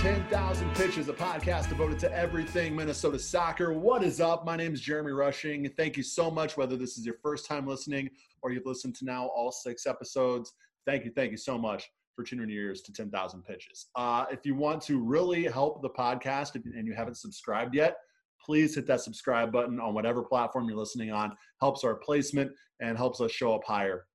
10,000 0.00 0.74
Pitches, 0.76 1.10
a 1.10 1.12
podcast 1.12 1.68
devoted 1.68 1.98
to 1.98 2.10
everything 2.16 2.74
Minnesota 2.74 3.18
soccer. 3.18 3.74
What 3.74 4.02
is 4.02 4.18
up? 4.18 4.46
My 4.46 4.56
name 4.56 4.72
is 4.72 4.80
Jeremy 4.80 5.12
Rushing. 5.12 5.68
Thank 5.76 5.98
you 5.98 6.02
so 6.02 6.30
much, 6.30 6.56
whether 6.56 6.74
this 6.74 6.96
is 6.96 7.04
your 7.04 7.16
first 7.22 7.44
time 7.44 7.66
listening 7.66 8.08
or 8.40 8.50
you've 8.50 8.64
listened 8.64 8.94
to 8.94 9.04
now 9.04 9.26
all 9.26 9.52
six 9.52 9.84
episodes. 9.84 10.54
Thank 10.86 11.04
you, 11.04 11.12
thank 11.14 11.32
you 11.32 11.36
so 11.36 11.58
much 11.58 11.86
for 12.16 12.24
tuning 12.24 12.48
your 12.48 12.62
ears 12.64 12.80
to 12.80 12.94
10,000 12.94 13.42
Pitches. 13.42 13.88
Uh, 13.94 14.24
if 14.30 14.46
you 14.46 14.54
want 14.54 14.80
to 14.84 14.98
really 14.98 15.44
help 15.44 15.82
the 15.82 15.90
podcast 15.90 16.54
and 16.54 16.86
you 16.86 16.94
haven't 16.94 17.18
subscribed 17.18 17.74
yet, 17.74 17.96
please 18.42 18.74
hit 18.74 18.86
that 18.86 19.02
subscribe 19.02 19.52
button 19.52 19.78
on 19.78 19.92
whatever 19.92 20.22
platform 20.22 20.66
you're 20.66 20.78
listening 20.78 21.10
on. 21.10 21.36
Helps 21.60 21.84
our 21.84 21.96
placement 21.96 22.50
and 22.80 22.96
helps 22.96 23.20
us 23.20 23.32
show 23.32 23.54
up 23.54 23.64
higher 23.66 24.06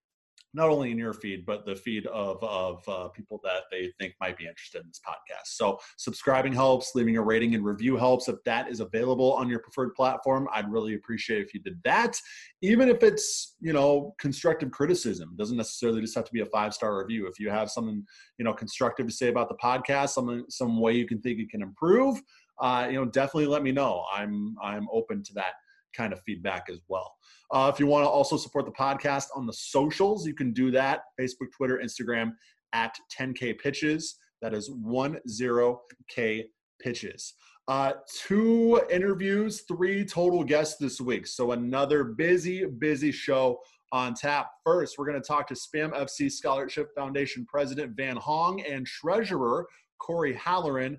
not 0.55 0.70
only 0.70 0.90
in 0.90 0.98
your 0.98 1.14
feed, 1.14 1.45
but 1.45 1.66
the 1.66 1.76
feed 1.76 2.08
of, 2.08 2.41
of 2.41 2.88
uh, 2.88 3.09
people 3.09 3.41
that 3.44 3.64
they 3.70 3.91
think 4.00 4.14
might 4.22 4.38
be 4.38 4.48
interested 4.48 4.81
in 4.81 4.88
this 4.88 5.02
podcast. 5.05 5.48
So, 5.48 5.78
subscribing 5.98 6.54
helps, 6.54 6.95
leaving 6.95 7.18
a 7.18 7.22
rating 7.22 7.55
and 7.55 7.66
review 7.66 7.98
helps. 7.98 8.30
If 8.30 8.41
that 8.45 8.70
is 8.70 8.80
available 8.80 9.34
on 9.34 9.50
your 9.50 9.59
preferred 9.59 9.94
platform, 9.94 10.48
I'd 10.54 10.72
really 10.72 10.95
appreciate 10.95 11.41
if 11.41 11.54
you 11.54 11.59
did 11.59 11.78
that. 11.84 12.18
Even 12.62 12.88
if 12.88 13.04
it's, 13.04 13.55
you 13.59 13.73
know, 13.73 14.16
constructive 14.18 14.72
criticism, 14.72 15.31
it 15.34 15.38
doesn't 15.38 15.58
necessarily 15.58 16.00
just 16.00 16.16
have 16.16 16.26
to 16.26 16.34
be 16.34 16.41
a 16.41 16.45
five 16.45 16.73
star 16.73 16.98
review. 16.98 17.28
If 17.28 17.38
you 17.38 17.50
have 17.50 17.70
something, 17.70 18.03
you 18.38 18.45
know, 18.45 18.53
constructive 18.53 19.08
to 19.08 19.14
say 19.14 19.28
about 19.28 19.50
the 19.50 19.56
podcast, 19.56 20.09
some, 20.09 20.45
some 20.48 20.80
way 20.80 20.94
you 20.94 21.06
can 21.06 21.20
think 21.22 21.40
it 21.40 21.50
can 21.50 21.62
improve, 21.62 22.22
uh, 22.59 22.88
you 22.90 22.95
know, 22.95 23.06
definitely 23.06 23.48
let 23.48 23.62
me 23.62 23.73
know. 23.73 24.06
I'm, 24.14 24.56
I'm 24.64 24.88
open 24.90 25.22
to 25.23 25.34
that 25.34 25.56
kind 25.95 26.13
of 26.13 26.22
feedback 26.26 26.66
as 26.70 26.80
well. 26.88 27.13
Uh, 27.52 27.72
if 27.73 27.80
you 27.80 27.88
want 27.88 28.03
to 28.03 28.09
also 28.09 28.38
support 28.38 28.66
the 28.66 28.72
podcast 28.72 29.27
on 29.36 29.45
the 29.45 29.53
socials, 29.53 30.25
you 30.28 30.33
can 30.33 30.53
do 30.53 30.72
that 30.72 31.02
Facebook, 31.19 31.52
Twitter, 31.56 31.81
Instagram 31.83 32.31
at 32.73 32.95
10K 33.17 33.59
Pitches. 33.59 34.17
That 34.42 34.53
is 34.53 34.69
10K 34.69 36.44
Pitches. 36.81 37.34
Uh, 37.67 37.94
two 38.28 38.80
interviews, 38.92 39.64
three 39.67 40.06
total 40.06 40.44
guests 40.44 40.78
this 40.78 41.02
week. 41.02 41.25
So 41.25 41.53
another 41.53 42.03
busy, 42.03 42.66
busy 42.66 43.12
show 43.12 43.58
on 43.91 44.14
tap. 44.14 44.52
First, 44.64 44.97
we're 44.97 45.08
going 45.08 45.19
to 45.19 45.28
talk 45.28 45.47
to 45.47 45.56
Spam 45.56 45.91
FC 45.94 46.31
Scholarship 46.31 46.89
Foundation 46.95 47.45
President 47.50 47.95
Van 47.95 48.17
Hong 48.17 48.62
and 48.62 48.86
Treasurer 48.86 49.66
Cory 50.00 50.34
Halloran 50.34 50.97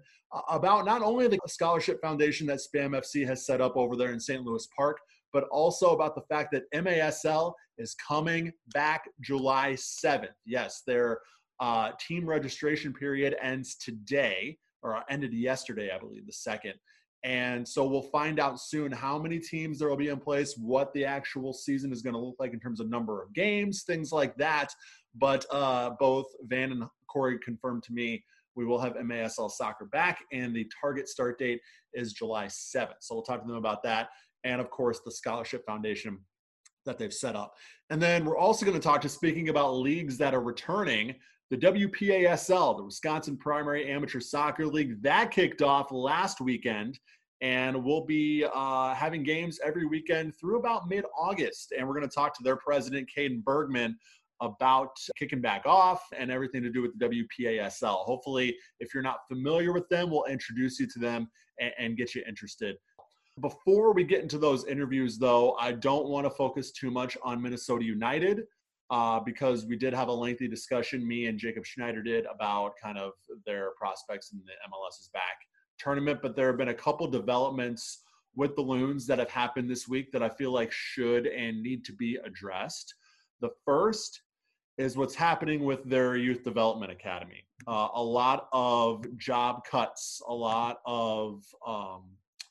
about 0.48 0.84
not 0.84 1.03
only 1.03 1.29
the 1.29 1.39
scholarship 1.47 2.01
foundation 2.01 2.47
that 2.47 2.59
Spam 2.59 2.91
FC 2.91 3.27
has 3.27 3.47
set 3.47 3.61
up 3.61 3.77
over 3.77 3.97
there 3.97 4.12
in 4.12 4.20
St. 4.20 4.42
Louis 4.42 4.67
Park, 4.77 4.98
but 5.33 5.45
also 5.51 5.91
about 5.91 6.15
the 6.15 6.23
fact 6.23 6.53
that 6.53 6.70
MASL 6.75 7.53
is 7.79 7.95
coming 7.95 8.53
back 8.73 9.09
July 9.20 9.73
7th. 9.73 10.29
Yes, 10.45 10.83
their 10.87 11.20
uh, 11.61 11.92
team 12.01 12.27
registration 12.27 12.92
period 12.92 13.37
ends 13.42 13.77
today, 13.77 14.59
or 14.83 15.03
ended 15.11 15.33
yesterday, 15.33 15.91
I 15.95 15.98
believe, 15.98 16.27
the 16.27 16.33
second. 16.33 16.75
And 17.25 17.67
so 17.67 17.87
we'll 17.87 18.03
find 18.03 18.39
out 18.39 18.61
soon 18.61 18.92
how 18.92 19.19
many 19.19 19.39
teams 19.39 19.79
there 19.79 19.89
will 19.89 19.97
be 19.97 20.09
in 20.09 20.19
place, 20.19 20.57
what 20.57 20.92
the 20.95 21.05
actual 21.05 21.53
season 21.53 21.92
is 21.92 22.03
going 22.03 22.14
to 22.14 22.20
look 22.20 22.37
like 22.39 22.53
in 22.53 22.61
terms 22.61 22.79
of 22.79 22.89
number 22.89 23.23
of 23.23 23.33
games, 23.33 23.83
things 23.83 24.12
like 24.12 24.37
that. 24.37 24.73
But 25.14 25.45
uh, 25.51 25.91
both 25.98 26.27
Van 26.42 26.73
and 26.73 26.84
Cory 27.09 27.39
confirmed 27.41 27.83
to 27.84 27.92
me 27.92 28.23
we 28.57 28.65
will 28.65 28.81
have 28.81 28.95
MASL 28.95 29.51
soccer 29.51 29.85
back, 29.85 30.25
and 30.33 30.55
the 30.55 30.69
target 30.81 31.09
start 31.09 31.39
date 31.39 31.61
is 31.95 32.12
July 32.12 32.47
7th. 32.47 32.95
So 33.01 33.15
we'll 33.15 33.23
talk 33.23 33.43
to 33.43 33.47
them 33.47 33.57
about 33.57 33.83
that 33.85 34.09
and 34.47 34.61
of 34.61 34.71
course 34.71 35.01
the 35.05 35.11
scholarship 35.11 35.65
foundation 35.67 36.19
that 36.87 36.98
they've 36.98 37.13
set 37.13 37.35
up. 37.35 37.55
And 37.91 38.01
then 38.01 38.25
we're 38.25 38.39
also 38.39 38.65
going 38.65 38.79
to 38.79 38.83
talk 38.83 39.01
to 39.03 39.09
speaking 39.09 39.48
about 39.48 39.77
leagues 39.77 40.17
that 40.19 40.35
are 40.35 40.41
returning. 40.41 41.17
The 41.51 41.57
WPASL, 41.57 42.77
the 42.77 42.85
Wisconsin 42.85 43.36
Primary 43.36 43.91
Amateur 43.91 44.20
Soccer 44.20 44.67
League, 44.67 45.03
that 45.03 45.30
kicked 45.30 45.63
off 45.63 45.91
last 45.91 46.41
weekend, 46.41 46.98
and 47.41 47.85
we'll 47.85 48.05
be 48.05 48.45
uh, 48.53 48.95
having 48.95 49.23
games 49.23 49.59
every 49.64 49.85
weekend 49.85 50.35
through 50.36 50.59
about 50.59 50.89
mid-August. 50.89 51.73
And 51.77 51.86
we're 51.86 51.95
going 51.95 52.09
to 52.09 52.14
talk 52.14 52.36
to 52.36 52.42
their 52.42 52.57
president, 52.57 53.09
Kaden 53.17 53.45
Bergman, 53.45 53.97
about 54.41 54.97
kicking 55.19 55.41
back 55.41 55.63
off 55.67 56.02
and 56.17 56.30
everything 56.30 56.63
to 56.63 56.70
do 56.70 56.83
with 56.83 56.98
the 56.98 57.07
WPASL. 57.07 58.05
Hopefully, 58.05 58.57
if 58.80 58.92
you're 58.92 59.02
not 59.02 59.20
familiar 59.29 59.73
with 59.73 59.89
them, 59.89 60.11
we'll 60.11 60.24
introduce 60.24 60.79
you 60.79 60.86
to 60.86 60.98
them 60.98 61.29
and, 61.61 61.73
and 61.79 61.97
get 61.97 62.14
you 62.14 62.23
interested 62.29 62.77
before 63.41 63.92
we 63.92 64.05
get 64.05 64.23
into 64.23 64.39
those 64.39 64.64
interviews, 64.67 65.19
though, 65.19 65.55
I 65.55 65.73
don't 65.73 66.08
want 66.08 66.24
to 66.24 66.30
focus 66.30 66.73
too 66.73 66.91
much 66.91 67.17
on 67.23 67.42
Minnesota 67.42 67.85
United 67.85 68.45
uh, 68.91 69.20
because 69.20 69.67
we 69.67 69.77
did 69.77 69.92
have 69.92 70.08
a 70.08 70.13
lengthy 70.13 70.48
discussion, 70.48 71.07
me 71.07 71.27
and 71.27 71.39
Jacob 71.39 71.67
Schneider 71.67 72.03
did, 72.03 72.24
about 72.27 72.73
kind 72.83 72.98
of 72.98 73.13
their 73.45 73.70
prospects 73.77 74.33
in 74.33 74.39
the 74.39 74.53
MLS 74.70 75.01
is 75.01 75.11
back 75.13 75.36
tournament. 75.79 76.20
But 76.23 76.35
there 76.35 76.47
have 76.47 76.57
been 76.57 76.68
a 76.68 76.74
couple 76.74 77.07
developments 77.08 78.03
with 78.35 78.55
the 78.55 78.63
Loons 78.63 79.07
that 79.07 79.18
have 79.18 79.30
happened 79.30 79.68
this 79.68 79.86
week 79.89 80.13
that 80.13 80.23
I 80.23 80.29
feel 80.29 80.53
like 80.53 80.73
should 80.73 81.27
and 81.27 81.63
need 81.63 81.85
to 81.86 81.92
be 81.92 82.18
addressed. 82.24 82.95
The 83.41 83.51
first 83.64 84.23
is 84.79 84.97
what's 84.97 85.14
happening 85.14 85.64
with 85.64 85.85
their 85.85 86.17
youth 86.17 86.45
development 86.45 86.92
academy. 86.92 87.45
Uh, 87.67 87.89
a 87.95 88.03
lot 88.03 88.48
of 88.53 89.05
job 89.17 89.64
cuts, 89.64 90.20
a 90.29 90.35
lot 90.35 90.81
of 90.85 91.45
um, 91.67 92.05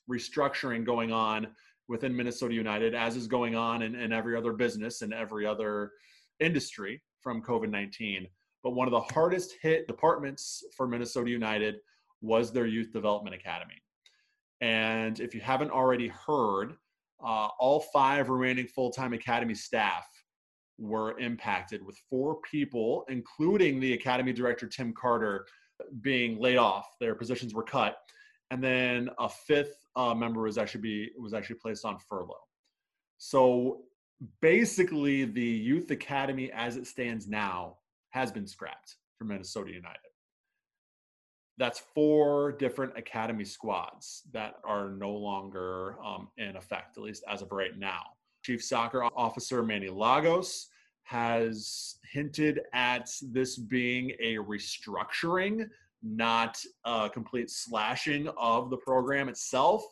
restructuring 0.10 0.84
going 0.84 1.12
on 1.12 1.48
within 1.88 2.16
Minnesota 2.16 2.54
United, 2.54 2.96
as 2.96 3.16
is 3.16 3.28
going 3.28 3.56
on 3.56 3.84
in, 3.84 3.96
in 3.96 4.12
every 4.12 4.36
other 4.36 4.54
business 4.54 5.02
and 5.04 5.14
every 5.14 5.46
other 5.46 5.92
industry 6.40 7.02
from 7.22 7.42
COVID 7.44 7.70
19. 7.70 8.28
But 8.64 8.72
one 8.72 8.88
of 8.88 8.92
the 8.92 9.14
hardest 9.14 9.54
hit 9.62 9.88
departments 9.88 10.64
for 10.76 10.88
Minnesota 10.88 11.30
United 11.30 11.76
was 12.22 12.52
their 12.52 12.66
Youth 12.66 12.92
Development 12.92 13.36
Academy. 13.36 13.82
And 14.62 15.20
if 15.20 15.36
you 15.36 15.42
haven't 15.42 15.70
already 15.70 16.08
heard, 16.08 16.76
uh, 17.24 17.50
all 17.60 17.82
five 17.94 18.30
remaining 18.30 18.68
full 18.68 18.92
time 18.92 19.14
Academy 19.14 19.54
staff 19.54 20.08
were 20.78 21.18
impacted, 21.20 21.86
with 21.86 21.98
four 22.10 22.38
people, 22.50 23.06
including 23.10 23.80
the 23.80 23.94
Academy 23.94 24.34
director, 24.34 24.68
Tim 24.68 24.94
Carter, 24.94 25.46
being 26.02 26.40
laid 26.40 26.58
off. 26.58 26.96
Their 27.00 27.16
positions 27.16 27.54
were 27.54 27.64
cut 27.64 27.98
and 28.52 28.64
then 28.64 29.10
a 29.20 29.30
fifth 29.30 29.86
uh, 29.96 30.14
member 30.14 30.42
was 30.42 30.58
actually 30.58 30.82
be 30.82 31.12
was 31.20 31.34
actually 31.34 31.58
placed 31.58 31.86
on 31.86 31.98
furlough. 31.98 32.36
So 33.18 33.82
basically, 34.42 35.26
the 35.26 35.42
youth 35.42 35.92
academy 35.92 36.52
as 36.52 36.78
it 36.78 36.88
stands 36.88 37.28
now 37.28 37.78
has 38.12 38.32
been 38.32 38.48
scrapped 38.48 38.96
for 39.18 39.26
Minnesota 39.26 39.72
United. 39.72 40.00
That's 41.58 41.80
four 41.80 42.52
different 42.52 42.98
academy 42.98 43.46
squads 43.46 44.24
that 44.34 44.56
are 44.66 44.90
no 44.90 45.12
longer 45.12 45.96
um, 46.04 46.28
in 46.38 46.58
effect, 46.58 46.98
at 46.98 47.04
least 47.04 47.24
as 47.30 47.42
of 47.42 47.52
right 47.52 47.78
now. 47.78 48.04
Chief 48.46 48.64
Soccer 48.64 49.04
Officer 49.16 49.64
Manny 49.64 49.90
Lagos 49.90 50.68
has 51.04 51.98
hinted 52.12 52.62
at 52.74 53.10
this 53.32 53.58
being 53.58 54.12
a 54.20 54.36
restructuring 54.36 55.68
not 56.04 56.62
a 56.86 57.10
complete 57.12 57.50
slashing 57.50 58.30
of 58.38 58.70
the 58.70 58.78
program 58.78 59.28
itself, 59.28 59.84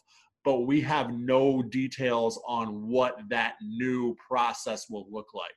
but 0.46 0.62
we 0.62 0.80
have 0.82 1.12
no 1.12 1.64
details 1.64 2.40
on 2.48 2.88
what 2.88 3.18
that 3.30 3.56
new 3.62 4.16
process 4.16 4.88
will 4.88 5.08
look 5.10 5.34
like 5.34 5.50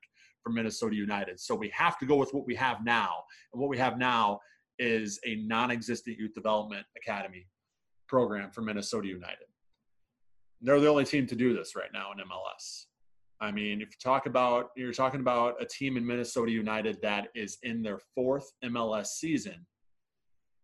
for 0.42 0.50
Minnesota 0.50 0.96
United. 0.96 1.38
So 1.38 1.54
we 1.54 1.68
have 1.70 1.98
to 1.98 2.06
go 2.06 2.16
with 2.16 2.32
what 2.32 2.46
we 2.46 2.54
have 2.54 2.82
now. 2.82 3.24
And 3.52 3.60
what 3.60 3.68
we 3.68 3.76
have 3.76 3.98
now 3.98 4.40
is 4.78 5.20
a 5.26 5.36
non 5.36 5.70
existent 5.70 6.18
youth 6.18 6.32
development 6.32 6.86
academy 6.96 7.46
program 8.08 8.50
for 8.50 8.62
Minnesota 8.62 9.08
United. 9.08 9.46
They're 10.62 10.80
the 10.80 10.88
only 10.88 11.04
team 11.04 11.26
to 11.26 11.36
do 11.36 11.54
this 11.54 11.76
right 11.76 11.92
now 11.92 12.12
in 12.12 12.18
MLS. 12.18 12.85
I 13.40 13.50
mean, 13.50 13.82
if 13.82 13.88
you 13.88 13.96
talk 14.02 14.26
about, 14.26 14.70
you're 14.76 14.92
talking 14.92 15.20
about 15.20 15.60
a 15.60 15.66
team 15.66 15.96
in 15.96 16.06
Minnesota 16.06 16.50
United 16.50 16.98
that 17.02 17.28
is 17.34 17.58
in 17.62 17.82
their 17.82 17.98
fourth 18.14 18.50
MLS 18.64 19.06
season. 19.06 19.66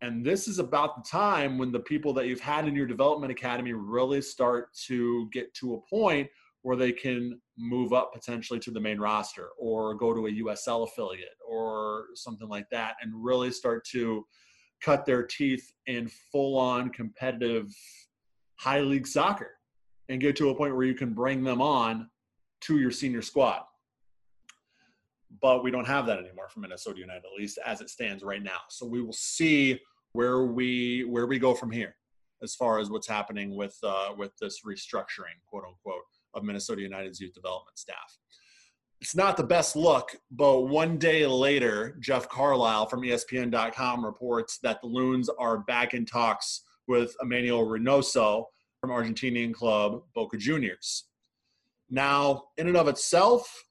And 0.01 0.25
this 0.25 0.49
is 0.49 0.59
about 0.59 0.97
the 0.97 1.09
time 1.09 1.59
when 1.59 1.71
the 1.71 1.81
people 1.81 2.13
that 2.15 2.27
you've 2.27 2.41
had 2.41 2.67
in 2.67 2.75
your 2.75 2.87
development 2.87 3.31
academy 3.31 3.73
really 3.73 4.21
start 4.21 4.75
to 4.87 5.29
get 5.33 5.53
to 5.55 5.75
a 5.75 5.81
point 5.89 6.29
where 6.63 6.77
they 6.77 6.93
can 6.93 7.41
move 7.59 7.93
up 7.93 8.13
potentially 8.13 8.59
to 8.61 8.71
the 8.71 8.81
main 8.81 8.99
roster 8.99 9.49
or 9.59 9.95
go 9.95 10.15
to 10.15 10.27
a 10.27 10.31
USL 10.31 10.89
affiliate 10.89 11.37
or 11.47 12.07
something 12.15 12.49
like 12.49 12.67
that 12.71 12.95
and 13.03 13.13
really 13.15 13.51
start 13.51 13.85
to 13.93 14.25
cut 14.83 15.05
their 15.05 15.25
teeth 15.25 15.73
in 15.87 16.09
full 16.31 16.59
on 16.59 16.91
competitive 16.91 17.69
high 18.59 18.81
league 18.81 19.07
soccer 19.07 19.51
and 20.09 20.21
get 20.21 20.37
to 20.37 20.51
a 20.51 20.55
point 20.55 20.75
where 20.75 20.87
you 20.87 20.95
can 20.95 21.13
bring 21.13 21.45
them 21.45 21.61
on 21.61 22.09
to 22.63 22.79
your 22.79 22.91
senior 22.91 23.23
squad. 23.23 23.63
But 25.41 25.65
we 25.65 25.71
don't 25.71 25.87
have 25.87 26.07
that 26.07 26.19
anymore 26.19 26.49
for 26.49 26.61
Minnesota 26.61 27.01
United, 27.01 27.25
at 27.25 27.39
least 27.39 27.59
as 27.65 27.81
it 27.81 27.91
stands 27.91 28.23
right 28.23 28.43
now. 28.43 28.61
So 28.69 28.87
we 28.87 29.03
will 29.03 29.13
see 29.13 29.81
where 30.13 30.45
we 30.45 31.05
where 31.05 31.27
we 31.27 31.39
go 31.39 31.55
from 31.55 31.71
here 31.71 31.97
as 32.43 32.55
far 32.55 32.79
as 32.79 32.91
what's 32.91 33.09
happening 33.09 33.57
with 33.57 33.77
uh, 33.83 34.11
with 34.17 34.33
this 34.41 34.61
restructuring, 34.67 35.39
quote 35.47 35.65
unquote, 35.67 36.03
of 36.35 36.45
Minnesota 36.45 36.83
United's 36.83 37.21
youth 37.21 37.35
development 37.35 37.79
staff. 37.79 38.19
it's 39.01 39.17
not 39.17 39.37
the 39.37 39.43
best 39.45 39.75
look, 39.75 40.15
but 40.31 40.61
one 40.69 40.97
day 40.97 41.27
later, 41.27 41.97
Jeff 42.01 42.29
Carlisle 42.29 42.87
from 42.87 43.03
ESPN.com 43.03 44.05
reports 44.05 44.59
that 44.63 44.81
the 44.81 44.87
Loons 44.87 45.29
are 45.39 45.59
back 45.59 45.95
in 45.95 46.05
talks 46.05 46.63
with 46.87 47.17
Emmanuel 47.23 47.67
Reynoso 47.67 48.45
from 48.81 48.91
Argentinian 48.91 49.53
club 49.53 50.03
Boca 50.15 50.37
Juniors. 50.37 51.05
Now, 51.93 52.45
in 52.57 52.69
and 52.69 52.77
of 52.79 52.89
itself, 52.89 53.67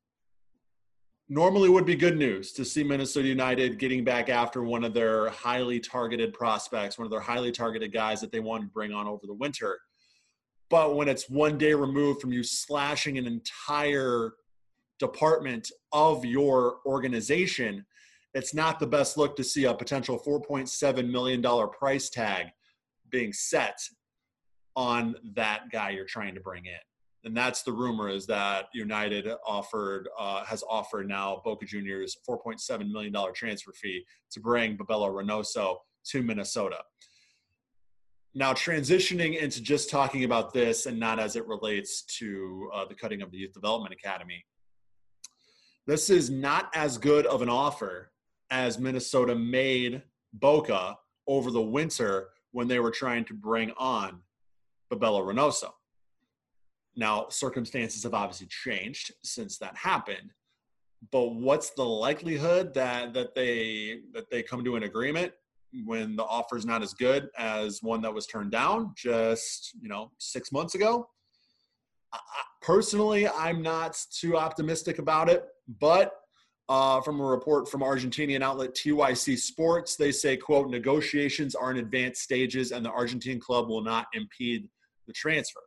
normally 1.27 1.69
would 1.69 1.87
be 1.87 1.95
good 1.95 2.17
news 2.17 2.53
to 2.53 2.63
see 2.63 2.83
Minnesota 2.83 3.27
United 3.27 3.79
getting 3.79 4.03
back 4.03 4.29
after 4.29 4.61
one 4.63 4.83
of 4.83 4.93
their 4.93 5.29
highly 5.29 5.79
targeted 5.79 6.31
prospects, 6.31 6.99
one 6.99 7.05
of 7.05 7.11
their 7.11 7.19
highly 7.19 7.51
targeted 7.51 7.91
guys 7.91 8.21
that 8.21 8.31
they 8.31 8.39
wanted 8.39 8.65
to 8.65 8.71
bring 8.73 8.93
on 8.93 9.07
over 9.07 9.25
the 9.25 9.33
winter. 9.33 9.79
But 10.69 10.95
when 10.95 11.07
it's 11.07 11.31
one 11.31 11.57
day 11.57 11.73
removed 11.73 12.21
from 12.21 12.31
you 12.31 12.43
slashing 12.43 13.17
an 13.17 13.25
entire 13.25 14.33
department 14.99 15.71
of 15.91 16.23
your 16.23 16.75
organization, 16.85 17.83
it's 18.35 18.53
not 18.53 18.79
the 18.79 18.85
best 18.85 19.17
look 19.17 19.35
to 19.37 19.43
see 19.43 19.65
a 19.65 19.73
potential 19.73 20.21
$4.7 20.23 21.09
million 21.09 21.41
price 21.71 22.11
tag 22.11 22.49
being 23.09 23.33
set 23.33 23.79
on 24.75 25.15
that 25.33 25.71
guy 25.71 25.89
you're 25.89 26.05
trying 26.05 26.35
to 26.35 26.41
bring 26.41 26.67
in. 26.67 26.90
And 27.23 27.37
that's 27.37 27.61
the 27.61 27.71
rumor 27.71 28.09
is 28.09 28.25
that 28.27 28.65
United 28.73 29.27
offered 29.45 30.09
uh, 30.17 30.43
has 30.43 30.63
offered 30.67 31.07
now 31.07 31.41
Boca 31.45 31.65
Juniors 31.65 32.17
4.7 32.27 32.91
million 32.91 33.13
dollar 33.13 33.31
transfer 33.31 33.71
fee 33.73 34.05
to 34.31 34.39
bring 34.39 34.77
Bebelo 34.77 35.11
Reynoso 35.11 35.77
to 36.05 36.23
Minnesota. 36.23 36.77
Now, 38.33 38.53
transitioning 38.53 39.37
into 39.39 39.61
just 39.61 39.89
talking 39.89 40.23
about 40.23 40.53
this 40.53 40.85
and 40.85 40.97
not 40.97 41.19
as 41.19 41.35
it 41.35 41.45
relates 41.47 42.03
to 42.19 42.71
uh, 42.73 42.85
the 42.85 42.95
cutting 42.95 43.21
of 43.21 43.29
the 43.29 43.37
Youth 43.37 43.51
Development 43.51 43.93
Academy, 43.93 44.45
this 45.85 46.09
is 46.09 46.29
not 46.29 46.71
as 46.73 46.97
good 46.97 47.25
of 47.25 47.41
an 47.41 47.49
offer 47.49 48.11
as 48.49 48.79
Minnesota 48.79 49.35
made 49.35 50.01
Boca 50.33 50.97
over 51.27 51.51
the 51.51 51.61
winter 51.61 52.29
when 52.51 52.67
they 52.67 52.79
were 52.79 52.91
trying 52.91 53.25
to 53.25 53.33
bring 53.33 53.71
on 53.77 54.21
Bebelo 54.91 55.25
Reynoso. 55.25 55.71
Now, 56.95 57.27
circumstances 57.29 58.03
have 58.03 58.13
obviously 58.13 58.47
changed 58.47 59.13
since 59.23 59.57
that 59.59 59.75
happened, 59.77 60.31
but 61.11 61.35
what's 61.35 61.71
the 61.71 61.85
likelihood 61.85 62.73
that 62.73 63.13
that 63.13 63.33
they 63.33 63.99
that 64.13 64.29
they 64.29 64.43
come 64.43 64.63
to 64.63 64.75
an 64.75 64.83
agreement 64.83 65.31
when 65.85 66.17
the 66.17 66.25
offer 66.25 66.57
is 66.57 66.65
not 66.65 66.81
as 66.81 66.93
good 66.93 67.29
as 67.37 67.81
one 67.81 68.01
that 68.01 68.13
was 68.13 68.27
turned 68.27 68.51
down 68.51 68.91
just 68.95 69.73
you 69.81 69.87
know 69.87 70.11
six 70.17 70.51
months 70.51 70.75
ago? 70.75 71.07
personally, 72.61 73.27
I'm 73.27 73.61
not 73.61 73.99
too 74.11 74.37
optimistic 74.37 74.99
about 74.99 75.29
it, 75.29 75.45
but 75.79 76.13
uh, 76.69 77.01
from 77.01 77.19
a 77.19 77.23
report 77.23 77.67
from 77.67 77.81
Argentinian 77.81 78.41
outlet 78.41 78.73
TYC 78.75 79.37
Sports, 79.37 79.95
they 79.95 80.11
say, 80.11 80.37
"quote 80.37 80.69
Negotiations 80.69 81.55
are 81.55 81.71
in 81.71 81.77
advanced 81.77 82.21
stages, 82.21 82.71
and 82.71 82.85
the 82.85 82.91
Argentine 82.91 83.39
club 83.39 83.67
will 83.67 83.81
not 83.81 84.07
impede 84.13 84.69
the 85.07 85.13
transfer." 85.13 85.61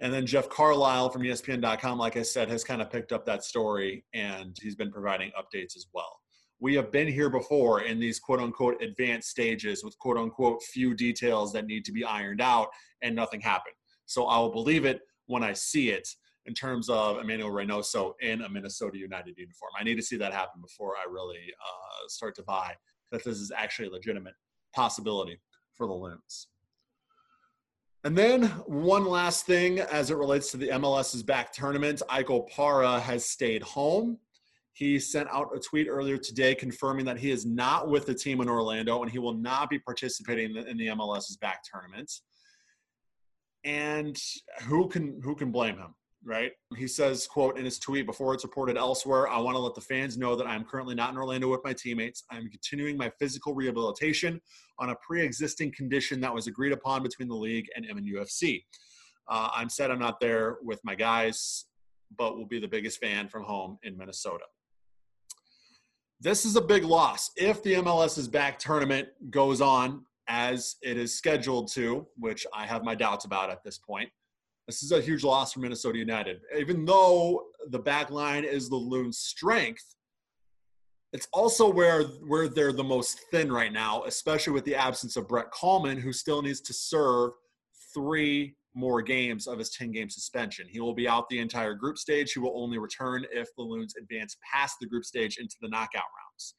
And 0.00 0.12
then 0.12 0.26
Jeff 0.26 0.48
Carlisle 0.48 1.10
from 1.10 1.22
ESPN.com, 1.22 1.98
like 1.98 2.16
I 2.16 2.22
said, 2.22 2.48
has 2.48 2.64
kind 2.64 2.82
of 2.82 2.90
picked 2.90 3.12
up 3.12 3.24
that 3.26 3.44
story, 3.44 4.04
and 4.12 4.56
he's 4.60 4.74
been 4.74 4.90
providing 4.90 5.30
updates 5.38 5.76
as 5.76 5.86
well. 5.94 6.18
We 6.60 6.74
have 6.74 6.90
been 6.90 7.08
here 7.08 7.30
before 7.30 7.82
in 7.82 7.98
these 7.98 8.18
quote 8.18 8.40
unquote 8.40 8.82
advanced 8.82 9.28
stages 9.28 9.84
with 9.84 9.98
quote 9.98 10.16
unquote 10.16 10.62
few 10.62 10.94
details 10.94 11.52
that 11.52 11.66
need 11.66 11.84
to 11.84 11.92
be 11.92 12.04
ironed 12.04 12.40
out, 12.40 12.68
and 13.02 13.14
nothing 13.14 13.40
happened. 13.40 13.74
So 14.06 14.26
I 14.26 14.38
will 14.38 14.52
believe 14.52 14.84
it 14.84 15.00
when 15.26 15.42
I 15.42 15.52
see 15.52 15.90
it 15.90 16.08
in 16.46 16.54
terms 16.54 16.88
of 16.88 17.18
Emmanuel 17.18 17.50
Reynoso 17.50 18.12
in 18.20 18.42
a 18.42 18.48
Minnesota 18.48 18.98
United 18.98 19.38
uniform. 19.38 19.72
I 19.78 19.84
need 19.84 19.96
to 19.96 20.02
see 20.02 20.16
that 20.16 20.32
happen 20.32 20.60
before 20.60 20.94
I 20.96 21.10
really 21.10 21.38
uh, 21.38 22.08
start 22.08 22.34
to 22.36 22.42
buy 22.42 22.74
that 23.10 23.24
this 23.24 23.38
is 23.38 23.52
actually 23.56 23.88
a 23.88 23.92
legitimate 23.92 24.34
possibility 24.74 25.40
for 25.74 25.86
the 25.86 25.92
Loons. 25.92 26.48
And 28.04 28.16
then 28.16 28.44
one 28.66 29.06
last 29.06 29.46
thing 29.46 29.80
as 29.80 30.10
it 30.10 30.16
relates 30.16 30.50
to 30.50 30.58
the 30.58 30.68
MLS's 30.68 31.22
back 31.22 31.52
tournament, 31.52 32.02
Ike 32.10 32.26
Opara 32.26 33.00
has 33.00 33.24
stayed 33.24 33.62
home. 33.62 34.18
He 34.74 34.98
sent 34.98 35.28
out 35.30 35.56
a 35.56 35.58
tweet 35.58 35.88
earlier 35.88 36.18
today 36.18 36.54
confirming 36.54 37.06
that 37.06 37.18
he 37.18 37.30
is 37.30 37.46
not 37.46 37.88
with 37.88 38.04
the 38.04 38.14
team 38.14 38.42
in 38.42 38.48
Orlando 38.48 39.02
and 39.02 39.10
he 39.10 39.18
will 39.18 39.32
not 39.32 39.70
be 39.70 39.78
participating 39.78 40.54
in 40.54 40.76
the 40.76 40.88
MLS's 40.88 41.38
back 41.38 41.62
tournament 41.64 42.12
and 43.64 44.20
who 44.64 44.88
can 44.88 45.20
who 45.22 45.34
can 45.34 45.50
blame 45.50 45.78
him 45.78 45.94
right? 46.24 46.52
He 46.76 46.88
says 46.88 47.26
quote 47.26 47.58
in 47.58 47.64
his 47.64 47.78
tweet 47.78 48.06
before 48.06 48.34
it's 48.34 48.44
reported 48.44 48.76
elsewhere 48.76 49.28
i 49.28 49.38
want 49.38 49.54
to 49.56 49.58
let 49.58 49.74
the 49.74 49.80
fans 49.80 50.16
know 50.16 50.34
that 50.36 50.46
i'm 50.46 50.64
currently 50.64 50.94
not 50.94 51.10
in 51.10 51.16
orlando 51.16 51.50
with 51.50 51.60
my 51.64 51.72
teammates. 51.72 52.24
I'm 52.30 52.48
continuing 52.48 52.96
my 52.96 53.10
physical 53.18 53.54
rehabilitation 53.54 54.40
on 54.78 54.90
a 54.90 54.96
pre-existing 54.96 55.72
condition 55.72 56.20
that 56.20 56.34
was 56.34 56.46
agreed 56.46 56.72
upon 56.72 57.02
between 57.02 57.28
the 57.28 57.34
league 57.34 57.66
and 57.76 57.86
mnufc 57.86 58.64
uh, 59.28 59.48
i'm 59.54 59.68
sad 59.68 59.90
i'm 59.90 59.98
not 59.98 60.20
there 60.20 60.56
with 60.62 60.80
my 60.84 60.94
guys 60.94 61.66
but 62.16 62.36
will 62.36 62.46
be 62.46 62.60
the 62.60 62.68
biggest 62.68 63.00
fan 63.00 63.28
from 63.28 63.42
home 63.42 63.78
in 63.82 63.96
minnesota. 63.96 64.44
This 66.20 66.44
is 66.44 66.56
a 66.56 66.60
big 66.60 66.84
loss. 66.84 67.30
If 67.36 67.62
the 67.62 67.74
mls's 67.74 68.28
back 68.28 68.58
tournament 68.58 69.08
goes 69.30 69.60
on 69.60 70.04
as 70.28 70.76
it 70.82 70.96
is 70.96 71.14
scheduled 71.14 71.70
to, 71.72 72.06
which 72.16 72.46
I 72.54 72.66
have 72.66 72.82
my 72.82 72.94
doubts 72.94 73.24
about 73.24 73.50
at 73.50 73.62
this 73.62 73.78
point. 73.78 74.08
This 74.66 74.82
is 74.82 74.92
a 74.92 75.00
huge 75.00 75.24
loss 75.24 75.52
for 75.52 75.60
Minnesota 75.60 75.98
United. 75.98 76.40
Even 76.56 76.84
though 76.84 77.44
the 77.68 77.78
back 77.78 78.10
line 78.10 78.44
is 78.44 78.68
the 78.68 78.76
Loon's 78.76 79.18
strength, 79.18 79.94
it's 81.12 81.28
also 81.32 81.70
where 81.70 82.02
where 82.26 82.48
they're 82.48 82.72
the 82.72 82.82
most 82.82 83.20
thin 83.30 83.52
right 83.52 83.72
now, 83.72 84.02
especially 84.04 84.52
with 84.52 84.64
the 84.64 84.74
absence 84.74 85.16
of 85.16 85.28
Brent 85.28 85.50
Kallman, 85.52 86.00
who 86.00 86.12
still 86.12 86.42
needs 86.42 86.60
to 86.62 86.72
serve 86.72 87.32
three 87.92 88.56
more 88.74 89.00
games 89.00 89.46
of 89.46 89.58
his 89.58 89.70
10 89.70 89.92
game 89.92 90.10
suspension. 90.10 90.66
He 90.68 90.80
will 90.80 90.94
be 90.94 91.06
out 91.06 91.28
the 91.28 91.38
entire 91.38 91.74
group 91.74 91.96
stage. 91.96 92.32
He 92.32 92.40
will 92.40 92.60
only 92.60 92.78
return 92.78 93.24
if 93.32 93.48
the 93.56 93.62
Loons 93.62 93.94
advance 93.96 94.36
past 94.52 94.78
the 94.80 94.88
group 94.88 95.04
stage 95.04 95.38
into 95.38 95.54
the 95.60 95.68
knockout 95.68 96.02
rounds. 96.02 96.54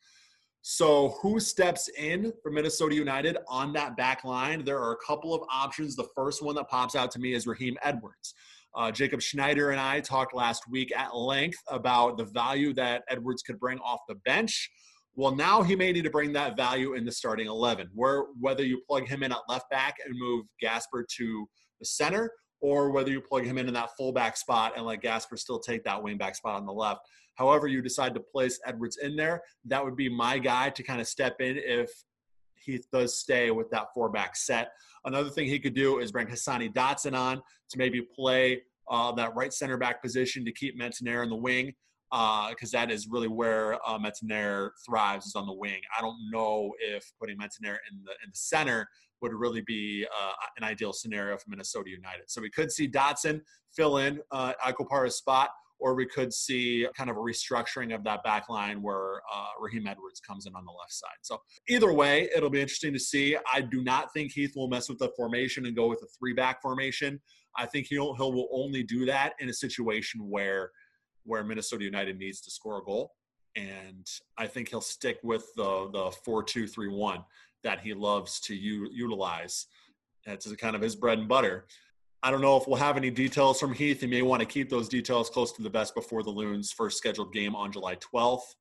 So, 0.68 1.10
who 1.22 1.40
steps 1.40 1.90
in 1.90 2.34
for 2.42 2.52
Minnesota 2.52 2.96
United 2.96 3.38
on 3.48 3.72
that 3.74 3.96
back 3.96 4.24
line? 4.24 4.66
There 4.66 4.80
are 4.80 4.94
a 4.94 4.98
couple 5.06 5.32
of 5.32 5.44
options. 5.48 5.96
The 5.96 6.08
first 6.16 6.42
one 6.42 6.56
that 6.56 6.68
pops 6.70 6.96
out 6.96 7.12
to 7.12 7.20
me 7.20 7.36
is 7.36 7.46
Raheem 7.46 7.78
Edwards. 7.84 8.34
Uh, 8.74 8.90
Jacob 8.90 9.22
Schneider 9.22 9.70
and 9.70 9.80
I 9.80 10.00
talked 10.00 10.34
last 10.34 10.64
week 10.68 10.92
at 10.98 11.16
length 11.16 11.60
about 11.68 12.18
the 12.18 12.24
value 12.24 12.74
that 12.74 13.04
Edwards 13.10 13.44
could 13.44 13.60
bring 13.60 13.78
off 13.78 14.00
the 14.10 14.16
bench. 14.26 14.72
Well, 15.14 15.36
now 15.36 15.62
he 15.62 15.76
may 15.76 15.92
need 15.92 16.06
to 16.06 16.10
bring 16.10 16.34
that 16.34 16.58
value 16.58 16.96
in 16.96 17.06
the 17.06 17.12
starting 17.12 17.46
11, 17.46 17.92
where 17.94 18.24
whether 18.40 18.64
you 18.64 18.82
plug 18.90 19.08
him 19.08 19.22
in 19.22 19.32
at 19.32 19.38
left 19.48 19.70
back 19.70 19.98
and 20.04 20.18
move 20.18 20.48
Gasper 20.60 21.06
to 21.18 21.48
the 21.80 21.86
center, 21.86 22.32
or 22.60 22.90
whether 22.90 23.12
you 23.12 23.22
plug 23.22 23.46
him 23.46 23.60
in 23.60 23.68
in 23.68 23.76
that 23.76 23.92
fullback 23.96 24.36
spot 24.36 24.74
and 24.76 24.84
let 24.84 25.04
Gasper 25.04 25.38
still 25.38 25.60
take 25.60 25.84
that 25.84 26.02
wingback 26.02 26.36
spot 26.36 26.56
on 26.56 26.66
the 26.66 26.74
left 26.74 27.02
however 27.36 27.68
you 27.68 27.82
decide 27.82 28.14
to 28.16 28.20
place 28.20 28.60
Edwards 28.66 28.98
in 28.98 29.16
there, 29.16 29.42
that 29.66 29.84
would 29.84 29.96
be 29.96 30.10
my 30.10 30.38
guy 30.38 30.70
to 30.70 30.84
kind 30.84 31.00
of 31.00 31.08
step 31.08 31.40
in 31.40 31.58
if 31.58 31.92
he 32.56 32.82
does 32.92 33.18
stay 33.18 33.52
with 33.52 33.70
that 33.70 33.88
four 33.94 34.10
back 34.10 34.36
set. 34.36 34.72
Another 35.06 35.30
thing 35.30 35.48
he 35.48 35.60
could 35.60 35.76
do 35.76 36.00
is 36.00 36.12
bring 36.12 36.28
Hassani 36.28 36.74
Dotson 36.74 37.18
on 37.18 37.38
to 37.70 37.78
maybe 37.78 38.02
play 38.02 38.62
uh, 38.90 39.12
that 39.14 39.36
right 39.36 39.54
center 39.54 39.78
back 39.78 40.02
position 40.02 40.46
to 40.46 40.52
keep 40.52 40.80
Metanire 40.80 41.24
in 41.24 41.30
the 41.30 41.36
wing 41.36 41.74
because 42.12 42.74
uh, 42.74 42.80
that 42.80 42.92
is 42.92 43.08
really 43.08 43.28
where 43.28 43.78
uh, 43.86 44.00
thrives 44.86 45.26
is 45.26 45.36
on 45.36 45.46
the 45.46 45.54
wing. 45.54 45.82
I 45.98 46.02
don't 46.02 46.18
know 46.32 46.72
if 46.80 47.12
putting 47.20 47.38
Metanire 47.38 47.78
in 47.92 48.04
the 48.04 48.12
in 48.24 48.30
the 48.32 48.36
center 48.36 48.88
would 49.22 49.34
really 49.34 49.62
be 49.62 50.06
uh, 50.06 50.32
an 50.58 50.64
ideal 50.64 50.94
scenario 50.94 51.38
for 51.38 51.50
Minnesota 51.50 51.90
United. 51.90 52.30
So 52.30 52.42
we 52.42 52.50
could 52.50 52.72
see 52.72 52.88
Dotson 52.88 53.42
fill 53.76 53.98
in 53.98 54.20
uh, 54.32 54.54
spot 55.10 55.50
or 55.80 55.94
we 55.94 56.06
could 56.06 56.34
see 56.34 56.88
kind 56.96 57.10
of 57.10 57.18
a 57.18 57.20
restructuring 57.20 57.94
of 57.94 58.04
that 58.04 58.24
back 58.24 58.50
line 58.50 58.82
where 58.82 59.16
uh, 59.34 59.48
Raheem 59.60 59.88
Edwards 59.88 60.20
comes 60.20 60.46
in 60.46 60.56
on 60.56 60.66
the 60.66 60.72
left 60.72 60.94
side. 60.94 61.18
So 61.22 61.40
either 61.68 61.92
way, 61.92 62.30
it'll 62.36 62.50
be 62.50 62.62
interesting 62.62 62.94
to 62.94 63.00
see. 63.00 63.38
I 63.52 63.62
do 63.62 63.84
not 63.84 64.14
think 64.14 64.32
Heath 64.32 64.54
will 64.56 64.70
mess 64.70 64.90
with 64.90 65.00
the 65.00 65.10
formation 65.18 65.66
and 65.66 65.76
go 65.76 65.88
with 65.88 66.02
a 66.02 66.08
three 66.18 66.34
back 66.34 66.62
formation. 66.62 67.20
I 67.58 67.66
think 67.66 67.88
he'll 67.88 68.16
he'll 68.16 68.34
will 68.34 68.50
only 68.52 68.84
do 68.84 69.06
that 69.06 69.34
in 69.40 69.50
a 69.50 69.54
situation 69.54 70.30
where 70.30 70.72
where 71.24 71.44
Minnesota 71.44 71.84
United 71.84 72.18
needs 72.18 72.42
to 72.42 72.52
score 72.52 72.80
a 72.80 72.84
goal. 72.84 73.12
And 73.56 74.06
I 74.38 74.48
think 74.48 74.70
he'll 74.70 74.82
stick 74.82 75.20
with 75.24 75.46
the 75.56 75.90
the 75.92 76.12
four 76.24 76.44
two 76.44 76.68
three 76.68 76.90
one 76.90 77.24
that 77.64 77.82
he 77.82 77.94
loves 77.94 78.40
to 78.42 78.56
u- 78.56 78.90
utilize. 78.94 79.68
That's 80.26 80.52
kind 80.56 80.76
of 80.76 80.82
his 80.82 80.96
bread 80.96 81.20
and 81.20 81.28
butter. 81.28 81.66
I 82.26 82.32
don't 82.32 82.42
know 82.42 82.58
if 82.58 82.68
we'll 82.68 82.78
have 82.78 82.98
any 82.98 83.12
details 83.12 83.60
from 83.60 83.72
Heath. 83.72 84.02
He 84.02 84.08
may 84.08 84.24
want 84.24 84.40
to 84.40 84.48
keep 84.48 84.68
those 84.68 84.90
details 84.90 85.30
close 85.30 85.52
to 85.52 85.62
the 85.62 85.70
vest 85.70 85.94
before 85.94 86.24
the 86.24 86.32
Loons' 86.32 86.72
first 86.72 86.98
scheduled 86.98 87.32
game 87.32 87.56
on 87.56 87.72
July 87.72 87.98
12th. 87.98 88.56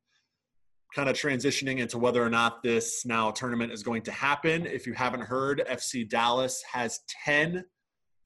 Kind 0.95 1.09
of 1.09 1.17
transitioning 1.17 1.79
into 1.79 1.97
whether 1.97 2.23
or 2.23 2.29
not 2.29 2.63
this 2.63 3.07
now 3.07 3.31
tournament 3.31 3.73
is 3.73 3.83
going 3.83 4.03
to 4.03 4.13
happen. 4.13 4.67
If 4.67 4.87
you 4.87 4.93
haven't 4.93 5.23
heard, 5.23 5.63
FC 5.67 6.07
Dallas 6.07 6.63
has 6.71 7.01
10 7.25 7.65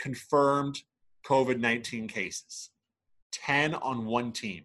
confirmed 0.01 0.81
COVID 1.25 1.61
19 1.61 2.09
cases. 2.09 2.71
10 3.31 3.75
on 3.77 4.07
one 4.07 4.33
team, 4.33 4.65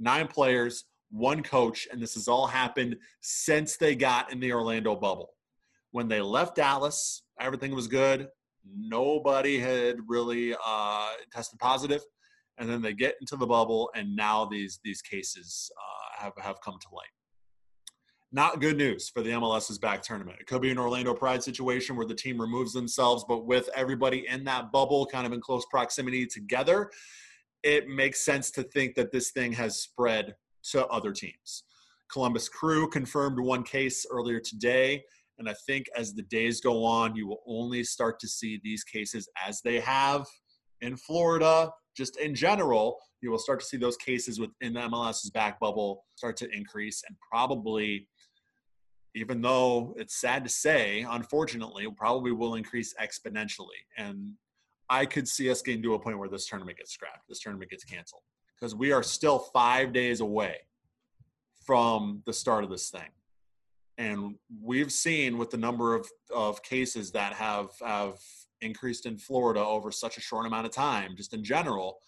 nine 0.00 0.26
players, 0.26 0.86
one 1.12 1.44
coach, 1.44 1.86
and 1.92 2.02
this 2.02 2.14
has 2.14 2.26
all 2.26 2.48
happened 2.48 2.96
since 3.20 3.76
they 3.76 3.94
got 3.94 4.32
in 4.32 4.40
the 4.40 4.52
Orlando 4.52 4.96
bubble. 4.96 5.34
When 5.92 6.08
they 6.08 6.20
left 6.20 6.56
Dallas, 6.56 7.22
everything 7.40 7.72
was 7.72 7.86
good. 7.86 8.26
Nobody 8.76 9.58
had 9.58 9.96
really 10.06 10.54
uh, 10.64 11.10
tested 11.32 11.58
positive, 11.58 12.02
and 12.58 12.68
then 12.68 12.82
they 12.82 12.92
get 12.92 13.16
into 13.20 13.36
the 13.36 13.46
bubble, 13.46 13.90
and 13.94 14.14
now 14.14 14.44
these 14.44 14.80
these 14.84 15.02
cases 15.02 15.70
uh, 15.76 16.22
have 16.22 16.32
have 16.38 16.60
come 16.60 16.78
to 16.80 16.88
light. 16.94 17.06
Not 18.30 18.60
good 18.60 18.76
news 18.76 19.08
for 19.08 19.22
the 19.22 19.30
MLS's 19.30 19.78
back 19.78 20.02
tournament. 20.02 20.38
It 20.38 20.46
could 20.46 20.60
be 20.60 20.70
an 20.70 20.78
Orlando 20.78 21.14
Pride 21.14 21.42
situation 21.42 21.96
where 21.96 22.06
the 22.06 22.14
team 22.14 22.38
removes 22.38 22.74
themselves, 22.74 23.24
but 23.26 23.46
with 23.46 23.70
everybody 23.74 24.26
in 24.28 24.44
that 24.44 24.70
bubble, 24.70 25.06
kind 25.06 25.26
of 25.26 25.32
in 25.32 25.40
close 25.40 25.64
proximity 25.70 26.26
together, 26.26 26.90
it 27.62 27.88
makes 27.88 28.24
sense 28.24 28.50
to 28.50 28.62
think 28.62 28.96
that 28.96 29.12
this 29.12 29.30
thing 29.30 29.52
has 29.52 29.80
spread 29.80 30.34
to 30.72 30.86
other 30.88 31.12
teams. 31.12 31.64
Columbus 32.12 32.48
Crew 32.48 32.88
confirmed 32.88 33.38
one 33.40 33.62
case 33.62 34.06
earlier 34.10 34.40
today. 34.40 35.04
And 35.38 35.48
I 35.48 35.54
think 35.66 35.86
as 35.96 36.14
the 36.14 36.22
days 36.22 36.60
go 36.60 36.84
on, 36.84 37.14
you 37.14 37.26
will 37.26 37.42
only 37.46 37.84
start 37.84 38.18
to 38.20 38.28
see 38.28 38.60
these 38.62 38.84
cases 38.84 39.28
as 39.46 39.60
they 39.62 39.80
have 39.80 40.26
in 40.80 40.96
Florida, 40.96 41.70
just 41.96 42.18
in 42.18 42.34
general. 42.34 42.98
You 43.20 43.30
will 43.30 43.38
start 43.38 43.60
to 43.60 43.66
see 43.66 43.76
those 43.76 43.96
cases 43.96 44.38
within 44.40 44.74
the 44.74 44.80
MLS's 44.80 45.30
back 45.30 45.58
bubble 45.60 46.04
start 46.16 46.36
to 46.38 46.50
increase 46.50 47.02
and 47.08 47.16
probably, 47.30 48.08
even 49.14 49.40
though 49.40 49.94
it's 49.96 50.20
sad 50.20 50.44
to 50.44 50.50
say, 50.50 51.06
unfortunately, 51.08 51.86
probably 51.96 52.32
will 52.32 52.54
increase 52.54 52.94
exponentially. 53.00 53.80
And 53.96 54.32
I 54.90 55.04
could 55.06 55.28
see 55.28 55.50
us 55.50 55.62
getting 55.62 55.82
to 55.82 55.94
a 55.94 55.98
point 55.98 56.18
where 56.18 56.28
this 56.28 56.46
tournament 56.46 56.78
gets 56.78 56.92
scrapped, 56.92 57.28
this 57.28 57.40
tournament 57.40 57.70
gets 57.70 57.84
canceled 57.84 58.22
because 58.58 58.74
we 58.74 58.92
are 58.92 59.02
still 59.02 59.38
five 59.38 59.92
days 59.92 60.20
away 60.20 60.56
from 61.64 62.22
the 62.26 62.32
start 62.32 62.64
of 62.64 62.70
this 62.70 62.90
thing. 62.90 63.08
And 63.98 64.36
we've 64.62 64.92
seen 64.92 65.38
with 65.38 65.50
the 65.50 65.56
number 65.56 65.94
of, 65.94 66.08
of 66.34 66.62
cases 66.62 67.10
that 67.12 67.32
have, 67.34 67.70
have 67.84 68.14
increased 68.60 69.06
in 69.06 69.18
Florida 69.18 69.60
over 69.60 69.90
such 69.90 70.16
a 70.16 70.20
short 70.20 70.46
amount 70.46 70.66
of 70.66 70.72
time, 70.72 71.14
just 71.16 71.34
in 71.34 71.42
general, 71.42 71.98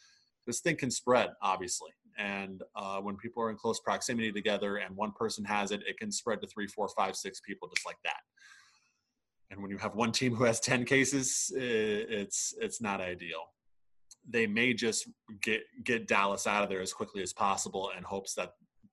this 0.46 0.60
thing 0.60 0.76
can 0.76 0.90
spread, 0.90 1.30
obviously. 1.42 1.90
And 2.16 2.62
uh, 2.76 3.00
when 3.00 3.16
people 3.16 3.42
are 3.42 3.50
in 3.50 3.56
close 3.56 3.80
proximity 3.80 4.30
together 4.30 4.76
and 4.76 4.96
one 4.96 5.12
person 5.12 5.44
has 5.44 5.72
it, 5.72 5.82
it 5.86 5.98
can 5.98 6.12
spread 6.12 6.40
to 6.42 6.46
three, 6.46 6.68
four, 6.68 6.88
five, 6.96 7.16
six 7.16 7.40
people 7.40 7.68
just 7.74 7.86
like 7.86 7.98
that. 8.04 8.20
And 9.50 9.60
when 9.60 9.70
you 9.72 9.78
have 9.78 9.96
one 9.96 10.12
team 10.12 10.34
who 10.34 10.44
has 10.44 10.60
10 10.60 10.84
cases, 10.84 11.52
it's, 11.56 12.54
it's 12.60 12.80
not 12.80 13.00
ideal 13.00 13.42
they 14.28 14.46
may 14.46 14.74
just 14.74 15.08
get 15.42 15.62
get 15.84 16.06
Dallas 16.06 16.46
out 16.46 16.62
of 16.62 16.68
there 16.68 16.80
as 16.80 16.92
quickly 16.92 17.22
as 17.22 17.32
possible 17.32 17.90
in 17.96 18.04
hopes 18.04 18.34
that 18.34 18.52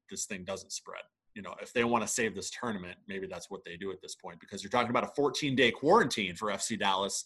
this 0.10 0.25
thing 0.25 0.46
doesn't 0.46 0.72
spread. 0.72 1.01
You 1.38 1.44
know, 1.44 1.53
if 1.62 1.72
they 1.72 1.84
want 1.84 2.01
to 2.01 2.08
save 2.08 2.34
this 2.34 2.50
tournament, 2.50 2.98
maybe 3.08 3.27
that's 3.27 3.51
what 3.51 3.63
they 3.63 3.77
do 3.77 3.91
at 3.91 4.01
this 4.01 4.15
point 4.15 4.39
because 4.39 4.63
you're 4.63 4.72
talking 4.72 4.89
about 4.89 5.03
a 5.03 5.12
14 5.15 5.56
day 5.56 5.70
quarantine 5.70 6.34
for 6.36 6.48
FC 6.50 6.79
Dallas 6.79 7.24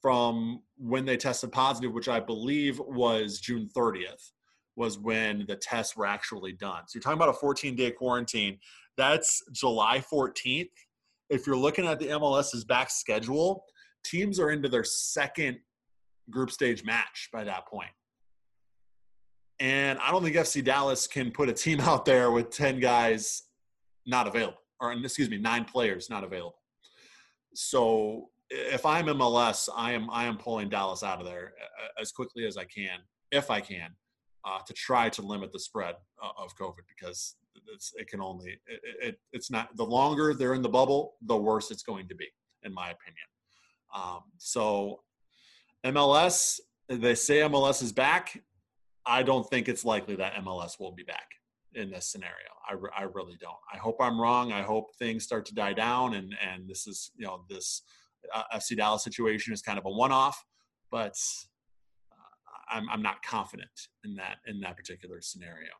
from 0.00 0.62
when 0.76 1.04
they 1.04 1.16
tested 1.16 1.50
positive, 1.50 1.92
which 1.92 2.08
I 2.08 2.20
believe 2.20 2.78
was 2.78 3.40
June 3.40 3.68
30th, 3.76 4.30
was 4.76 4.96
when 4.96 5.44
the 5.48 5.56
tests 5.56 5.96
were 5.96 6.06
actually 6.06 6.52
done. 6.52 6.82
So 6.86 6.94
you're 6.94 7.02
talking 7.02 7.18
about 7.18 7.30
a 7.30 7.40
14 7.40 7.74
day 7.74 7.90
quarantine. 7.90 8.58
That's 8.96 9.42
July 9.50 10.00
14th. 10.12 10.70
If 11.30 11.48
you're 11.48 11.56
looking 11.56 11.84
at 11.84 11.98
the 11.98 12.06
MLS's 12.06 12.64
back 12.64 12.90
schedule, 12.90 13.64
teams 14.04 14.38
are 14.38 14.50
into 14.50 14.68
their 14.68 14.84
second 14.84 15.58
group 16.30 16.52
stage 16.52 16.84
match 16.84 17.28
by 17.32 17.42
that 17.42 17.66
point. 17.66 17.90
And 19.60 19.98
I 19.98 20.10
don't 20.10 20.22
think 20.22 20.36
FC 20.36 20.62
Dallas 20.62 21.06
can 21.06 21.30
put 21.30 21.48
a 21.48 21.52
team 21.52 21.80
out 21.82 22.04
there 22.04 22.30
with 22.30 22.50
10 22.50 22.80
guys 22.80 23.42
not 24.06 24.26
available, 24.26 24.58
or 24.80 24.92
excuse 24.92 25.28
me, 25.28 25.38
nine 25.38 25.64
players 25.64 26.08
not 26.08 26.24
available. 26.24 26.58
So 27.54 28.28
if 28.50 28.86
I'm 28.86 29.06
MLS, 29.06 29.68
I 29.74 29.92
am 29.92 30.08
I 30.10 30.24
am 30.24 30.38
pulling 30.38 30.68
Dallas 30.68 31.02
out 31.02 31.20
of 31.20 31.26
there 31.26 31.52
as 32.00 32.12
quickly 32.12 32.46
as 32.46 32.56
I 32.56 32.64
can, 32.64 33.00
if 33.30 33.50
I 33.50 33.60
can, 33.60 33.90
uh, 34.44 34.60
to 34.66 34.72
try 34.72 35.08
to 35.10 35.22
limit 35.22 35.52
the 35.52 35.58
spread 35.58 35.94
uh, 36.22 36.30
of 36.42 36.56
COVID 36.56 36.86
because 36.88 37.36
it 37.96 38.08
can 38.08 38.20
only 38.20 38.58
it, 38.66 38.80
it, 39.02 39.18
it's 39.32 39.50
not 39.50 39.76
the 39.76 39.84
longer 39.84 40.32
they're 40.32 40.54
in 40.54 40.62
the 40.62 40.68
bubble, 40.68 41.14
the 41.22 41.36
worse 41.36 41.70
it's 41.70 41.82
going 41.82 42.08
to 42.08 42.14
be, 42.14 42.28
in 42.62 42.72
my 42.72 42.90
opinion. 42.90 43.26
Um, 43.94 44.22
so 44.38 45.00
MLS, 45.84 46.60
they 46.88 47.14
say 47.14 47.40
MLS 47.40 47.82
is 47.82 47.92
back. 47.92 48.42
I 49.08 49.22
don't 49.22 49.48
think 49.48 49.68
it's 49.68 49.84
likely 49.84 50.14
that 50.16 50.34
MLS 50.34 50.78
will 50.78 50.92
be 50.92 51.02
back 51.02 51.28
in 51.74 51.90
this 51.90 52.06
scenario. 52.06 52.34
I, 52.68 52.74
I 53.00 53.04
really 53.04 53.36
don't. 53.40 53.56
I 53.72 53.78
hope 53.78 53.96
I'm 54.00 54.20
wrong. 54.20 54.52
I 54.52 54.62
hope 54.62 54.94
things 54.98 55.24
start 55.24 55.46
to 55.46 55.54
die 55.54 55.72
down 55.72 56.14
and, 56.14 56.34
and 56.46 56.68
this 56.68 56.86
is, 56.86 57.10
you 57.16 57.26
know, 57.26 57.44
this 57.48 57.82
uh, 58.34 58.42
FC 58.54 58.76
Dallas 58.76 59.02
situation 59.02 59.52
is 59.52 59.62
kind 59.62 59.78
of 59.78 59.86
a 59.86 59.90
one-off, 59.90 60.44
but 60.90 61.16
uh, 62.12 62.76
I'm, 62.76 62.88
I'm 62.90 63.02
not 63.02 63.22
confident 63.22 63.70
in 64.04 64.14
that, 64.16 64.36
in 64.46 64.60
that 64.60 64.76
particular 64.76 65.20
scenario. 65.20 65.70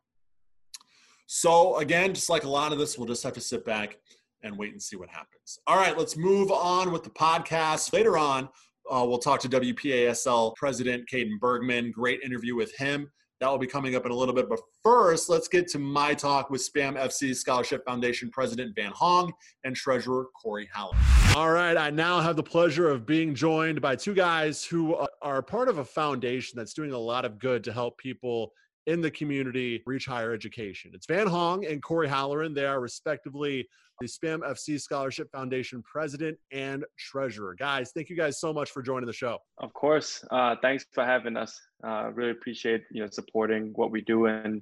So 1.27 1.77
again, 1.77 2.13
just 2.15 2.29
like 2.29 2.43
a 2.43 2.49
lot 2.49 2.71
of 2.71 2.79
this, 2.79 2.97
we'll 2.97 3.07
just 3.07 3.23
have 3.23 3.33
to 3.33 3.41
sit 3.41 3.63
back 3.63 3.97
and 4.41 4.57
wait 4.57 4.71
and 4.71 4.81
see 4.81 4.95
what 4.95 5.09
happens. 5.09 5.59
All 5.67 5.75
right, 5.75 5.95
let's 5.95 6.17
move 6.17 6.51
on 6.51 6.91
with 6.91 7.03
the 7.03 7.09
podcast. 7.11 7.93
Later 7.93 8.17
on, 8.17 8.49
uh, 8.89 9.05
we'll 9.07 9.19
talk 9.19 9.39
to 9.41 9.49
WPASL 9.49 10.55
President 10.55 11.07
Kaden 11.11 11.39
Bergman. 11.39 11.91
Great 11.91 12.21
interview 12.21 12.55
with 12.55 12.75
him. 12.75 13.09
That 13.39 13.49
will 13.49 13.57
be 13.57 13.67
coming 13.67 13.95
up 13.95 14.05
in 14.05 14.11
a 14.11 14.15
little 14.15 14.33
bit. 14.33 14.49
But 14.49 14.59
first, 14.83 15.29
let's 15.29 15.47
get 15.47 15.67
to 15.69 15.79
my 15.79 16.13
talk 16.13 16.49
with 16.49 16.61
Spam 16.61 16.97
FC 16.97 17.33
Scholarship 17.33 17.85
Foundation 17.85 18.29
President 18.31 18.75
Van 18.75 18.91
Hong 18.93 19.31
and 19.63 19.75
Treasurer 19.75 20.25
Cory 20.41 20.67
Haller. 20.73 20.97
All 21.35 21.51
right, 21.51 21.77
I 21.77 21.89
now 21.89 22.19
have 22.19 22.35
the 22.35 22.43
pleasure 22.43 22.89
of 22.89 23.05
being 23.05 23.33
joined 23.33 23.79
by 23.79 23.95
two 23.95 24.13
guys 24.13 24.65
who 24.65 24.97
are 25.21 25.41
part 25.41 25.69
of 25.69 25.77
a 25.77 25.85
foundation 25.85 26.57
that's 26.57 26.73
doing 26.73 26.91
a 26.91 26.97
lot 26.97 27.23
of 27.23 27.39
good 27.39 27.63
to 27.63 27.71
help 27.71 27.97
people 27.97 28.51
in 28.87 28.99
the 28.99 29.11
community 29.11 29.83
reach 29.85 30.05
higher 30.05 30.33
education. 30.33 30.91
It's 30.93 31.05
Van 31.05 31.27
Hong 31.27 31.65
and 31.65 31.81
Cory 31.81 32.09
Halloran. 32.09 32.53
They 32.53 32.65
are 32.65 32.81
respectively 32.81 33.69
the 33.99 34.07
Spam 34.07 34.39
FC 34.39 34.79
Scholarship 34.79 35.29
Foundation 35.31 35.83
president 35.83 36.37
and 36.51 36.85
treasurer. 36.97 37.55
Guys, 37.57 37.91
thank 37.93 38.09
you 38.09 38.15
guys 38.15 38.39
so 38.39 38.53
much 38.53 38.71
for 38.71 38.81
joining 38.81 39.07
the 39.07 39.13
show. 39.13 39.37
Of 39.57 39.73
course. 39.73 40.23
Uh, 40.31 40.55
thanks 40.61 40.85
for 40.93 41.05
having 41.05 41.35
us. 41.35 41.59
Uh, 41.83 42.11
really 42.13 42.31
appreciate 42.31 42.83
you 42.91 43.01
know 43.01 43.09
supporting 43.11 43.71
what 43.75 43.91
we 43.91 44.01
do 44.01 44.27
and 44.27 44.61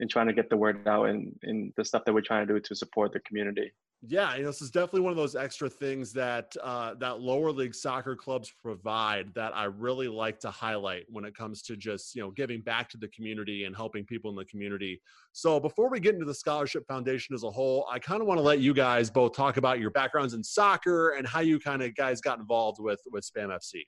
and 0.00 0.08
trying 0.08 0.28
to 0.28 0.32
get 0.32 0.48
the 0.48 0.56
word 0.56 0.86
out 0.86 1.04
and, 1.04 1.34
and 1.42 1.72
the 1.76 1.84
stuff 1.84 2.04
that 2.04 2.14
we're 2.14 2.20
trying 2.20 2.46
to 2.46 2.54
do 2.54 2.60
to 2.60 2.74
support 2.74 3.12
the 3.12 3.20
community. 3.20 3.72
Yeah, 4.06 4.36
you 4.36 4.42
know, 4.42 4.48
this 4.48 4.62
is 4.62 4.70
definitely 4.70 5.00
one 5.00 5.10
of 5.10 5.16
those 5.16 5.34
extra 5.34 5.68
things 5.68 6.12
that 6.12 6.54
uh, 6.62 6.94
that 7.00 7.20
lower 7.20 7.50
league 7.50 7.74
soccer 7.74 8.14
clubs 8.14 8.52
provide 8.62 9.34
that 9.34 9.56
I 9.56 9.64
really 9.64 10.06
like 10.06 10.38
to 10.40 10.52
highlight 10.52 11.04
when 11.08 11.24
it 11.24 11.34
comes 11.36 11.62
to 11.62 11.76
just 11.76 12.14
you 12.14 12.22
know 12.22 12.30
giving 12.30 12.60
back 12.60 12.88
to 12.90 12.96
the 12.96 13.08
community 13.08 13.64
and 13.64 13.74
helping 13.74 14.04
people 14.04 14.30
in 14.30 14.36
the 14.36 14.44
community. 14.44 15.00
So 15.32 15.58
before 15.58 15.90
we 15.90 15.98
get 15.98 16.14
into 16.14 16.26
the 16.26 16.34
scholarship 16.34 16.86
foundation 16.86 17.34
as 17.34 17.42
a 17.42 17.50
whole, 17.50 17.88
I 17.90 17.98
kind 17.98 18.20
of 18.20 18.28
want 18.28 18.38
to 18.38 18.42
let 18.42 18.60
you 18.60 18.72
guys 18.72 19.10
both 19.10 19.34
talk 19.34 19.56
about 19.56 19.80
your 19.80 19.90
backgrounds 19.90 20.32
in 20.32 20.44
soccer 20.44 21.10
and 21.10 21.26
how 21.26 21.40
you 21.40 21.58
kind 21.58 21.82
of 21.82 21.96
guys 21.96 22.20
got 22.20 22.38
involved 22.38 22.78
with 22.80 23.00
with 23.10 23.28
Spam 23.28 23.48
FC. 23.48 23.82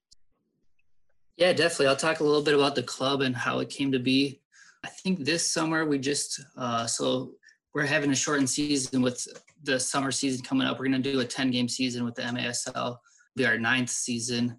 Yeah, 1.36 1.52
definitely. 1.52 1.86
I'll 1.86 1.96
talk 1.96 2.18
a 2.18 2.24
little 2.24 2.42
bit 2.42 2.54
about 2.54 2.74
the 2.74 2.82
club 2.82 3.20
and 3.20 3.36
how 3.36 3.60
it 3.60 3.70
came 3.70 3.92
to 3.92 4.00
be. 4.00 4.40
I 4.82 4.88
think 4.88 5.20
this 5.20 5.48
summer 5.48 5.84
we 5.84 6.00
just 6.00 6.40
uh, 6.56 6.86
so 6.86 7.34
we're 7.74 7.86
having 7.86 8.10
a 8.10 8.16
shortened 8.16 8.50
season 8.50 9.02
with 9.02 9.26
the 9.62 9.78
summer 9.78 10.10
season 10.10 10.44
coming 10.44 10.66
up. 10.66 10.78
We're 10.78 10.88
going 10.88 11.02
to 11.02 11.12
do 11.12 11.20
a 11.20 11.24
10 11.24 11.50
game 11.50 11.68
season 11.68 12.04
with 12.04 12.14
the 12.14 12.22
MASL. 12.22 12.96
Be 13.36 13.46
our 13.46 13.58
ninth 13.58 13.90
season 13.90 14.56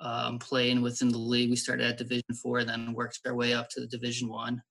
um, 0.00 0.38
playing 0.38 0.82
within 0.82 1.08
the 1.08 1.18
league. 1.18 1.50
We 1.50 1.56
started 1.56 1.86
at 1.86 1.98
Division 1.98 2.34
Four, 2.42 2.64
then 2.64 2.94
worked 2.94 3.20
our 3.26 3.34
way 3.34 3.52
up 3.54 3.68
to 3.70 3.80
the 3.80 3.86
Division 3.86 4.28
One. 4.28 4.62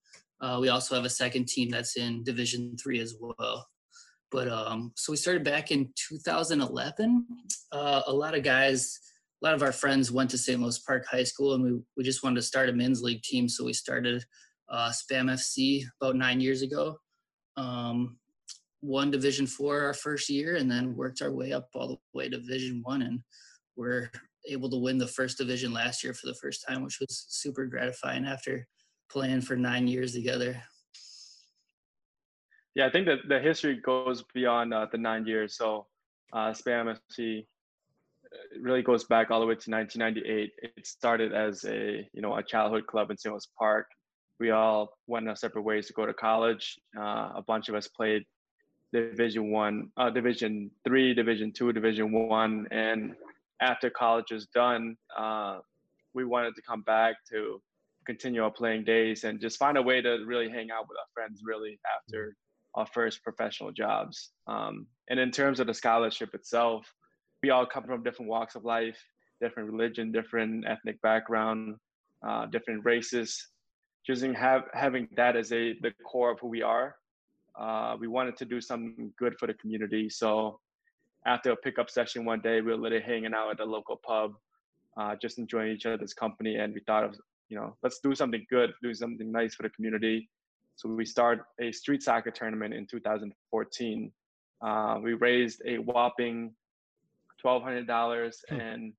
Uh, 0.41 0.57
we 0.59 0.69
also 0.69 0.95
have 0.95 1.05
a 1.05 1.09
second 1.09 1.47
team 1.47 1.69
that's 1.69 1.95
in 1.97 2.23
Division 2.23 2.75
Three 2.81 2.99
as 2.99 3.15
well. 3.19 3.67
But 4.31 4.49
um, 4.49 4.91
so 4.95 5.11
we 5.11 5.17
started 5.17 5.43
back 5.43 5.71
in 5.71 5.91
2011. 6.09 7.25
Uh, 7.71 8.01
a 8.07 8.13
lot 8.13 8.35
of 8.35 8.43
guys, 8.43 8.99
a 9.41 9.45
lot 9.45 9.53
of 9.53 9.61
our 9.61 9.71
friends 9.71 10.11
went 10.11 10.29
to 10.31 10.37
St. 10.37 10.59
Louis 10.59 10.79
Park 10.79 11.05
High 11.09 11.23
School, 11.23 11.53
and 11.53 11.63
we 11.63 11.79
we 11.95 12.03
just 12.03 12.23
wanted 12.23 12.37
to 12.37 12.41
start 12.41 12.69
a 12.69 12.73
men's 12.73 13.01
league 13.01 13.21
team. 13.21 13.47
So 13.47 13.63
we 13.63 13.73
started 13.73 14.25
uh, 14.69 14.89
Spam 14.89 15.31
FC 15.31 15.83
about 16.01 16.15
nine 16.15 16.41
years 16.41 16.63
ago. 16.63 16.97
Um, 17.57 18.17
won 18.81 19.11
Division 19.11 19.47
Four 19.47 19.81
our 19.81 19.93
first 19.93 20.29
year, 20.29 20.55
and 20.55 20.69
then 20.69 20.95
worked 20.95 21.21
our 21.21 21.31
way 21.31 21.53
up 21.53 21.69
all 21.73 21.87
the 21.87 21.97
way 22.13 22.29
to 22.29 22.37
Division 22.37 22.81
One, 22.83 23.01
and 23.01 23.21
we're 23.75 24.09
able 24.47 24.69
to 24.69 24.77
win 24.77 24.97
the 24.97 25.07
first 25.07 25.37
division 25.37 25.73
last 25.73 26.03
year 26.03 26.13
for 26.13 26.27
the 26.27 26.35
first 26.35 26.63
time, 26.67 26.83
which 26.83 26.99
was 26.99 27.25
super 27.29 27.65
gratifying 27.65 28.25
after 28.25 28.67
playing 29.09 29.41
for 29.41 29.55
nine 29.55 29.87
years 29.87 30.13
together. 30.13 30.61
Yeah, 32.75 32.87
I 32.87 32.91
think 32.91 33.07
that 33.07 33.19
the 33.27 33.39
history 33.39 33.79
goes 33.83 34.23
beyond 34.33 34.73
uh, 34.73 34.87
the 34.91 34.97
nine 34.97 35.25
years. 35.25 35.55
So, 35.57 35.87
uh, 36.33 36.51
Spam 36.51 36.95
FC 37.11 37.45
really 38.59 38.81
goes 38.81 39.05
back 39.05 39.31
all 39.31 39.39
the 39.39 39.45
way 39.45 39.55
to 39.55 39.71
1998. 39.71 40.51
It 40.61 40.85
started 40.87 41.33
as 41.33 41.63
a 41.65 42.07
you 42.13 42.21
know 42.21 42.35
a 42.35 42.43
childhood 42.43 42.87
club 42.87 43.11
in 43.11 43.17
St. 43.17 43.31
Louis 43.31 43.47
Park. 43.57 43.87
We 44.39 44.51
all 44.51 44.97
went 45.07 45.29
our 45.29 45.35
separate 45.35 45.63
ways 45.63 45.87
to 45.87 45.93
go 45.93 46.05
to 46.05 46.13
college. 46.13 46.77
Uh, 46.97 47.31
a 47.35 47.43
bunch 47.45 47.69
of 47.69 47.75
us 47.75 47.87
played 47.87 48.23
Division 48.93 49.51
One, 49.51 49.91
uh, 49.97 50.09
Division 50.09 50.71
Three, 50.85 51.13
Division 51.13 51.51
Two, 51.51 51.71
Division 51.73 52.11
One, 52.11 52.67
and 52.71 53.15
after 53.61 53.89
college 53.89 54.31
was 54.31 54.47
done, 54.47 54.97
uh, 55.17 55.59
we 56.13 56.25
wanted 56.25 56.55
to 56.55 56.61
come 56.61 56.81
back 56.81 57.15
to 57.31 57.61
continue 58.05 58.43
our 58.43 58.51
playing 58.51 58.83
days 58.83 59.23
and 59.23 59.39
just 59.39 59.57
find 59.57 59.77
a 59.77 59.81
way 59.81 60.01
to 60.01 60.23
really 60.25 60.49
hang 60.49 60.69
out 60.71 60.87
with 60.87 60.97
our 60.97 61.07
friends. 61.13 61.41
Really 61.45 61.79
after 61.95 62.35
our 62.75 62.85
first 62.85 63.23
professional 63.23 63.71
jobs. 63.71 64.31
Um, 64.47 64.85
and 65.09 65.19
in 65.19 65.31
terms 65.31 65.59
of 65.59 65.67
the 65.67 65.73
scholarship 65.73 66.33
itself, 66.33 66.85
we 67.41 67.49
all 67.49 67.65
come 67.65 67.85
from 67.85 68.03
different 68.03 68.29
walks 68.29 68.55
of 68.55 68.65
life, 68.65 68.97
different 69.41 69.71
religion, 69.71 70.11
different 70.11 70.65
ethnic 70.67 71.01
background, 71.01 71.75
uh, 72.27 72.45
different 72.47 72.83
races. 72.83 73.47
Just 74.05 74.23
have, 74.23 74.63
having 74.73 75.07
that 75.15 75.35
as 75.35 75.51
a 75.51 75.73
the 75.81 75.91
core 76.03 76.31
of 76.31 76.39
who 76.39 76.47
we 76.47 76.61
are, 76.61 76.95
uh, 77.59 77.95
we 77.99 78.07
wanted 78.07 78.37
to 78.37 78.45
do 78.45 78.61
something 78.61 79.11
good 79.17 79.35
for 79.39 79.47
the 79.47 79.53
community. 79.55 80.09
So 80.09 80.59
after 81.25 81.51
a 81.51 81.55
pickup 81.55 81.89
session 81.89 82.23
one 82.23 82.41
day, 82.41 82.61
we 82.61 82.71
were 82.71 82.77
literally 82.77 83.03
hanging 83.03 83.33
out 83.33 83.49
at 83.49 83.57
the 83.57 83.65
local 83.65 83.95
pub, 84.05 84.33
uh, 84.97 85.15
just 85.19 85.39
enjoying 85.39 85.71
each 85.71 85.85
other's 85.85 86.13
company, 86.13 86.55
and 86.55 86.73
we 86.73 86.81
thought 86.81 87.03
of 87.03 87.15
you 87.49 87.57
know 87.57 87.75
let's 87.81 87.99
do 87.99 88.13
something 88.13 88.45
good, 88.49 88.71
do 88.83 88.93
something 88.93 89.31
nice 89.31 89.55
for 89.55 89.63
the 89.63 89.69
community. 89.69 90.29
So 90.75 90.89
we 90.89 91.05
started 91.05 91.43
a 91.59 91.71
street 91.71 92.03
soccer 92.03 92.31
tournament 92.31 92.73
in 92.73 92.85
2014. 92.85 94.11
Uh, 94.61 94.99
we 95.01 95.13
raised 95.13 95.61
a 95.65 95.77
whopping 95.77 96.53
$1,200 97.43 98.33
hmm. 98.49 98.55
and 98.59 98.93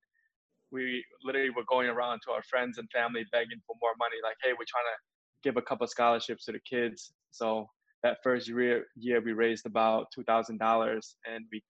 we 0.72 1.04
literally 1.22 1.50
were 1.50 1.64
going 1.68 1.88
around 1.88 2.20
to 2.26 2.32
our 2.32 2.42
friends 2.42 2.78
and 2.78 2.88
family 2.90 3.24
begging 3.32 3.60
for 3.66 3.76
more 3.80 3.92
money. 3.98 4.16
Like, 4.22 4.36
hey, 4.42 4.50
we're 4.50 4.66
trying 4.68 4.84
to 4.84 4.98
give 5.42 5.56
a 5.56 5.62
couple 5.62 5.86
scholarships 5.86 6.44
to 6.46 6.52
the 6.52 6.60
kids. 6.68 7.12
So 7.30 7.66
that 8.02 8.18
first 8.22 8.48
year, 8.48 8.86
year 8.96 9.20
we 9.20 9.32
raised 9.32 9.66
about 9.66 10.06
$2,000 10.16 11.14
and 11.32 11.44
we 11.52 11.62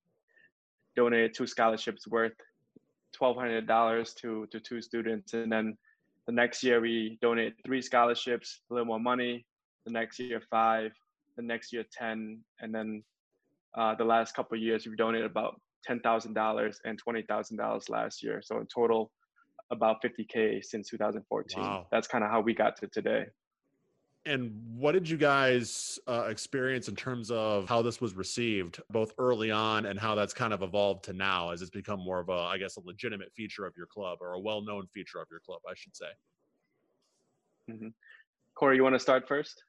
donated 0.96 1.34
two 1.34 1.46
scholarships 1.46 2.06
worth 2.06 2.32
$1,200 3.20 4.14
to, 4.16 4.46
to 4.50 4.60
two 4.60 4.80
students. 4.80 5.34
And 5.34 5.52
then 5.52 5.76
the 6.26 6.32
next 6.32 6.62
year 6.62 6.80
we 6.80 7.18
donated 7.20 7.54
three 7.64 7.82
scholarships, 7.82 8.60
a 8.70 8.74
little 8.74 8.86
more 8.86 9.00
money, 9.00 9.46
the 9.84 9.92
next 9.92 10.18
year 10.18 10.42
five, 10.50 10.90
the 11.36 11.42
next 11.42 11.72
year 11.72 11.84
10, 11.92 12.40
and 12.60 12.74
then 12.74 13.02
uh, 13.76 13.94
the 13.94 14.04
last 14.04 14.34
couple 14.34 14.56
years 14.58 14.86
we've 14.86 14.96
donated 14.96 15.30
about 15.30 15.60
$10,000 15.88 16.76
and 16.84 17.00
$20,000 17.02 17.90
last 17.90 18.22
year. 18.22 18.40
So 18.42 18.58
in 18.58 18.66
total, 18.66 19.10
about 19.70 20.02
50K 20.02 20.64
since 20.64 20.88
2014. 20.90 21.62
Wow. 21.62 21.86
That's 21.90 22.06
kind 22.06 22.24
of 22.24 22.30
how 22.30 22.40
we 22.40 22.54
got 22.54 22.76
to 22.76 22.86
today. 22.88 23.26
And 24.24 24.50
what 24.76 24.92
did 24.92 25.08
you 25.08 25.16
guys 25.16 26.00
uh, 26.08 26.26
experience 26.28 26.88
in 26.88 26.96
terms 26.96 27.30
of 27.30 27.68
how 27.68 27.80
this 27.80 28.00
was 28.00 28.14
received, 28.14 28.82
both 28.90 29.12
early 29.18 29.52
on 29.52 29.86
and 29.86 30.00
how 30.00 30.16
that's 30.16 30.34
kind 30.34 30.52
of 30.52 30.62
evolved 30.62 31.04
to 31.04 31.12
now, 31.12 31.50
as 31.50 31.62
it's 31.62 31.70
become 31.70 32.00
more 32.00 32.18
of 32.18 32.28
a, 32.28 32.32
I 32.32 32.58
guess, 32.58 32.76
a 32.76 32.80
legitimate 32.84 33.32
feature 33.36 33.66
of 33.66 33.74
your 33.76 33.86
club 33.86 34.18
or 34.20 34.32
a 34.32 34.40
well-known 34.40 34.88
feature 34.92 35.20
of 35.20 35.28
your 35.30 35.40
club, 35.40 35.60
I 35.68 35.74
should 35.76 35.96
say. 35.96 36.06
Mm-hmm. 37.70 37.88
Cory, 38.56 38.76
you 38.76 38.82
want 38.82 38.96
to 38.96 39.00
start 39.00 39.28
first? 39.28 39.62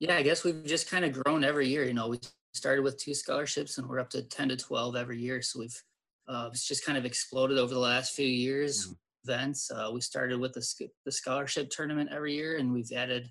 Yeah, 0.00 0.16
I 0.16 0.22
guess 0.22 0.44
we've 0.44 0.64
just 0.64 0.90
kind 0.90 1.04
of 1.04 1.12
grown 1.12 1.42
every 1.42 1.68
year. 1.68 1.84
You 1.84 1.94
know, 1.94 2.08
we 2.08 2.18
started 2.52 2.82
with 2.82 2.98
two 2.98 3.14
scholarships 3.14 3.78
and 3.78 3.88
we're 3.88 4.00
up 4.00 4.10
to 4.10 4.22
10 4.22 4.50
to 4.50 4.56
12 4.56 4.96
every 4.96 5.18
year. 5.18 5.42
So 5.42 5.60
we've, 5.60 5.82
uh, 6.28 6.48
it's 6.52 6.66
just 6.66 6.84
kind 6.84 6.98
of 6.98 7.04
exploded 7.04 7.58
over 7.58 7.72
the 7.72 7.80
last 7.80 8.14
few 8.14 8.26
years. 8.26 8.86
Mm-hmm. 8.86 8.92
Events. 9.24 9.70
Uh, 9.70 9.88
we 9.92 10.00
started 10.00 10.40
with 10.40 10.52
the, 10.52 10.88
the 11.04 11.12
scholarship 11.12 11.70
tournament 11.70 12.10
every 12.12 12.34
year 12.34 12.58
and 12.58 12.72
we've 12.72 12.90
added 12.90 13.30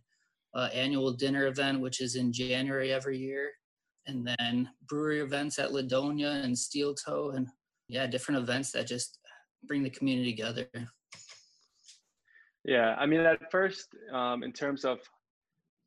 uh, 0.53 0.69
annual 0.73 1.11
dinner 1.11 1.47
event, 1.47 1.81
which 1.81 1.99
is 1.99 2.15
in 2.15 2.31
January 2.31 2.93
every 2.93 3.17
year. 3.17 3.51
And 4.07 4.25
then 4.25 4.69
brewery 4.87 5.19
events 5.19 5.59
at 5.59 5.71
Ladonia 5.71 6.43
and 6.43 6.57
Steel 6.57 6.95
Toe 6.95 7.31
and 7.35 7.47
yeah, 7.89 8.07
different 8.07 8.39
events 8.39 8.71
that 8.71 8.87
just 8.87 9.19
bring 9.65 9.83
the 9.83 9.89
community 9.89 10.31
together. 10.31 10.67
Yeah, 12.63 12.95
I 12.97 13.05
mean, 13.05 13.19
at 13.21 13.51
first, 13.51 13.87
um, 14.13 14.43
in 14.43 14.53
terms 14.53 14.85
of 14.85 14.99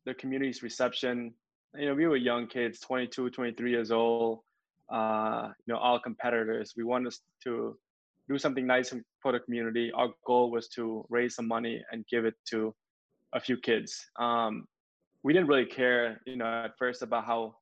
the 0.05 0.13
community's 0.13 0.63
reception. 0.63 1.33
You 1.77 1.87
know, 1.87 1.95
we 1.95 2.07
were 2.07 2.15
young 2.15 2.47
kids, 2.47 2.79
22, 2.79 3.29
23 3.31 3.71
years 3.71 3.91
old, 3.91 4.39
uh, 4.91 5.49
you 5.65 5.73
know, 5.73 5.79
all 5.79 5.99
competitors. 5.99 6.73
We 6.77 6.83
wanted 6.83 7.13
to 7.43 7.77
do 8.29 8.37
something 8.37 8.65
nice 8.65 8.93
for 9.21 9.31
the 9.31 9.39
community. 9.39 9.91
Our 9.93 10.09
goal 10.25 10.51
was 10.51 10.67
to 10.69 11.05
raise 11.09 11.35
some 11.35 11.47
money 11.47 11.83
and 11.91 12.05
give 12.09 12.25
it 12.25 12.35
to 12.51 12.73
a 13.33 13.39
few 13.39 13.57
kids. 13.57 14.05
Um, 14.19 14.65
we 15.23 15.33
didn't 15.33 15.47
really 15.47 15.65
care, 15.65 16.21
you 16.25 16.37
know, 16.37 16.45
at 16.45 16.71
first 16.77 17.01
about 17.01 17.25
how 17.25 17.55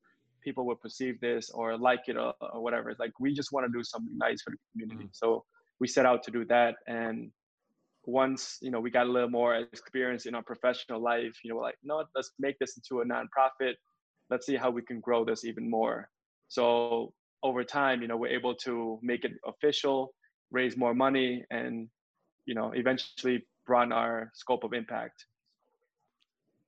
people 0.44 0.66
would 0.68 0.82
perceive 0.82 1.20
this 1.22 1.50
or 1.50 1.78
like 1.78 2.02
it 2.08 2.18
or, 2.18 2.34
or 2.42 2.62
whatever. 2.62 2.90
It's 2.90 3.00
like 3.00 3.14
we 3.20 3.34
just 3.34 3.52
want 3.52 3.66
to 3.66 3.72
do 3.72 3.84
something 3.84 4.18
nice 4.18 4.42
for 4.42 4.52
the 4.52 4.58
community. 4.72 5.06
Mm-hmm. 5.06 5.14
So 5.14 5.44
we 5.80 5.88
set 5.88 6.06
out 6.06 6.24
to 6.24 6.32
do 6.32 6.46
that, 6.46 6.76
and 6.88 7.32
once 8.06 8.58
you 8.62 8.70
know 8.70 8.80
we 8.80 8.92
got 8.92 9.08
a 9.08 9.10
little 9.10 9.30
more 9.30 9.56
experience 9.56 10.26
in 10.26 10.36
our 10.36 10.44
professional 10.44 11.02
life 11.02 11.38
you 11.44 11.50
know 11.50 11.58
like 11.58 11.76
no 11.84 12.04
let's 12.16 12.32
make 12.40 12.58
this 12.60 12.76
into 12.76 13.02
a 13.02 13.06
nonprofit 13.06 13.76
let's 14.34 14.46
see 14.50 14.58
how 14.64 14.72
we 14.78 14.82
can 14.82 15.00
grow 15.08 15.22
this 15.24 15.46
even 15.46 15.66
more. 15.70 16.10
So 16.48 16.66
over 17.44 17.64
time 17.64 18.02
you 18.02 18.08
know 18.10 18.18
we're 18.22 18.36
able 18.40 18.56
to 18.68 18.74
make 19.12 19.24
it 19.28 19.34
official 19.54 19.98
raise 20.52 20.76
more 20.84 20.96
money 21.06 21.44
and 21.52 21.74
you 22.46 22.56
know 22.58 22.72
eventually 22.82 23.38
broaden 23.68 23.92
our 23.92 24.32
scope 24.34 24.64
of 24.64 24.74
impact. 24.74 25.26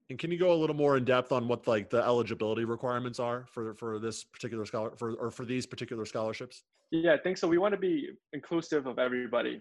And 0.10 0.20
can 0.20 0.30
you 0.32 0.38
go 0.38 0.52
a 0.54 0.60
little 0.62 0.76
more 0.76 0.98
in 0.98 1.06
depth 1.06 1.32
on 1.32 1.48
what 1.48 1.68
like 1.68 1.90
the 1.90 2.02
eligibility 2.12 2.66
requirements 2.66 3.20
are 3.20 3.46
for 3.54 3.74
for 3.82 4.00
this 4.00 4.24
particular 4.24 4.66
scholar 4.66 4.92
for 5.00 5.08
or 5.24 5.32
for 5.32 5.46
these 5.46 5.66
particular 5.74 6.06
scholarships? 6.06 6.64
Yeah 6.92 7.14
i 7.14 7.18
think 7.18 7.38
so. 7.38 7.48
We 7.56 7.60
want 7.64 7.74
to 7.74 7.82
be 7.92 8.10
inclusive 8.34 8.86
of 8.86 9.00
everybody. 9.00 9.56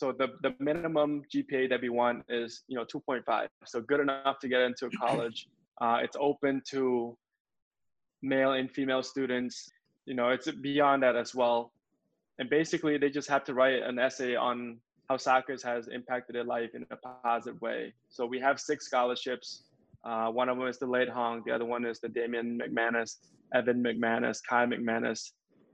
So 0.00 0.10
the, 0.10 0.28
the 0.42 0.52
minimum 0.58 1.22
GPA 1.32 1.68
that 1.70 1.80
we 1.80 1.88
want 1.88 2.24
is 2.28 2.64
you 2.70 2.76
know 2.76 2.84
2.5. 2.84 3.46
So 3.64 3.80
good 3.80 4.00
enough 4.00 4.38
to 4.40 4.48
get 4.48 4.60
into 4.68 4.90
college. 5.04 5.46
Uh, 5.80 5.98
it's 6.02 6.16
open 6.20 6.62
to 6.70 7.16
male 8.24 8.52
and 8.52 8.70
female 8.70 9.02
students. 9.02 9.70
You 10.06 10.14
know, 10.14 10.30
it's 10.30 10.50
beyond 10.50 11.02
that 11.02 11.16
as 11.16 11.34
well. 11.34 11.72
And 12.38 12.50
basically, 12.50 12.98
they 12.98 13.10
just 13.10 13.28
have 13.28 13.44
to 13.44 13.54
write 13.54 13.82
an 13.82 13.98
essay 13.98 14.34
on 14.34 14.78
how 15.08 15.16
soccer 15.16 15.56
has 15.64 15.88
impacted 15.88 16.34
their 16.34 16.44
life 16.44 16.70
in 16.74 16.86
a 16.90 16.96
positive 16.96 17.60
way. 17.60 17.92
So 18.08 18.26
we 18.26 18.40
have 18.40 18.58
six 18.58 18.86
scholarships. 18.86 19.64
Uh, 20.02 20.28
one 20.30 20.48
of 20.48 20.58
them 20.58 20.66
is 20.66 20.78
the 20.78 20.86
late 20.86 21.08
Hong. 21.08 21.42
The 21.46 21.52
other 21.52 21.64
one 21.64 21.84
is 21.84 22.00
the 22.00 22.08
Damien 22.08 22.58
McManus, 22.58 23.16
Evan 23.54 23.82
McManus, 23.82 24.38
Kai 24.48 24.66
McManus. 24.66 25.32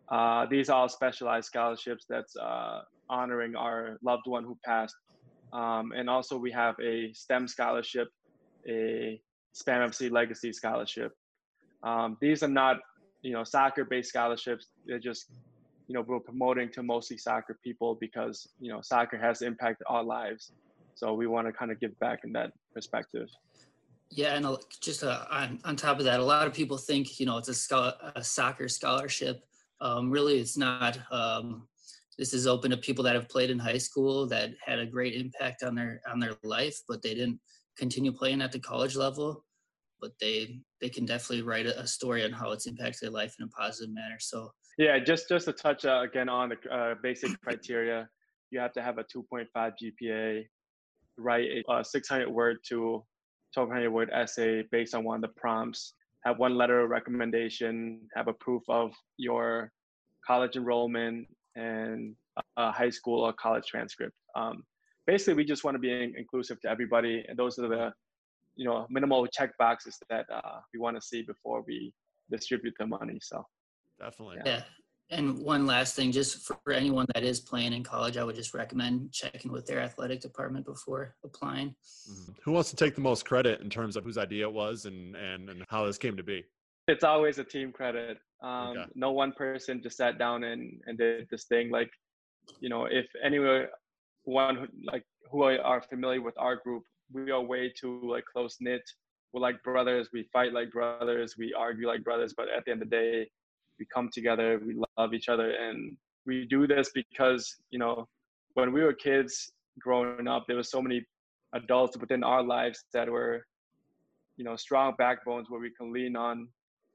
Uh, 0.08 0.46
these 0.46 0.68
are 0.68 0.82
all 0.82 0.88
specialized 0.88 1.46
scholarships 1.46 2.04
that's 2.08 2.36
uh, 2.36 2.82
honoring 3.08 3.54
our 3.54 3.98
loved 4.02 4.26
one 4.26 4.44
who 4.44 4.58
passed. 4.64 4.96
Um, 5.52 5.92
and 5.96 6.10
also 6.10 6.36
we 6.36 6.50
have 6.52 6.74
a 6.80 7.12
STEM 7.12 7.48
scholarship, 7.48 8.08
a 8.68 9.20
Spam 9.54 9.88
FC 9.88 10.10
Legacy 10.10 10.52
scholarship. 10.52 11.12
Um, 11.82 12.16
these 12.20 12.42
are 12.42 12.48
not, 12.48 12.78
you 13.22 13.32
know, 13.32 13.44
soccer-based 13.44 14.08
scholarships. 14.08 14.66
They're 14.86 14.98
just, 14.98 15.26
you 15.86 15.94
know, 15.94 16.02
we're 16.02 16.20
promoting 16.20 16.70
to 16.72 16.82
mostly 16.82 17.16
soccer 17.16 17.58
people 17.62 17.96
because, 18.00 18.48
you 18.60 18.72
know, 18.72 18.80
soccer 18.80 19.18
has 19.18 19.42
impacted 19.42 19.86
our 19.88 20.04
lives. 20.04 20.52
So 20.94 21.14
we 21.14 21.26
want 21.26 21.46
to 21.46 21.52
kind 21.52 21.70
of 21.70 21.80
give 21.80 21.98
back 21.98 22.20
in 22.24 22.32
that 22.32 22.52
perspective. 22.74 23.28
Yeah, 24.10 24.34
and 24.34 24.46
just 24.80 25.04
uh, 25.04 25.24
on, 25.30 25.60
on 25.64 25.76
top 25.76 25.98
of 25.98 26.04
that, 26.04 26.20
a 26.20 26.24
lot 26.24 26.46
of 26.46 26.52
people 26.52 26.76
think, 26.76 27.20
you 27.20 27.26
know, 27.26 27.38
it's 27.38 27.70
a, 27.70 27.94
a 28.16 28.24
soccer 28.24 28.68
scholarship. 28.68 29.44
Um, 29.80 30.10
really, 30.10 30.38
it's 30.38 30.56
not. 30.56 30.98
Um, 31.10 31.68
this 32.18 32.34
is 32.34 32.46
open 32.46 32.70
to 32.70 32.76
people 32.76 33.02
that 33.04 33.14
have 33.14 33.28
played 33.28 33.50
in 33.50 33.58
high 33.58 33.78
school 33.78 34.26
that 34.26 34.50
had 34.62 34.78
a 34.78 34.84
great 34.84 35.14
impact 35.14 35.62
on 35.62 35.74
their 35.74 36.02
on 36.10 36.20
their 36.20 36.34
life, 36.42 36.78
but 36.86 37.00
they 37.00 37.14
didn't 37.14 37.40
continue 37.78 38.12
playing 38.12 38.42
at 38.42 38.52
the 38.52 38.58
college 38.58 38.94
level. 38.94 39.44
But 40.00 40.12
they 40.20 40.60
they 40.80 40.88
can 40.88 41.04
definitely 41.04 41.42
write 41.42 41.66
a, 41.66 41.86
story 41.86 42.24
on 42.24 42.32
how 42.32 42.52
it's 42.52 42.66
impacted 42.66 43.00
their 43.02 43.10
life 43.10 43.34
in 43.38 43.44
a 43.44 43.48
positive 43.48 43.94
manner. 43.94 44.18
So 44.18 44.50
yeah, 44.78 44.98
just 44.98 45.28
just 45.28 45.46
to 45.46 45.52
touch 45.52 45.84
uh, 45.84 46.00
again 46.02 46.28
on 46.28 46.50
the 46.50 46.74
uh, 46.74 46.94
basic 47.02 47.40
criteria, 47.42 48.08
you 48.50 48.60
have 48.60 48.72
to 48.72 48.82
have 48.82 48.98
a 48.98 49.04
2.5 49.04 49.46
GPA, 49.54 50.44
write 51.18 51.48
a 51.68 51.84
600 51.84 52.28
word 52.30 52.58
to 52.68 53.04
1200 53.54 53.90
word 53.90 54.10
essay 54.12 54.62
based 54.70 54.94
on 54.94 55.04
one 55.04 55.16
of 55.16 55.22
the 55.22 55.40
prompts, 55.40 55.94
have 56.24 56.38
one 56.38 56.56
letter 56.56 56.80
of 56.80 56.90
recommendation, 56.90 58.00
have 58.14 58.28
a 58.28 58.32
proof 58.34 58.62
of 58.68 58.92
your 59.16 59.72
college 60.26 60.56
enrollment, 60.56 61.26
and 61.56 62.14
a 62.56 62.70
high 62.70 62.90
school 62.90 63.24
or 63.24 63.32
college 63.32 63.66
transcript. 63.66 64.14
Um, 64.36 64.62
basically, 65.06 65.34
we 65.34 65.44
just 65.44 65.64
want 65.64 65.74
to 65.74 65.78
be 65.78 66.14
inclusive 66.16 66.60
to 66.62 66.68
everybody, 66.68 67.24
and 67.28 67.38
those 67.38 67.58
are 67.58 67.68
the 67.68 67.92
you 68.60 68.66
know 68.66 68.86
minimal 68.90 69.26
check 69.26 69.56
boxes 69.58 69.96
that 70.10 70.26
uh, 70.30 70.58
we 70.72 70.78
want 70.78 70.94
to 70.94 71.00
see 71.00 71.22
before 71.22 71.64
we 71.66 71.94
distribute 72.30 72.74
the 72.78 72.86
money. 72.86 73.18
So 73.22 73.42
definitely, 73.98 74.36
yeah. 74.44 74.62
And 75.12 75.38
one 75.38 75.66
last 75.66 75.96
thing, 75.96 76.12
just 76.12 76.46
for 76.46 76.72
anyone 76.72 77.06
that 77.14 77.24
is 77.24 77.40
playing 77.40 77.72
in 77.72 77.82
college, 77.82 78.16
I 78.16 78.22
would 78.22 78.36
just 78.36 78.54
recommend 78.54 79.10
checking 79.12 79.50
with 79.50 79.66
their 79.66 79.80
athletic 79.80 80.20
department 80.20 80.66
before 80.66 81.16
applying. 81.24 81.74
Mm-hmm. 82.08 82.32
Who 82.44 82.52
wants 82.52 82.70
to 82.70 82.76
take 82.76 82.94
the 82.94 83.00
most 83.00 83.24
credit 83.24 83.60
in 83.60 83.70
terms 83.70 83.96
of 83.96 84.04
whose 84.04 84.18
idea 84.18 84.46
it 84.46 84.52
was 84.52 84.84
and 84.84 85.16
and, 85.16 85.48
and 85.48 85.64
how 85.70 85.86
this 85.86 85.96
came 85.96 86.16
to 86.18 86.22
be? 86.22 86.44
It's 86.86 87.02
always 87.02 87.38
a 87.38 87.44
team 87.44 87.72
credit. 87.72 88.18
Um, 88.42 88.68
okay. 88.68 88.84
No 88.94 89.10
one 89.12 89.32
person 89.32 89.82
just 89.82 89.96
sat 89.96 90.18
down 90.18 90.44
and, 90.44 90.80
and 90.86 90.98
did 90.98 91.28
this 91.30 91.44
thing. 91.44 91.70
Like, 91.70 91.90
you 92.60 92.68
know, 92.68 92.84
if 92.84 93.06
anyone 93.24 93.66
one 94.24 94.68
like 94.84 95.04
who 95.30 95.44
are 95.44 95.82
familiar 95.82 96.20
with 96.20 96.34
our 96.36 96.56
group, 96.56 96.84
we 97.12 97.30
are 97.30 97.42
way 97.42 97.72
too 97.78 98.00
like 98.04 98.24
close 98.24 98.56
knit. 98.60 98.82
We're 99.32 99.40
like 99.40 99.62
brothers. 99.62 100.08
We 100.12 100.28
fight 100.32 100.52
like 100.52 100.72
brothers. 100.72 101.36
We 101.38 101.54
argue 101.54 101.86
like 101.86 102.02
brothers. 102.04 102.34
But 102.36 102.48
at 102.48 102.64
the 102.64 102.72
end 102.72 102.82
of 102.82 102.90
the 102.90 102.96
day, 102.96 103.30
we 103.78 103.86
come 103.92 104.10
together. 104.12 104.60
We 104.64 104.80
love 104.98 105.14
each 105.14 105.28
other, 105.28 105.52
and 105.52 105.96
we 106.26 106.46
do 106.46 106.66
this 106.66 106.90
because 106.94 107.56
you 107.70 107.78
know 107.78 108.08
when 108.54 108.72
we 108.72 108.82
were 108.82 108.92
kids 108.92 109.52
growing 109.78 110.28
up, 110.28 110.44
there 110.46 110.56
were 110.56 110.62
so 110.62 110.82
many 110.82 111.04
adults 111.54 111.96
within 111.98 112.22
our 112.22 112.42
lives 112.42 112.84
that 112.92 113.08
were 113.08 113.44
you 114.36 114.44
know 114.44 114.56
strong 114.56 114.94
backbones 114.98 115.50
where 115.50 115.60
we 115.60 115.70
can 115.70 115.92
lean 115.92 116.16
on 116.16 116.48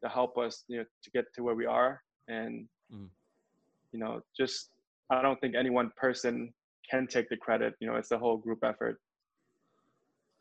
to 0.04 0.10
help 0.10 0.38
us 0.38 0.64
you 0.68 0.78
know 0.78 0.86
to 1.04 1.10
get 1.12 1.26
to 1.34 1.44
where 1.44 1.56
we 1.56 1.66
are 1.66 2.02
and 2.28 2.68
mm. 2.94 3.08
you 3.92 4.00
know 4.00 4.20
just 4.36 4.70
i 5.10 5.22
don't 5.22 5.40
think 5.42 5.56
any 5.56 5.70
one 5.70 5.92
person 5.96 6.52
can 6.90 7.06
take 7.06 7.30
the 7.30 7.38
credit 7.38 7.74
you 7.80 7.88
know 7.88 7.96
it's 7.96 8.10
the 8.10 8.18
whole 8.18 8.38
group 8.38 8.64
effort 8.64 9.00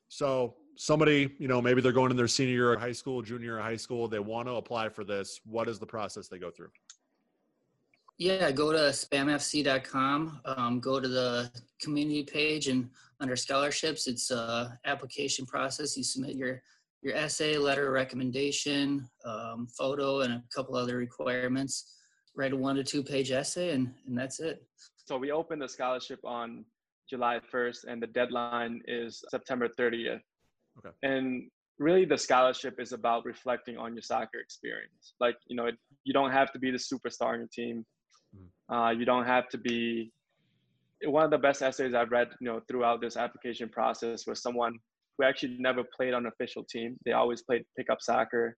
so 0.09 0.55
somebody, 0.77 1.35
you 1.39 1.49
know, 1.49 1.61
maybe 1.63 1.81
they're 1.81 1.93
going 1.93 2.11
in 2.11 2.17
their 2.17 2.29
senior 2.29 2.55
year 2.55 2.73
of 2.73 2.81
high 2.81 2.93
school, 2.93 3.23
junior 3.23 3.45
year 3.45 3.59
of 3.59 3.65
high 3.65 3.77
school, 3.77 4.09
they 4.09 4.19
want 4.19 4.49
to 4.49 4.55
apply 4.55 4.89
for 4.89 5.05
this. 5.05 5.41
What 5.45 5.69
is 5.69 5.79
the 5.79 5.87
process 5.87 6.29
they 6.29 6.39
go 6.39 6.51
through? 6.51 6.71
Yeah, 8.17 8.51
go 8.53 8.73
to 8.73 8.79
spamfc.com, 8.79 10.41
um, 10.45 10.81
go 10.81 11.01
to 11.01 11.09
the 11.09 11.51
community 11.81 12.23
page 12.23 12.69
and 12.69 12.89
under 13.21 13.37
scholarships, 13.37 14.07
it's 14.07 14.31
a 14.31 14.79
application 14.85 15.47
process. 15.47 15.97
You 15.97 16.05
submit 16.05 16.37
your 16.37 16.63
your 17.03 17.15
essay, 17.15 17.59
letter 17.59 17.87
of 17.89 17.93
recommendation, 17.93 19.09
um, 19.25 19.67
photo, 19.67 20.21
and 20.23 20.33
a 20.33 20.43
couple 20.55 20.75
other 20.75 20.97
requirements. 20.97 21.99
Write 22.35 22.53
a 22.53 22.57
one 22.57 22.77
to 22.77 22.85
two 22.85 23.03
page 23.03 23.31
essay, 23.31 23.73
and, 23.73 23.93
and 24.07 24.17
that's 24.17 24.41
it. 24.41 24.63
So 25.05 25.19
we 25.19 25.31
opened 25.31 25.61
the 25.61 25.69
scholarship 25.69 26.21
on 26.25 26.65
July 27.09 27.41
1st, 27.53 27.85
and 27.89 28.03
the 28.03 28.07
deadline 28.07 28.81
is 28.87 29.23
September 29.31 29.69
30th. 29.69 30.21
Okay. 30.79 30.91
And 31.03 31.51
really, 31.79 32.05
the 32.05 32.19
scholarship 32.19 32.81
is 32.81 32.93
about 32.93 33.25
reflecting 33.25 33.77
on 33.77 33.95
your 33.95 34.03
soccer 34.03 34.39
experience. 34.41 35.15
Like, 35.21 35.37
you 35.47 35.57
know, 35.57 35.69
you 36.05 36.13
don't 36.13 36.33
have 36.33 36.53
to 36.53 36.59
be 36.59 36.71
the 36.71 36.79
superstar 36.79 37.33
on 37.35 37.39
your 37.41 37.49
team. 37.53 37.85
Mm-hmm. 38.37 38.75
Uh, 38.75 38.91
you 38.91 39.05
don't 39.05 39.27
have 39.27 39.49
to 39.51 39.59
be. 39.59 40.13
One 41.05 41.25
of 41.25 41.31
the 41.31 41.39
best 41.39 41.61
essays 41.61 41.93
I've 41.93 42.11
read, 42.11 42.29
you 42.41 42.47
know, 42.47 42.61
throughout 42.67 43.01
this 43.01 43.17
application 43.17 43.69
process 43.69 44.27
was 44.27 44.41
someone 44.41 44.79
who 45.19 45.25
actually 45.25 45.57
never 45.59 45.83
played 45.97 46.15
on 46.15 46.25
an 46.25 46.33
official 46.33 46.65
team. 46.65 46.97
They 47.05 47.13
always 47.13 47.43
played 47.43 47.65
pickup 47.77 48.01
soccer, 48.01 48.57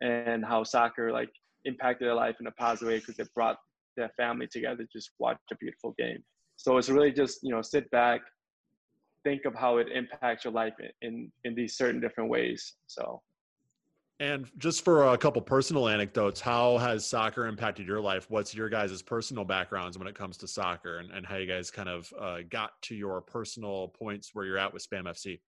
and 0.00 0.44
how 0.44 0.64
soccer 0.64 1.12
like 1.12 1.30
impacted 1.64 2.06
their 2.06 2.14
life 2.14 2.36
in 2.40 2.46
a 2.46 2.50
positive 2.52 2.88
way 2.88 2.98
because 2.98 3.18
it 3.18 3.32
brought 3.34 3.58
their 3.96 4.10
family 4.16 4.46
together 4.46 4.82
to 4.82 4.88
just 4.92 5.10
watch 5.18 5.38
a 5.52 5.56
beautiful 5.56 5.94
game. 5.98 6.22
So 6.56 6.78
it's 6.78 6.88
really 6.88 7.12
just 7.12 7.40
you 7.42 7.50
know 7.50 7.62
sit 7.62 7.90
back, 7.90 8.20
think 9.24 9.44
of 9.44 9.54
how 9.54 9.78
it 9.78 9.88
impacts 9.92 10.44
your 10.44 10.52
life 10.52 10.74
in 11.02 11.30
in 11.44 11.54
these 11.54 11.76
certain 11.76 12.00
different 12.00 12.30
ways. 12.30 12.74
So. 12.86 13.22
And 14.20 14.48
just 14.58 14.84
for 14.84 15.08
a 15.08 15.18
couple 15.18 15.42
personal 15.42 15.88
anecdotes, 15.88 16.40
how 16.40 16.78
has 16.78 17.04
soccer 17.04 17.48
impacted 17.48 17.88
your 17.88 18.00
life? 18.00 18.26
What's 18.30 18.54
your 18.54 18.68
guys' 18.68 19.02
personal 19.02 19.44
backgrounds 19.44 19.98
when 19.98 20.06
it 20.06 20.14
comes 20.14 20.36
to 20.36 20.46
soccer 20.46 20.98
and, 20.98 21.10
and 21.10 21.26
how 21.26 21.36
you 21.36 21.46
guys 21.46 21.68
kind 21.68 21.88
of 21.88 22.12
uh, 22.20 22.38
got 22.48 22.80
to 22.82 22.94
your 22.94 23.20
personal 23.20 23.88
points 23.88 24.30
where 24.32 24.44
you're 24.44 24.56
at 24.56 24.72
with 24.72 24.88
Spam 24.88 25.06
FC? 25.06 25.40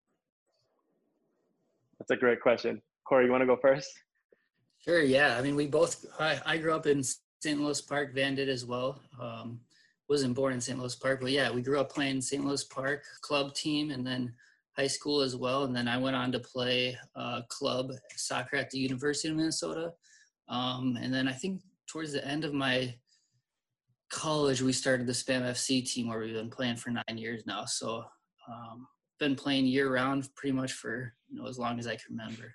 That's 1.99 2.11
a 2.11 2.17
great 2.17 2.41
question. 2.41 2.83
Cory, 3.05 3.27
you 3.27 3.31
want 3.31 3.43
to 3.43 3.47
go 3.47 3.57
first? 3.57 3.89
Sure. 4.85 5.01
Yeah. 5.01 5.37
I 5.39 5.43
mean, 5.43 5.55
we 5.55 5.69
both, 5.69 6.05
I, 6.19 6.41
I 6.45 6.57
grew 6.59 6.75
up 6.75 6.87
in 6.87 7.03
St. 7.03 7.61
Louis 7.61 7.81
Park. 7.81 8.15
Van 8.15 8.35
did 8.35 8.49
as 8.49 8.65
well. 8.65 9.01
Um, 9.21 9.61
wasn't 10.09 10.35
born 10.35 10.53
in 10.53 10.61
St. 10.61 10.79
Louis 10.79 10.95
Park, 10.95 11.21
but 11.21 11.33
yeah, 11.33 11.51
we 11.51 11.63
grew 11.63 11.81
up 11.81 11.93
playing 11.93 12.21
St. 12.21 12.45
Louis 12.45 12.65
Park 12.65 13.03
club 13.23 13.55
team 13.55 13.91
and 13.91 14.07
then 14.07 14.33
high 14.77 14.87
school 14.87 15.21
as 15.21 15.35
well. 15.35 15.65
And 15.65 15.75
then 15.75 15.89
I 15.89 15.99
went 15.99 16.17
on 16.17 16.31
to 16.33 16.39
play 16.39 16.97
uh, 17.17 17.43
club 17.49 17.93
soccer 18.17 18.57
at 18.57 18.71
the 18.71 18.79
University 18.79 19.29
of 19.29 19.37
Minnesota. 19.37 19.93
Um, 20.49 20.99
and 21.01 21.13
then 21.13 21.27
I 21.27 21.33
think 21.33 21.63
towards 21.89 22.13
the 22.13 22.27
end 22.27 22.45
of 22.45 22.53
my 22.53 22.95
college, 24.11 24.63
we 24.63 24.73
started 24.73 25.07
the 25.07 25.13
Spam 25.13 25.43
FC 25.43 25.85
team 25.85 26.09
where 26.09 26.21
we've 26.21 26.35
been 26.35 26.51
playing 26.51 26.77
for 26.77 26.91
nine 26.91 27.17
years 27.17 27.45
now. 27.47 27.65
So 27.65 28.05
um, 28.49 28.87
been 29.19 29.35
playing 29.35 29.67
year 29.67 29.93
round 29.93 30.29
pretty 30.37 30.53
much 30.53 30.73
for 30.73 31.13
you 31.29 31.41
know 31.41 31.49
as 31.49 31.59
long 31.59 31.79
as 31.79 31.87
I 31.87 31.97
can 31.97 32.17
remember. 32.17 32.55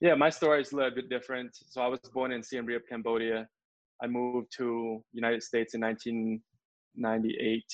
Yeah, 0.00 0.14
my 0.14 0.30
story 0.30 0.60
is 0.60 0.72
a 0.72 0.76
little 0.76 0.94
bit 0.94 1.08
different. 1.08 1.50
So 1.52 1.80
I 1.80 1.86
was 1.86 2.00
born 2.12 2.32
in 2.32 2.42
Siem 2.42 2.66
Reap, 2.66 2.82
Cambodia. 2.88 3.48
I 4.02 4.06
moved 4.08 4.52
to 4.56 5.02
United 5.12 5.42
States 5.42 5.74
in 5.74 5.80
19 5.80 6.40
98. 6.96 7.64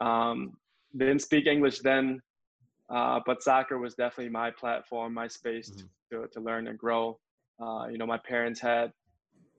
Um, 0.00 0.52
didn't 0.96 1.20
speak 1.20 1.46
English 1.46 1.80
then, 1.80 2.20
uh, 2.90 3.20
but 3.26 3.42
soccer 3.42 3.78
was 3.78 3.94
definitely 3.94 4.32
my 4.32 4.50
platform, 4.50 5.14
my 5.14 5.26
space 5.26 5.70
mm-hmm. 5.70 6.22
to, 6.22 6.28
to 6.28 6.40
learn 6.40 6.68
and 6.68 6.78
grow. 6.78 7.18
Uh, 7.60 7.86
you 7.90 7.98
know, 7.98 8.06
my 8.06 8.18
parents 8.18 8.60
had 8.60 8.92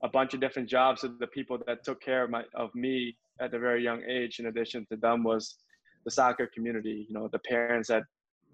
a 0.02 0.08
bunch 0.08 0.34
of 0.34 0.40
different 0.40 0.68
jobs. 0.68 1.00
So 1.00 1.08
the 1.18 1.26
people 1.26 1.58
that 1.66 1.84
took 1.84 2.00
care 2.00 2.24
of 2.24 2.30
my 2.30 2.44
of 2.54 2.74
me 2.74 3.16
at 3.40 3.54
a 3.54 3.58
very 3.58 3.82
young 3.82 4.02
age, 4.08 4.38
in 4.38 4.46
addition 4.46 4.86
to 4.90 4.96
them, 4.96 5.24
was 5.24 5.56
the 6.04 6.10
soccer 6.10 6.48
community. 6.54 7.06
You 7.08 7.14
know, 7.14 7.28
the 7.32 7.40
parents 7.40 7.88
that 7.88 8.04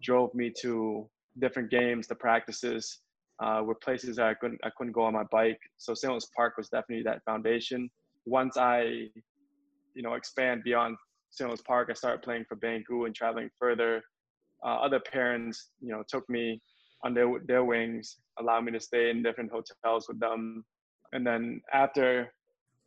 drove 0.02 0.34
me 0.34 0.52
to 0.60 1.08
different 1.38 1.70
games, 1.70 2.06
the 2.06 2.14
practices, 2.14 3.00
uh, 3.40 3.62
were 3.64 3.74
places 3.74 4.16
that 4.16 4.26
I 4.26 4.34
couldn't 4.34 4.60
I 4.64 4.70
couldn't 4.76 4.92
go 4.92 5.02
on 5.02 5.12
my 5.12 5.24
bike. 5.30 5.60
So 5.76 5.94
St. 5.94 6.12
Louis 6.12 6.26
Park 6.36 6.56
was 6.56 6.68
definitely 6.68 7.04
that 7.04 7.22
foundation. 7.24 7.90
Once 8.26 8.56
I 8.56 9.08
you 9.94 10.02
know 10.02 10.14
expand 10.14 10.62
beyond 10.64 10.96
St. 11.30 11.48
Louis 11.48 11.60
Park, 11.62 11.88
I 11.90 11.94
started 11.94 12.22
playing 12.22 12.44
for 12.48 12.56
Bangu 12.56 13.06
and 13.06 13.14
traveling 13.14 13.50
further. 13.58 14.02
Uh, 14.64 14.76
other 14.76 15.00
parents, 15.00 15.70
you 15.80 15.90
know, 15.90 16.02
took 16.08 16.28
me 16.30 16.60
on 17.04 17.12
their 17.12 17.28
their 17.46 17.64
wings, 17.64 18.16
allowed 18.38 18.64
me 18.64 18.72
to 18.72 18.80
stay 18.80 19.10
in 19.10 19.22
different 19.22 19.50
hotels 19.50 20.06
with 20.08 20.20
them. 20.20 20.64
And 21.12 21.26
then 21.26 21.60
after 21.72 22.32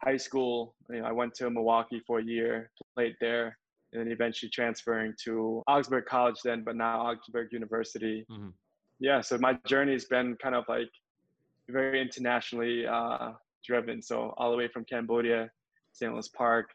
high 0.04 0.18
school, 0.18 0.76
you 0.90 1.02
know, 1.02 1.06
I 1.06 1.12
went 1.12 1.34
to 1.36 1.50
Milwaukee 1.50 2.02
for 2.06 2.20
a 2.20 2.24
year, 2.24 2.72
played 2.96 3.16
there, 3.20 3.58
and 3.92 4.02
then 4.02 4.12
eventually 4.12 4.50
transferring 4.50 5.14
to 5.26 5.64
Augsburg 5.68 6.06
College 6.06 6.38
then, 6.44 6.64
but 6.64 6.76
now 6.76 7.02
Augsburg 7.02 7.50
University. 7.52 8.26
Mm-hmm. 8.32 8.50
Yeah, 9.00 9.22
so 9.22 9.38
my 9.38 9.58
journey 9.68 9.94
has 9.94 10.06
been 10.06 10.36
kind 10.42 10.56
of 10.56 10.66
like 10.68 10.90
very 11.70 12.02
internationally 12.02 12.88
uh, 12.88 13.32
driven. 13.64 14.02
So 14.02 14.34
all 14.38 14.52
the 14.52 14.58
way 14.58 14.68
from 14.68 14.86
Cambodia, 14.86 15.50
St. 15.94 16.12
Louis 16.12 16.28
Park, 16.30 16.70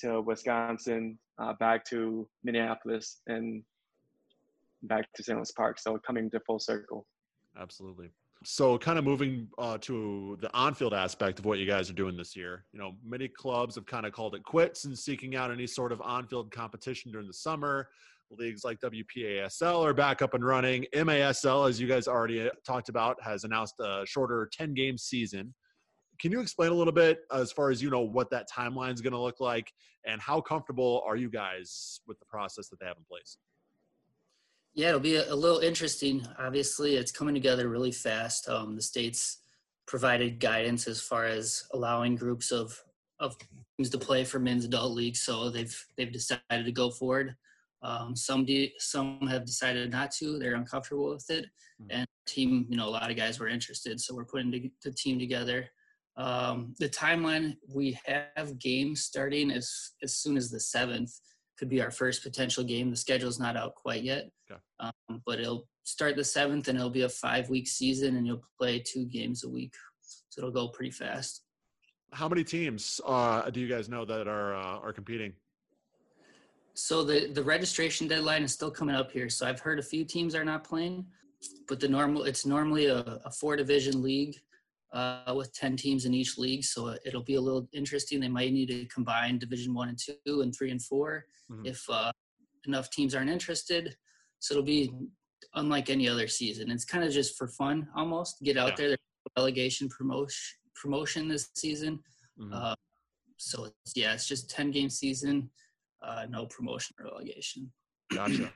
to 0.00 0.20
Wisconsin, 0.20 1.18
uh, 1.38 1.54
back 1.54 1.84
to 1.86 2.28
Minneapolis, 2.44 3.20
and 3.26 3.62
back 4.82 5.12
to 5.14 5.22
St. 5.22 5.36
Louis 5.36 5.52
Park. 5.52 5.78
So 5.78 5.98
coming 6.06 6.30
to 6.30 6.40
full 6.40 6.58
circle. 6.58 7.06
Absolutely. 7.58 8.10
So, 8.44 8.78
kind 8.78 9.00
of 9.00 9.04
moving 9.04 9.48
uh, 9.58 9.78
to 9.78 10.38
the 10.40 10.52
on-field 10.54 10.94
aspect 10.94 11.40
of 11.40 11.44
what 11.44 11.58
you 11.58 11.66
guys 11.66 11.90
are 11.90 11.94
doing 11.94 12.16
this 12.16 12.36
year. 12.36 12.64
You 12.72 12.78
know, 12.78 12.92
many 13.04 13.26
clubs 13.26 13.74
have 13.74 13.86
kind 13.86 14.06
of 14.06 14.12
called 14.12 14.36
it 14.36 14.44
quits 14.44 14.84
and 14.84 14.96
seeking 14.96 15.34
out 15.34 15.50
any 15.50 15.66
sort 15.66 15.90
of 15.90 16.00
on-field 16.00 16.52
competition 16.52 17.10
during 17.10 17.26
the 17.26 17.32
summer. 17.32 17.88
Leagues 18.30 18.62
like 18.62 18.78
WPASL 18.78 19.84
are 19.84 19.94
back 19.94 20.22
up 20.22 20.34
and 20.34 20.44
running. 20.44 20.86
MASL, 20.94 21.68
as 21.68 21.80
you 21.80 21.88
guys 21.88 22.06
already 22.06 22.48
talked 22.64 22.90
about, 22.90 23.16
has 23.22 23.42
announced 23.42 23.74
a 23.80 24.04
shorter 24.06 24.48
10-game 24.56 24.98
season 24.98 25.52
can 26.20 26.32
you 26.32 26.40
explain 26.40 26.70
a 26.70 26.74
little 26.74 26.92
bit 26.92 27.20
as 27.32 27.52
far 27.52 27.70
as 27.70 27.82
you 27.82 27.90
know 27.90 28.00
what 28.00 28.30
that 28.30 28.48
timeline 28.50 28.94
is 28.94 29.00
going 29.00 29.12
to 29.12 29.18
look 29.18 29.40
like 29.40 29.72
and 30.04 30.20
how 30.20 30.40
comfortable 30.40 31.02
are 31.06 31.16
you 31.16 31.28
guys 31.28 32.00
with 32.06 32.18
the 32.18 32.26
process 32.26 32.68
that 32.68 32.80
they 32.80 32.86
have 32.86 32.96
in 32.96 33.04
place? 33.04 33.38
Yeah 34.74 34.88
it'll 34.88 35.00
be 35.00 35.16
a, 35.16 35.32
a 35.32 35.34
little 35.34 35.58
interesting. 35.58 36.26
Obviously 36.38 36.96
it's 36.96 37.12
coming 37.12 37.34
together 37.34 37.68
really 37.68 37.92
fast. 37.92 38.48
Um, 38.48 38.76
the 38.76 38.82
states 38.82 39.38
provided 39.86 40.38
guidance 40.38 40.86
as 40.86 41.00
far 41.00 41.24
as 41.24 41.64
allowing 41.72 42.14
groups 42.14 42.50
of 42.50 42.78
of 43.20 43.36
teams 43.76 43.90
to 43.90 43.98
play 43.98 44.22
for 44.22 44.38
men's 44.38 44.64
adult 44.64 44.92
leagues 44.92 45.20
so 45.20 45.50
they've 45.50 45.86
they've 45.96 46.12
decided 46.12 46.64
to 46.64 46.72
go 46.72 46.90
forward. 46.90 47.34
Um, 47.82 48.16
some 48.16 48.44
de- 48.44 48.74
some 48.78 49.20
have 49.28 49.44
decided 49.44 49.90
not 49.92 50.10
to. 50.12 50.38
They're 50.38 50.56
uncomfortable 50.56 51.10
with 51.10 51.30
it. 51.30 51.46
Mm-hmm. 51.80 51.98
and 51.98 52.06
team 52.26 52.66
you 52.68 52.76
know 52.76 52.88
a 52.88 52.90
lot 52.90 53.10
of 53.10 53.16
guys 53.16 53.38
were 53.38 53.48
interested 53.48 54.00
so 54.00 54.14
we're 54.14 54.24
putting 54.24 54.50
the 54.50 54.90
team 54.90 55.18
together 55.18 55.70
um, 56.18 56.74
the 56.80 56.88
timeline 56.88 57.56
we 57.72 57.98
have 58.04 58.58
games 58.58 59.02
starting 59.02 59.52
as 59.52 59.92
as 60.02 60.16
soon 60.16 60.36
as 60.36 60.50
the 60.50 60.58
seventh 60.60 61.12
could 61.56 61.68
be 61.68 61.80
our 61.80 61.90
first 61.90 62.22
potential 62.22 62.64
game. 62.64 62.90
The 62.90 62.96
schedule's 62.96 63.38
not 63.38 63.56
out 63.56 63.74
quite 63.76 64.02
yet, 64.02 64.28
okay. 64.50 64.60
um, 64.80 65.22
but 65.24 65.40
it'll 65.40 65.68
start 65.84 66.16
the 66.16 66.24
seventh 66.24 66.68
and 66.68 66.76
it'll 66.76 66.90
be 66.90 67.02
a 67.02 67.08
five 67.08 67.48
week 67.48 67.68
season, 67.68 68.16
and 68.16 68.26
you'll 68.26 68.42
play 68.58 68.80
two 68.80 69.06
games 69.06 69.44
a 69.44 69.48
week, 69.48 69.72
so 70.28 70.40
it'll 70.40 70.50
go 70.50 70.68
pretty 70.68 70.90
fast. 70.90 71.42
How 72.12 72.28
many 72.28 72.42
teams 72.42 73.00
uh, 73.06 73.48
do 73.50 73.60
you 73.60 73.68
guys 73.68 73.88
know 73.88 74.04
that 74.04 74.26
are 74.26 74.56
uh, 74.56 74.78
are 74.80 74.92
competing? 74.92 75.32
So 76.74 77.04
the 77.04 77.28
the 77.28 77.42
registration 77.44 78.08
deadline 78.08 78.42
is 78.42 78.52
still 78.52 78.72
coming 78.72 78.96
up 78.96 79.12
here. 79.12 79.28
So 79.28 79.46
I've 79.46 79.60
heard 79.60 79.78
a 79.78 79.82
few 79.82 80.04
teams 80.04 80.34
are 80.34 80.44
not 80.44 80.64
playing, 80.64 81.06
but 81.68 81.78
the 81.78 81.88
normal 81.88 82.24
it's 82.24 82.44
normally 82.44 82.86
a, 82.86 83.20
a 83.24 83.30
four 83.30 83.54
division 83.54 84.02
league 84.02 84.36
uh, 84.92 85.34
with 85.36 85.52
ten 85.54 85.76
teams 85.76 86.04
in 86.04 86.14
each 86.14 86.38
league. 86.38 86.64
So 86.64 86.96
it'll 87.04 87.22
be 87.22 87.34
a 87.34 87.40
little 87.40 87.68
interesting. 87.72 88.20
They 88.20 88.28
might 88.28 88.52
need 88.52 88.68
to 88.68 88.86
combine 88.86 89.38
Division 89.38 89.74
one 89.74 89.88
and 89.88 89.98
two 89.98 90.40
and 90.42 90.54
three 90.54 90.70
and 90.70 90.82
4 90.82 91.24
mm-hmm. 91.50 91.66
if 91.66 91.84
uh, 91.90 92.12
enough 92.66 92.90
teams 92.90 93.14
aren't 93.14 93.30
interested. 93.30 93.96
So 94.38 94.54
it'll 94.54 94.64
be 94.64 94.92
unlike 95.54 95.90
any 95.90 96.08
other 96.08 96.28
season. 96.28 96.70
It's 96.70 96.84
kind 96.84 97.04
of 97.04 97.12
just 97.12 97.36
for 97.36 97.48
fun, 97.48 97.88
almost 97.96 98.42
get 98.42 98.56
out 98.56 98.70
yeah. 98.70 98.76
there. 98.76 98.88
There's 98.88 98.98
relegation 99.36 99.88
promotion 99.88 100.56
promotion 100.74 101.28
this 101.28 101.48
season. 101.54 101.98
Mm-hmm. 102.40 102.52
Uh, 102.54 102.74
so 103.36 103.64
it's, 103.64 103.92
yeah, 103.96 104.14
it's 104.14 104.26
just 104.26 104.50
ten 104.50 104.70
game 104.70 104.90
season 104.90 105.50
uh, 106.02 106.26
no 106.28 106.46
promotion 106.46 106.96
or 107.00 107.06
relegation. 107.06 107.70
Gotcha. 108.12 108.52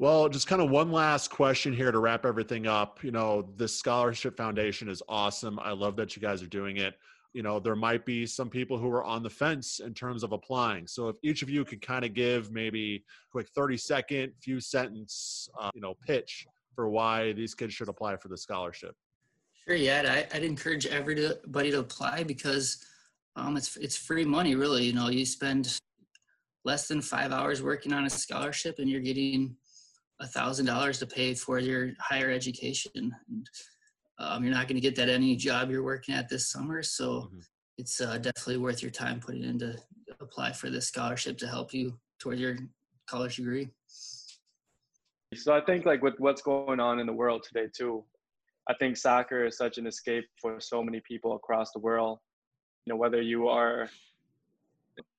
Well, 0.00 0.28
just 0.28 0.48
kind 0.48 0.60
of 0.60 0.70
one 0.70 0.90
last 0.90 1.30
question 1.30 1.72
here 1.72 1.92
to 1.92 1.98
wrap 2.00 2.26
everything 2.26 2.66
up. 2.66 3.04
You 3.04 3.12
know, 3.12 3.48
this 3.56 3.76
scholarship 3.76 4.36
foundation 4.36 4.88
is 4.88 5.02
awesome. 5.08 5.60
I 5.60 5.70
love 5.70 5.94
that 5.96 6.16
you 6.16 6.22
guys 6.22 6.42
are 6.42 6.48
doing 6.48 6.78
it. 6.78 6.94
You 7.32 7.42
know, 7.42 7.60
there 7.60 7.76
might 7.76 8.04
be 8.04 8.26
some 8.26 8.48
people 8.50 8.76
who 8.76 8.90
are 8.90 9.04
on 9.04 9.22
the 9.22 9.30
fence 9.30 9.80
in 9.80 9.94
terms 9.94 10.24
of 10.24 10.32
applying. 10.32 10.88
So 10.88 11.08
if 11.08 11.16
each 11.22 11.42
of 11.42 11.50
you 11.50 11.64
could 11.64 11.80
kind 11.80 12.04
of 12.04 12.12
give 12.12 12.50
maybe 12.50 13.04
quick 13.30 13.48
30 13.54 13.76
second, 13.76 14.32
few 14.40 14.60
sentence, 14.60 15.48
uh, 15.60 15.70
you 15.74 15.80
know, 15.80 15.94
pitch 16.04 16.44
for 16.74 16.88
why 16.88 17.32
these 17.32 17.54
kids 17.54 17.72
should 17.72 17.88
apply 17.88 18.16
for 18.16 18.28
the 18.28 18.36
scholarship. 18.36 18.96
Sure. 19.64 19.76
Yeah. 19.76 20.24
I, 20.32 20.34
would 20.34 20.44
encourage 20.44 20.86
everybody 20.86 21.70
to 21.70 21.78
apply 21.78 22.24
because 22.24 22.84
um, 23.36 23.56
it's, 23.56 23.76
it's 23.76 23.96
free 23.96 24.24
money 24.24 24.56
really. 24.56 24.84
You 24.84 24.92
know, 24.92 25.08
you 25.08 25.24
spend 25.24 25.78
less 26.64 26.88
than 26.88 27.00
five 27.00 27.30
hours 27.30 27.62
working 27.62 27.92
on 27.92 28.06
a 28.06 28.10
scholarship 28.10 28.78
and 28.78 28.88
you're 28.88 29.00
getting 29.00 29.56
a 30.20 30.26
thousand 30.26 30.66
dollars 30.66 30.98
to 31.00 31.06
pay 31.06 31.34
for 31.34 31.58
your 31.58 31.90
higher 31.98 32.30
education. 32.30 33.14
And 33.28 33.48
um, 34.18 34.44
you're 34.44 34.54
not 34.54 34.68
going 34.68 34.76
to 34.76 34.80
get 34.80 34.96
that 34.96 35.08
any 35.08 35.36
job 35.36 35.70
you're 35.70 35.82
working 35.82 36.14
at 36.14 36.28
this 36.28 36.50
summer. 36.50 36.82
So 36.82 37.12
mm-hmm. 37.12 37.38
it's 37.78 38.00
uh, 38.00 38.18
definitely 38.18 38.58
worth 38.58 38.82
your 38.82 38.90
time 38.90 39.20
putting 39.20 39.44
in 39.44 39.58
to 39.58 39.76
apply 40.20 40.52
for 40.52 40.70
this 40.70 40.88
scholarship 40.88 41.38
to 41.38 41.48
help 41.48 41.74
you 41.74 41.98
toward 42.18 42.38
your 42.38 42.56
college 43.06 43.36
degree. 43.36 43.70
So 45.34 45.52
i 45.52 45.60
think 45.60 45.84
like 45.84 46.00
with 46.00 46.14
what's 46.18 46.42
going 46.42 46.78
on 46.78 47.00
in 47.00 47.06
the 47.06 47.12
world 47.12 47.42
today 47.42 47.68
too 47.76 48.04
i 48.68 48.74
think 48.74 48.96
soccer 48.96 49.44
is 49.46 49.56
such 49.56 49.78
an 49.78 49.86
escape 49.86 50.24
for 50.40 50.60
so 50.60 50.82
many 50.82 51.00
people 51.00 51.34
across 51.34 51.72
the 51.72 51.80
world. 51.80 52.18
You 52.86 52.92
know 52.92 52.96
whether 52.96 53.20
you 53.20 53.48
are 53.48 53.88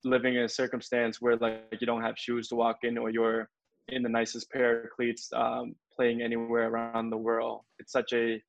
living 0.04 0.36
in 0.36 0.44
a 0.44 0.50
circumstance 0.50 1.22
where 1.22 1.36
like 1.36 1.64
you 1.80 1.88
don't 1.88 2.02
have 2.02 2.18
shoes 2.18 2.48
to 2.50 2.56
walk 2.56 2.80
in 2.84 2.98
or 2.98 3.10
you're 3.10 3.50
in 3.90 4.04
the 4.04 4.10
nicest 4.10 4.52
pair 4.52 4.84
of 4.84 4.90
cleats 4.92 5.30
um, 5.36 5.76
playing 5.96 6.22
anywhere 6.22 6.70
around 6.70 7.10
the 7.10 7.18
world. 7.18 7.62
It's 7.80 7.92
such 7.92 8.14
a 8.14 8.42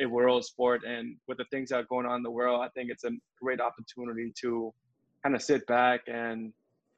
a 0.00 0.06
world 0.06 0.42
sport 0.42 0.80
and 0.84 1.16
with 1.28 1.36
the 1.36 1.44
things 1.50 1.68
that 1.68 1.76
are 1.76 1.84
going 1.84 2.06
on 2.06 2.16
in 2.16 2.22
the 2.22 2.30
world 2.30 2.62
i 2.64 2.68
think 2.70 2.90
it's 2.90 3.04
a 3.04 3.10
great 3.38 3.60
opportunity 3.60 4.32
to 4.34 4.72
kind 5.22 5.36
of 5.36 5.42
sit 5.42 5.66
back 5.66 6.00
and 6.06 6.50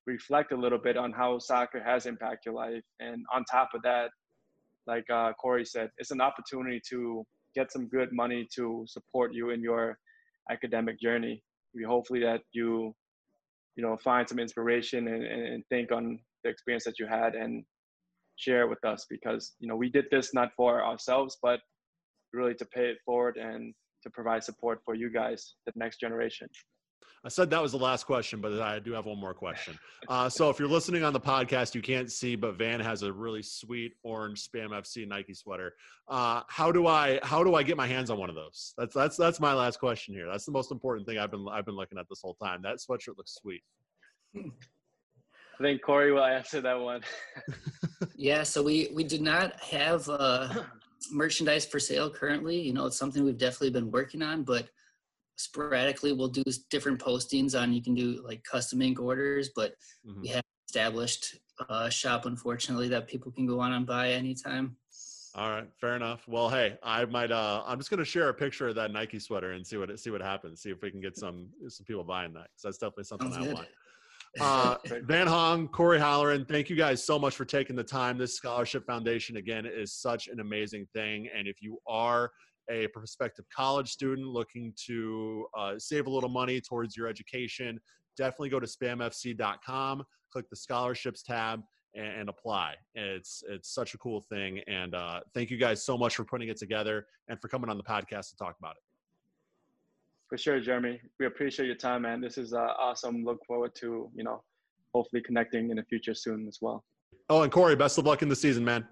reflect 0.07 0.53
a 0.53 0.57
little 0.57 0.79
bit 0.79 0.97
on 0.97 1.13
how 1.13 1.39
soccer 1.39 1.83
has 1.83 2.07
impacted 2.07 2.47
your 2.47 2.55
life. 2.55 2.83
And 3.01 3.25
on 3.35 3.45
top 3.45 3.71
of 3.75 3.83
that 3.83 4.11
like 4.87 5.09
uh, 5.11 5.33
cory 5.41 5.65
said 5.65 5.91
it's 5.97 6.11
an 6.11 6.21
opportunity 6.21 6.81
to 6.91 7.25
get 7.55 7.73
some 7.73 7.89
good 7.89 8.11
money 8.13 8.47
to 8.55 8.85
support 8.87 9.33
you 9.33 9.51
in 9.51 9.63
your 9.63 9.99
academic 10.51 11.01
journey. 11.01 11.43
We 11.75 11.85
hopefully 11.85 12.21
that 12.21 12.43
you 12.53 12.95
you 13.77 13.83
know 13.83 13.97
find 13.97 14.29
some 14.29 14.39
inspiration 14.39 15.09
and, 15.09 15.25
and 15.25 15.65
think 15.69 15.91
on 15.91 16.19
the 16.43 16.51
experience 16.51 16.85
that 16.85 16.99
you 16.99 17.07
had 17.07 17.35
and 17.35 17.65
share 18.37 18.63
it 18.63 18.69
with 18.69 18.85
us 18.85 19.07
because 19.09 19.55
you 19.61 19.69
know 19.69 19.77
we 19.77 19.89
did 19.89 20.07
this 20.11 20.35
not 20.35 20.51
for 20.57 20.85
ourselves 20.85 21.39
but 21.43 21.61
really 22.33 22.55
to 22.55 22.65
pay 22.67 22.87
it 22.87 22.99
forward 23.05 23.37
and 23.37 23.75
to 24.03 24.11
provide 24.11 24.43
support 24.43 24.81
for 24.85 24.95
you 24.95 25.11
guys 25.11 25.55
the 25.67 25.73
next 25.77 26.01
generation 26.01 26.49
I 27.25 27.31
said 27.31 27.49
that 27.51 27.63
was 27.63 27.73
the 27.73 27.79
last 27.79 28.05
question, 28.05 28.43
but 28.43 28.61
I 28.61 28.79
do 28.79 28.93
have 28.93 29.07
one 29.07 29.19
more 29.19 29.33
question. 29.33 29.79
Uh, 30.11 30.29
so 30.29 30.51
if 30.51 30.59
you're 30.59 30.69
listening 30.69 31.05
on 31.05 31.15
the 31.15 31.21
podcast, 31.21 31.75
you 31.75 31.81
can't 31.81 32.13
see, 32.13 32.37
but 32.37 32.59
Van 32.59 32.81
has 32.81 33.03
a 33.03 33.11
really 33.11 33.43
sweet 33.43 33.95
orange 34.03 34.47
Spam 34.47 34.71
FC 34.71 35.09
Nike 35.09 35.33
sweater. 35.33 35.73
Uh, 36.07 36.43
how 36.49 36.71
do 36.71 36.87
I 36.87 37.19
how 37.23 37.43
do 37.43 37.55
I 37.55 37.63
get 37.63 37.79
my 37.79 37.87
hands 37.87 38.11
on 38.11 38.19
one 38.19 38.29
of 38.29 38.35
those? 38.35 38.75
That's 38.77 38.95
that's 38.95 39.17
that's 39.17 39.41
my 39.41 39.55
last 39.55 39.79
question 39.79 40.15
here. 40.15 40.27
That's 40.31 40.45
the 40.45 40.53
most 40.53 40.71
important 40.71 41.09
thing 41.09 41.17
I've 41.17 41.31
been 41.31 41.47
I've 41.51 41.65
been 41.65 41.77
looking 41.77 41.97
at 41.99 42.07
this 42.11 42.21
whole 42.21 42.35
time. 42.35 42.61
That 42.61 42.77
sweatshirt 42.77 43.17
looks 43.17 43.39
sweet. 43.41 43.63
I 45.59 45.63
think 45.63 45.83
Cory 45.83 46.13
will 46.13 46.25
answer 46.25 46.61
that 46.61 46.79
one. 46.79 47.03
yeah, 48.17 48.43
so 48.43 48.63
we 48.63 48.91
we 48.93 49.05
do 49.05 49.19
not 49.19 49.61
have 49.61 50.09
uh, 50.09 50.63
merchandise 51.13 51.65
for 51.65 51.79
sale 51.79 52.11
currently. 52.11 52.61
You 52.61 52.73
know, 52.73 52.87
it's 52.87 52.97
something 52.97 53.25
we've 53.25 53.39
definitely 53.39 53.71
been 53.71 53.91
working 53.91 54.23
on, 54.23 54.43
but 54.43 54.69
sporadically 55.37 56.13
we'll 56.13 56.29
do 56.29 56.45
different 56.71 56.99
postings 56.99 57.61
on 57.61 57.73
you 57.73 57.83
can 57.83 57.95
do 57.95 58.23
like 58.25 58.43
custom 58.45 58.81
ink 58.81 59.01
orders 59.01 59.51
but 59.55 59.75
mm-hmm. 60.07 60.21
we 60.21 60.29
have 60.29 60.45
established 60.69 61.39
a 61.71 61.91
shop 61.91 62.27
unfortunately 62.27 62.89
that 62.89 63.09
people 63.09 63.33
can 63.33 63.47
go 63.47 63.61
on 63.61 63.73
and 63.73 63.87
buy 63.87 64.11
anytime 64.11 64.77
all 65.35 65.51
right 65.51 65.69
fair 65.81 65.97
enough 65.97 66.23
well 66.29 66.49
hey 66.49 66.79
i 66.85 67.05
might 67.07 67.33
uh 67.33 67.63
i'm 67.67 67.79
just 67.79 67.91
gonna 67.91 68.05
share 68.05 68.29
a 68.29 68.35
picture 68.35 68.69
of 68.69 68.77
that 68.77 68.93
nike 68.93 69.19
sweater 69.19 69.53
and 69.53 69.67
see 69.67 69.77
what 69.77 69.99
see 69.99 70.11
what 70.11 70.23
happens 70.23 70.61
see 70.61 70.71
if 70.71 70.81
we 70.83 70.91
can 70.91 71.01
get 71.01 71.17
some 71.17 71.49
some 71.69 71.85
people 71.85 72.05
buying 72.05 72.33
that 72.33 72.49
because 72.51 72.63
that's 72.63 72.79
definitely 72.79 73.05
something 73.05 73.33
Sounds 73.33 73.45
i 73.45 73.49
good. 73.49 73.55
want 73.55 73.69
uh, 74.41 74.77
Van 75.05 75.27
Hong, 75.27 75.69
Cory 75.69 75.99
Halloran, 75.99 76.45
thank 76.45 76.71
you 76.71 76.77
guys 76.77 77.05
so 77.05 77.19
much 77.19 77.37
for 77.37 77.45
taking 77.45 77.77
the 77.77 77.85
time. 77.85 78.19
This 78.19 78.37
scholarship 78.37 78.87
foundation, 78.87 79.37
again, 79.37 79.67
is 79.67 79.93
such 79.93 80.29
an 80.29 80.41
amazing 80.41 80.87
thing. 80.95 81.29
And 81.37 81.47
if 81.47 81.61
you 81.61 81.79
are 81.87 82.31
a 82.71 82.87
prospective 82.89 83.45
college 83.55 83.91
student 83.91 84.27
looking 84.27 84.73
to 84.87 85.47
uh, 85.57 85.75
save 85.79 86.07
a 86.07 86.11
little 86.11 86.31
money 86.31 86.61
towards 86.61 86.97
your 86.97 87.07
education, 87.09 87.79
definitely 88.17 88.49
go 88.49 88.61
to 88.61 88.67
spamfc.com, 88.67 90.05
click 90.33 90.49
the 90.51 90.57
scholarships 90.57 91.23
tab, 91.23 91.61
and, 91.95 92.07
and 92.07 92.29
apply. 92.29 92.75
It's 92.95 93.43
it's 93.49 93.73
such 93.73 93.95
a 93.95 93.99
cool 93.99 94.21
thing, 94.21 94.61
and 94.67 94.95
uh, 94.95 95.21
thank 95.33 95.51
you 95.51 95.57
guys 95.57 95.85
so 95.85 95.97
much 95.97 96.17
for 96.17 96.25
putting 96.25 96.49
it 96.49 96.57
together 96.57 97.07
and 97.29 97.41
for 97.41 97.49
coming 97.49 97.71
on 97.71 97.77
the 97.77 97.85
podcast 97.85 98.31
to 98.31 98.37
talk 98.37 98.57
about 98.59 98.77
it. 98.77 98.84
For 100.35 100.39
sure, 100.39 100.59
Jeremy. 100.59 101.01
We 101.21 101.27
appreciate 101.27 101.67
your 101.67 101.77
time, 101.77 102.03
man. 102.03 102.21
This 102.21 102.39
is 102.39 102.53
uh, 102.53 102.73
awesome. 102.77 103.25
Look 103.25 103.39
forward 103.47 103.73
to 103.77 104.11
you 104.17 104.25
know, 104.25 104.43
hopefully 104.93 105.23
connecting 105.23 105.71
in 105.71 105.77
the 105.77 105.85
future 105.85 106.13
soon 106.13 106.49
as 106.49 106.59
well. 106.61 106.83
Oh, 107.31 107.43
and 107.43 107.53
Cory, 107.53 107.77
best 107.77 107.99
of 107.99 108.05
luck 108.05 108.21
in 108.21 108.29
the 108.29 108.35
season, 108.35 108.65
man. 108.65 108.85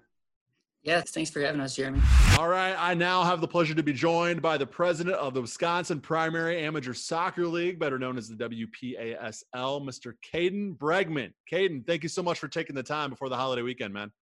Yes, 0.83 1.11
thanks 1.11 1.31
for 1.31 1.41
having 1.41 1.59
us, 1.59 1.75
Jeremy. 1.75 1.99
All 2.39 2.47
right. 2.47 2.73
I 2.79 2.93
now 2.93 3.23
have 3.23 3.41
the 3.41 3.47
pleasure 3.49 3.75
to 3.75 3.83
be 3.83 3.91
joined 3.91 4.41
by 4.41 4.57
the 4.57 4.65
president 4.65 5.17
of 5.17 5.33
the 5.33 5.41
Wisconsin 5.41 5.99
Primary 5.99 6.63
Amateur 6.63 6.93
Soccer 6.93 7.45
League, 7.45 7.77
better 7.77 7.99
known 7.99 8.17
as 8.17 8.29
the 8.29 8.35
WPASL, 8.35 9.43
Mr. 9.53 10.13
Kaden 10.33 10.79
Bergman. 10.79 11.33
Kaden, 11.51 11.85
thank 11.85 12.03
you 12.03 12.09
so 12.09 12.23
much 12.23 12.39
for 12.39 12.47
taking 12.47 12.73
the 12.73 12.83
time 12.83 13.09
before 13.09 13.27
the 13.27 13.35
holiday 13.35 13.63
weekend, 13.63 13.93
man. 13.93 14.13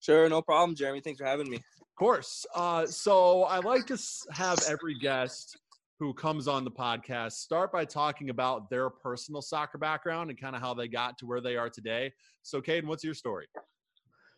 Sure, 0.00 0.26
no 0.30 0.40
problem, 0.40 0.74
Jeremy. 0.74 1.02
Thanks 1.02 1.20
for 1.20 1.26
having 1.26 1.50
me. 1.50 1.56
Of 1.56 1.94
course. 1.98 2.46
Uh, 2.54 2.86
so 2.86 3.44
I 3.44 3.58
like 3.58 3.86
to 3.88 3.98
have 4.32 4.58
every 4.66 4.94
guest 4.98 5.58
who 6.00 6.12
comes 6.12 6.48
on 6.48 6.64
the 6.64 6.70
podcast 6.70 7.32
start 7.32 7.72
by 7.72 7.84
talking 7.84 8.30
about 8.30 8.68
their 8.68 8.90
personal 8.90 9.40
soccer 9.40 9.78
background 9.78 10.30
and 10.30 10.40
kind 10.40 10.56
of 10.56 10.62
how 10.62 10.74
they 10.74 10.88
got 10.88 11.16
to 11.18 11.26
where 11.26 11.40
they 11.40 11.56
are 11.56 11.70
today. 11.70 12.12
So, 12.42 12.60
Kaden, 12.60 12.84
what's 12.84 13.04
your 13.04 13.14
story? 13.14 13.46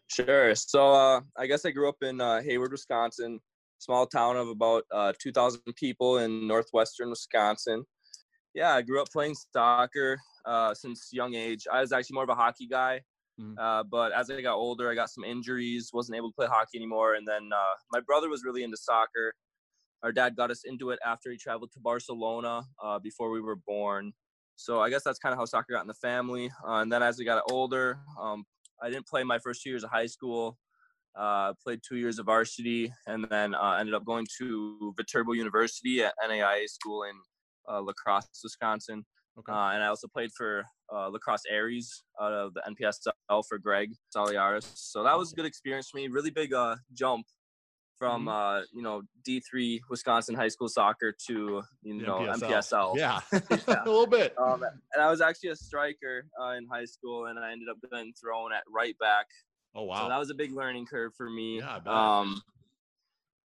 Sure. 0.08 0.54
So 0.54 0.92
uh, 0.92 1.20
I 1.36 1.46
guess 1.46 1.64
I 1.64 1.70
grew 1.70 1.88
up 1.88 1.96
in 2.02 2.20
uh, 2.20 2.42
Hayward, 2.42 2.72
Wisconsin, 2.72 3.40
small 3.78 4.06
town 4.06 4.36
of 4.36 4.48
about 4.48 4.84
uh, 4.92 5.12
2,000 5.20 5.60
people 5.76 6.18
in 6.18 6.46
northwestern 6.46 7.10
Wisconsin. 7.10 7.84
Yeah, 8.54 8.74
I 8.74 8.82
grew 8.82 9.00
up 9.00 9.08
playing 9.10 9.34
soccer 9.52 10.18
uh, 10.44 10.74
since 10.74 11.08
young 11.12 11.34
age. 11.34 11.66
I 11.70 11.80
was 11.80 11.92
actually 11.92 12.14
more 12.14 12.22
of 12.22 12.30
a 12.30 12.34
hockey 12.34 12.66
guy, 12.66 13.00
mm-hmm. 13.40 13.88
but 13.90 14.12
as 14.12 14.30
I 14.30 14.40
got 14.40 14.54
older, 14.54 14.90
I 14.90 14.94
got 14.94 15.10
some 15.10 15.24
injuries, 15.24 15.90
wasn't 15.92 16.16
able 16.16 16.30
to 16.30 16.34
play 16.36 16.46
hockey 16.46 16.78
anymore. 16.78 17.14
And 17.14 17.26
then 17.26 17.50
uh, 17.52 17.74
my 17.92 18.00
brother 18.00 18.28
was 18.28 18.44
really 18.44 18.62
into 18.62 18.76
soccer. 18.76 19.34
Our 20.02 20.12
dad 20.12 20.36
got 20.36 20.50
us 20.50 20.62
into 20.64 20.90
it 20.90 20.98
after 21.04 21.30
he 21.30 21.36
traveled 21.36 21.72
to 21.72 21.80
Barcelona 21.80 22.62
before 23.02 23.30
we 23.30 23.40
were 23.40 23.56
born. 23.56 24.12
So 24.56 24.80
I 24.80 24.88
guess 24.88 25.02
that's 25.04 25.18
kind 25.18 25.32
of 25.32 25.38
how 25.38 25.44
soccer 25.44 25.74
got 25.74 25.82
in 25.82 25.86
the 25.86 25.94
family. 25.94 26.50
and 26.64 26.90
then 26.90 27.02
as 27.02 27.18
we 27.18 27.24
got 27.24 27.42
older, 27.50 27.98
um, 28.20 28.44
I 28.82 28.90
didn't 28.90 29.06
play 29.06 29.24
my 29.24 29.38
first 29.38 29.62
two 29.62 29.70
years 29.70 29.84
of 29.84 29.90
high 29.90 30.06
school. 30.06 30.58
Uh, 31.16 31.54
played 31.64 31.80
two 31.86 31.96
years 31.96 32.18
of 32.18 32.26
varsity, 32.26 32.92
and 33.06 33.26
then 33.30 33.54
uh, 33.54 33.78
ended 33.80 33.94
up 33.94 34.04
going 34.04 34.26
to 34.38 34.92
Viterbo 34.98 35.32
University 35.32 36.02
at 36.02 36.12
NAIA 36.22 36.68
school 36.68 37.04
in 37.04 37.14
uh, 37.72 37.80
La 37.80 37.94
Crosse, 37.94 38.28
Wisconsin. 38.44 39.02
Okay. 39.38 39.50
Uh, 39.50 39.70
and 39.70 39.82
I 39.82 39.86
also 39.86 40.08
played 40.08 40.30
for 40.36 40.64
uh, 40.92 41.08
La 41.08 41.18
Crosse 41.18 41.44
Aris 41.50 42.02
out 42.20 42.32
of 42.32 42.52
the 42.52 42.62
NPSL 42.68 43.44
for 43.48 43.58
Greg 43.58 43.92
Saliaris. 44.14 44.70
So 44.74 45.02
that 45.04 45.16
was 45.16 45.32
a 45.32 45.36
good 45.36 45.46
experience 45.46 45.88
for 45.88 45.96
me. 45.96 46.08
Really 46.08 46.30
big 46.30 46.52
uh, 46.52 46.76
jump 46.92 47.24
from 47.98 48.26
Mhm. 48.26 48.60
uh, 48.62 48.64
you 48.72 48.82
know 48.82 49.02
D3 49.26 49.80
Wisconsin 49.88 50.34
high 50.34 50.48
school 50.48 50.68
soccer 50.68 51.12
to 51.28 51.62
you 51.82 51.94
know 51.94 52.18
NPSL. 52.18 52.96
Yeah, 52.96 53.20
Yeah. 53.32 53.82
a 53.84 53.88
little 53.88 54.06
bit. 54.06 54.34
Um, 54.38 54.62
and 54.62 55.02
I 55.02 55.10
was 55.10 55.20
actually 55.20 55.50
a 55.50 55.56
striker 55.56 56.26
uh, 56.40 56.50
in 56.50 56.66
high 56.66 56.84
school, 56.84 57.26
and 57.26 57.38
I 57.38 57.52
ended 57.52 57.68
up 57.68 57.78
getting 57.90 58.12
thrown 58.12 58.52
at 58.52 58.64
right 58.68 58.96
back. 58.98 59.26
Oh 59.74 59.84
wow! 59.84 60.02
So 60.04 60.08
that 60.08 60.18
was 60.18 60.30
a 60.30 60.34
big 60.34 60.52
learning 60.52 60.86
curve 60.86 61.12
for 61.16 61.28
me. 61.28 61.58
Yeah, 61.58 61.76
I 61.76 61.78
bet. 61.80 61.92
Um, 61.92 62.42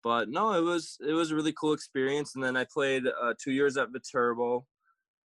but 0.03 0.29
no, 0.29 0.53
it 0.53 0.61
was 0.61 0.97
it 1.05 1.13
was 1.13 1.31
a 1.31 1.35
really 1.35 1.53
cool 1.53 1.73
experience. 1.73 2.35
And 2.35 2.43
then 2.43 2.55
I 2.55 2.65
played 2.65 3.03
uh, 3.07 3.33
two 3.41 3.51
years 3.51 3.77
at 3.77 3.89
Viterbo, 3.91 4.65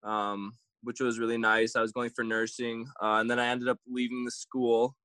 um, 0.02 0.52
which 0.82 1.00
was 1.00 1.18
really 1.18 1.38
nice. 1.38 1.76
I 1.76 1.82
was 1.82 1.92
going 1.92 2.10
for 2.10 2.24
nursing, 2.24 2.86
uh, 3.02 3.16
and 3.20 3.30
then 3.30 3.38
I 3.38 3.48
ended 3.48 3.68
up 3.68 3.78
leaving 3.86 4.24
the 4.24 4.30
school. 4.30 4.96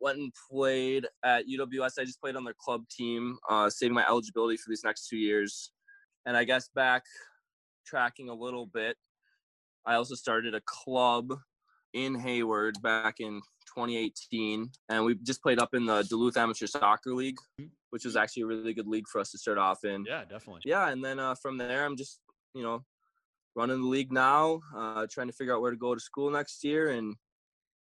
Went 0.00 0.18
and 0.18 0.32
played 0.50 1.06
at 1.24 1.46
UWS. 1.46 1.98
I 1.98 2.04
just 2.04 2.20
played 2.20 2.36
on 2.36 2.44
their 2.44 2.54
club 2.58 2.84
team, 2.88 3.36
uh, 3.48 3.70
saving 3.70 3.94
my 3.94 4.06
eligibility 4.06 4.56
for 4.56 4.68
these 4.68 4.84
next 4.84 5.08
two 5.08 5.16
years. 5.16 5.72
And 6.26 6.36
I 6.36 6.44
guess 6.44 6.68
back 6.74 7.02
tracking 7.86 8.28
a 8.28 8.34
little 8.34 8.66
bit, 8.66 8.96
I 9.86 9.94
also 9.94 10.14
started 10.14 10.54
a 10.54 10.60
club 10.66 11.32
in 11.92 12.14
Hayward 12.14 12.80
back 12.82 13.16
in 13.20 13.40
2018, 13.74 14.70
and 14.88 15.04
we 15.04 15.14
just 15.16 15.42
played 15.42 15.58
up 15.58 15.74
in 15.74 15.86
the 15.86 16.02
Duluth 16.02 16.36
Amateur 16.36 16.66
Soccer 16.66 17.14
League, 17.14 17.38
which 17.90 18.04
was 18.04 18.16
actually 18.16 18.42
a 18.42 18.46
really 18.46 18.74
good 18.74 18.86
league 18.86 19.08
for 19.08 19.20
us 19.20 19.30
to 19.32 19.38
start 19.38 19.58
off 19.58 19.84
in. 19.84 20.04
yeah, 20.06 20.22
definitely. 20.24 20.62
Yeah, 20.64 20.88
and 20.88 21.04
then 21.04 21.18
uh, 21.18 21.34
from 21.34 21.58
there, 21.58 21.84
I'm 21.84 21.96
just 21.96 22.20
you 22.54 22.62
know 22.62 22.84
running 23.56 23.80
the 23.80 23.88
league 23.88 24.12
now, 24.12 24.60
uh, 24.76 25.06
trying 25.10 25.26
to 25.26 25.32
figure 25.32 25.54
out 25.54 25.60
where 25.60 25.70
to 25.70 25.76
go 25.76 25.94
to 25.94 26.00
school 26.00 26.30
next 26.30 26.62
year, 26.62 26.90
and 26.90 27.16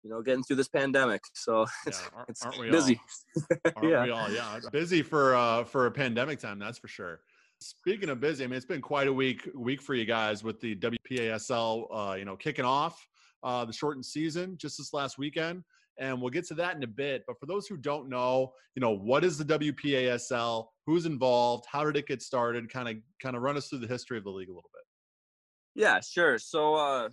you 0.07 0.13
know 0.13 0.23
getting 0.23 0.45
through 0.45 0.57
this 0.57 0.69
pandemic. 0.69 1.21
So 1.35 1.67
it's, 1.87 2.01
Yeah, 2.01 2.09
aren't- 2.17 2.29
it's 2.31 2.43
aren't 2.47 2.71
busy. 2.71 3.01
Aren't 3.77 3.89
Yeah. 3.91 4.05
we 4.05 4.11
all? 4.11 4.31
Yeah, 4.31 4.61
busy 4.71 5.03
for 5.03 5.35
uh 5.35 5.65
for 5.65 5.87
a 5.87 5.91
pandemic 5.91 6.39
time, 6.39 6.59
that's 6.61 6.79
for 6.79 6.89
sure. 6.89 7.21
Speaking 7.61 8.09
of 8.11 8.21
busy, 8.21 8.45
I 8.45 8.47
mean 8.47 8.57
it's 8.57 8.67
been 8.67 8.81
quite 8.81 9.09
a 9.09 9.13
week 9.13 9.49
week 9.55 9.83
for 9.83 9.95
you 9.95 10.05
guys 10.05 10.45
with 10.45 10.61
the 10.61 10.77
WPASL 10.77 11.87
uh, 11.91 12.15
you 12.15 12.25
know, 12.25 12.37
kicking 12.37 12.65
off 12.65 13.05
uh 13.43 13.65
the 13.65 13.73
shortened 13.73 14.07
season 14.07 14.57
just 14.59 14.79
this 14.79 14.93
last 14.95 15.19
weekend. 15.19 15.65
And 15.99 16.21
we'll 16.21 16.31
get 16.31 16.47
to 16.49 16.55
that 16.55 16.77
in 16.77 16.83
a 16.83 16.87
bit. 16.87 17.25
But 17.27 17.41
for 17.41 17.47
those 17.47 17.67
who 17.67 17.79
don't 17.79 18.11
know, 18.11 18.53
you 18.75 18.81
know, 18.81 18.91
what 18.91 19.25
is 19.25 19.39
the 19.39 19.45
WPASL? 19.47 20.67
Who's 20.85 21.07
involved? 21.07 21.65
How 21.73 21.85
did 21.85 21.97
it 21.97 22.07
get 22.07 22.21
started? 22.21 22.71
Kind 22.71 22.89
of 22.91 22.97
kind 23.21 23.35
of 23.35 23.41
run 23.41 23.57
us 23.57 23.69
through 23.69 23.79
the 23.79 23.87
history 23.89 24.19
of 24.19 24.25
the 24.25 24.31
league 24.31 24.51
a 24.51 24.53
little 24.53 24.71
bit. 24.75 25.83
Yeah, 25.83 26.01
sure. 26.01 26.39
So 26.39 26.75
uh, 26.75 27.09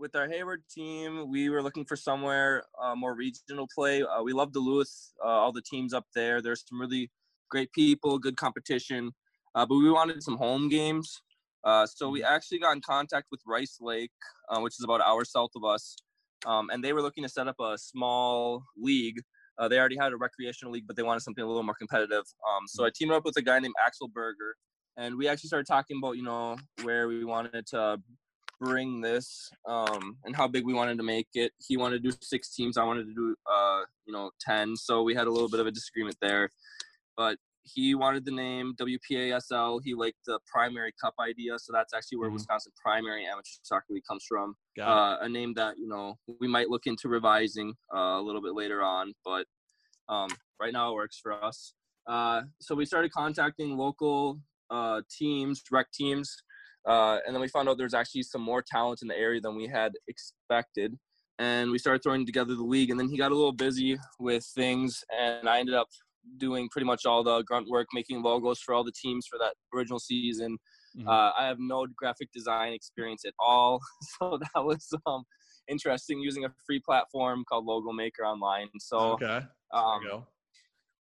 with 0.00 0.16
our 0.16 0.26
Hayward 0.28 0.62
team, 0.74 1.30
we 1.30 1.50
were 1.50 1.62
looking 1.62 1.84
for 1.84 1.94
somewhere 1.94 2.64
uh, 2.82 2.96
more 2.96 3.14
regional 3.14 3.68
play. 3.72 4.02
Uh, 4.02 4.22
we 4.22 4.32
love 4.32 4.50
Duluth, 4.50 5.12
uh, 5.22 5.28
all 5.28 5.52
the 5.52 5.62
teams 5.62 5.92
up 5.92 6.06
there. 6.14 6.40
There's 6.40 6.64
some 6.66 6.80
really 6.80 7.10
great 7.50 7.70
people, 7.72 8.18
good 8.18 8.38
competition, 8.38 9.12
uh, 9.54 9.66
but 9.66 9.76
we 9.76 9.90
wanted 9.90 10.22
some 10.22 10.38
home 10.38 10.70
games. 10.70 11.20
Uh, 11.64 11.86
so 11.86 12.08
we 12.08 12.24
actually 12.24 12.58
got 12.58 12.74
in 12.74 12.80
contact 12.80 13.26
with 13.30 13.40
Rice 13.46 13.76
Lake, 13.80 14.10
uh, 14.48 14.60
which 14.60 14.72
is 14.72 14.84
about 14.84 14.96
an 15.00 15.06
hour 15.06 15.24
south 15.26 15.50
of 15.54 15.64
us, 15.64 15.94
um, 16.46 16.70
and 16.70 16.82
they 16.82 16.94
were 16.94 17.02
looking 17.02 17.22
to 17.22 17.28
set 17.28 17.46
up 17.46 17.56
a 17.60 17.76
small 17.76 18.64
league. 18.78 19.20
Uh, 19.58 19.68
they 19.68 19.78
already 19.78 19.96
had 20.00 20.12
a 20.12 20.16
recreational 20.16 20.72
league, 20.72 20.86
but 20.86 20.96
they 20.96 21.02
wanted 21.02 21.20
something 21.20 21.44
a 21.44 21.46
little 21.46 21.62
more 21.62 21.74
competitive. 21.74 22.24
Um, 22.48 22.66
so 22.66 22.86
I 22.86 22.90
teamed 22.94 23.12
up 23.12 23.26
with 23.26 23.36
a 23.36 23.42
guy 23.42 23.58
named 23.58 23.74
Axel 23.84 24.08
Berger, 24.08 24.56
and 24.96 25.16
we 25.16 25.28
actually 25.28 25.48
started 25.48 25.66
talking 25.66 25.98
about 26.02 26.16
you 26.16 26.22
know 26.22 26.56
where 26.82 27.06
we 27.06 27.22
wanted 27.22 27.66
to 27.66 28.00
bring 28.60 29.00
this 29.00 29.50
um, 29.66 30.16
and 30.24 30.36
how 30.36 30.46
big 30.46 30.64
we 30.64 30.74
wanted 30.74 30.98
to 30.98 31.02
make 31.02 31.28
it. 31.34 31.52
He 31.58 31.76
wanted 31.76 32.02
to 32.02 32.10
do 32.10 32.16
six 32.20 32.54
teams. 32.54 32.76
I 32.76 32.84
wanted 32.84 33.06
to 33.06 33.14
do 33.14 33.34
uh, 33.50 33.80
you 34.06 34.12
know 34.12 34.30
ten. 34.40 34.76
So 34.76 35.02
we 35.02 35.14
had 35.14 35.26
a 35.26 35.30
little 35.30 35.48
bit 35.48 35.60
of 35.60 35.66
a 35.66 35.70
disagreement 35.70 36.16
there, 36.20 36.50
but 37.16 37.38
he 37.62 37.94
wanted 37.94 38.24
the 38.24 38.30
name 38.32 38.74
WPASL. 38.80 39.80
He 39.84 39.94
liked 39.94 40.18
the 40.26 40.38
primary 40.46 40.92
cup 41.02 41.14
idea, 41.20 41.58
so 41.58 41.72
that's 41.72 41.92
actually 41.94 42.18
where 42.18 42.30
Mhm. 42.30 42.34
Wisconsin 42.34 42.72
Primary 42.82 43.26
Amateur 43.26 43.48
Soccer 43.62 43.86
League 43.90 44.04
comes 44.08 44.24
from. 44.26 44.56
Uh, 44.88 45.18
a 45.20 45.28
name 45.28 45.52
that 45.54 45.78
you 45.78 45.88
know 45.88 46.18
we 46.40 46.48
might 46.48 46.68
look 46.70 46.86
into 46.86 47.08
revising 47.08 47.74
uh, 47.94 48.18
a 48.18 48.22
little 48.22 48.42
bit 48.42 48.54
later 48.54 48.82
on, 48.82 49.12
but 49.24 49.46
um, 50.08 50.28
right 50.60 50.72
now 50.72 50.90
it 50.90 50.94
works 50.94 51.18
for 51.22 51.32
us. 51.32 51.74
Uh, 52.06 52.42
so 52.60 52.74
we 52.74 52.84
started 52.84 53.12
contacting 53.12 53.76
local 53.76 54.40
uh, 54.70 55.02
teams, 55.10 55.62
rec 55.70 55.90
teams, 55.92 56.42
uh, 56.86 57.18
and 57.26 57.34
then 57.34 57.40
we 57.40 57.48
found 57.48 57.68
out 57.68 57.78
there's 57.78 57.94
actually 57.94 58.22
some 58.22 58.40
more 58.40 58.62
talent 58.62 59.00
in 59.02 59.08
the 59.08 59.16
area 59.16 59.40
than 59.40 59.56
we 59.56 59.66
had 59.66 59.92
expected. 60.08 60.96
And 61.38 61.70
we 61.70 61.78
started 61.78 62.02
throwing 62.02 62.26
together 62.26 62.54
the 62.54 62.62
league, 62.62 62.90
and 62.90 63.00
then 63.00 63.08
he 63.08 63.16
got 63.16 63.32
a 63.32 63.34
little 63.34 63.52
busy 63.52 63.98
with 64.18 64.44
things, 64.54 65.02
and 65.18 65.48
I 65.48 65.58
ended 65.58 65.74
up 65.74 65.88
doing 66.36 66.68
pretty 66.68 66.84
much 66.84 67.06
all 67.06 67.22
the 67.22 67.42
grunt 67.42 67.66
work, 67.70 67.86
making 67.94 68.22
logos 68.22 68.60
for 68.60 68.74
all 68.74 68.84
the 68.84 68.92
teams 68.92 69.26
for 69.26 69.38
that 69.38 69.54
original 69.74 69.98
season. 69.98 70.58
Mhm. 70.98 71.08
Uh, 71.08 71.32
I 71.38 71.46
have 71.46 71.58
no 71.58 71.86
graphic 71.96 72.30
design 72.32 72.74
experience 72.74 73.24
at 73.24 73.32
all, 73.38 73.80
so 74.20 74.38
that 74.38 74.62
was 74.62 74.86
um, 75.06 75.24
interesting 75.68 76.20
using 76.20 76.44
a 76.44 76.52
free 76.66 76.80
platform 76.84 77.44
called 77.48 77.64
Logo 77.64 77.92
Maker 77.92 78.24
online. 78.24 78.68
So 78.78 79.12
okay. 79.12 79.40
There 79.72 79.80
um, 79.80 80.02
you 80.02 80.08
go. 80.08 80.26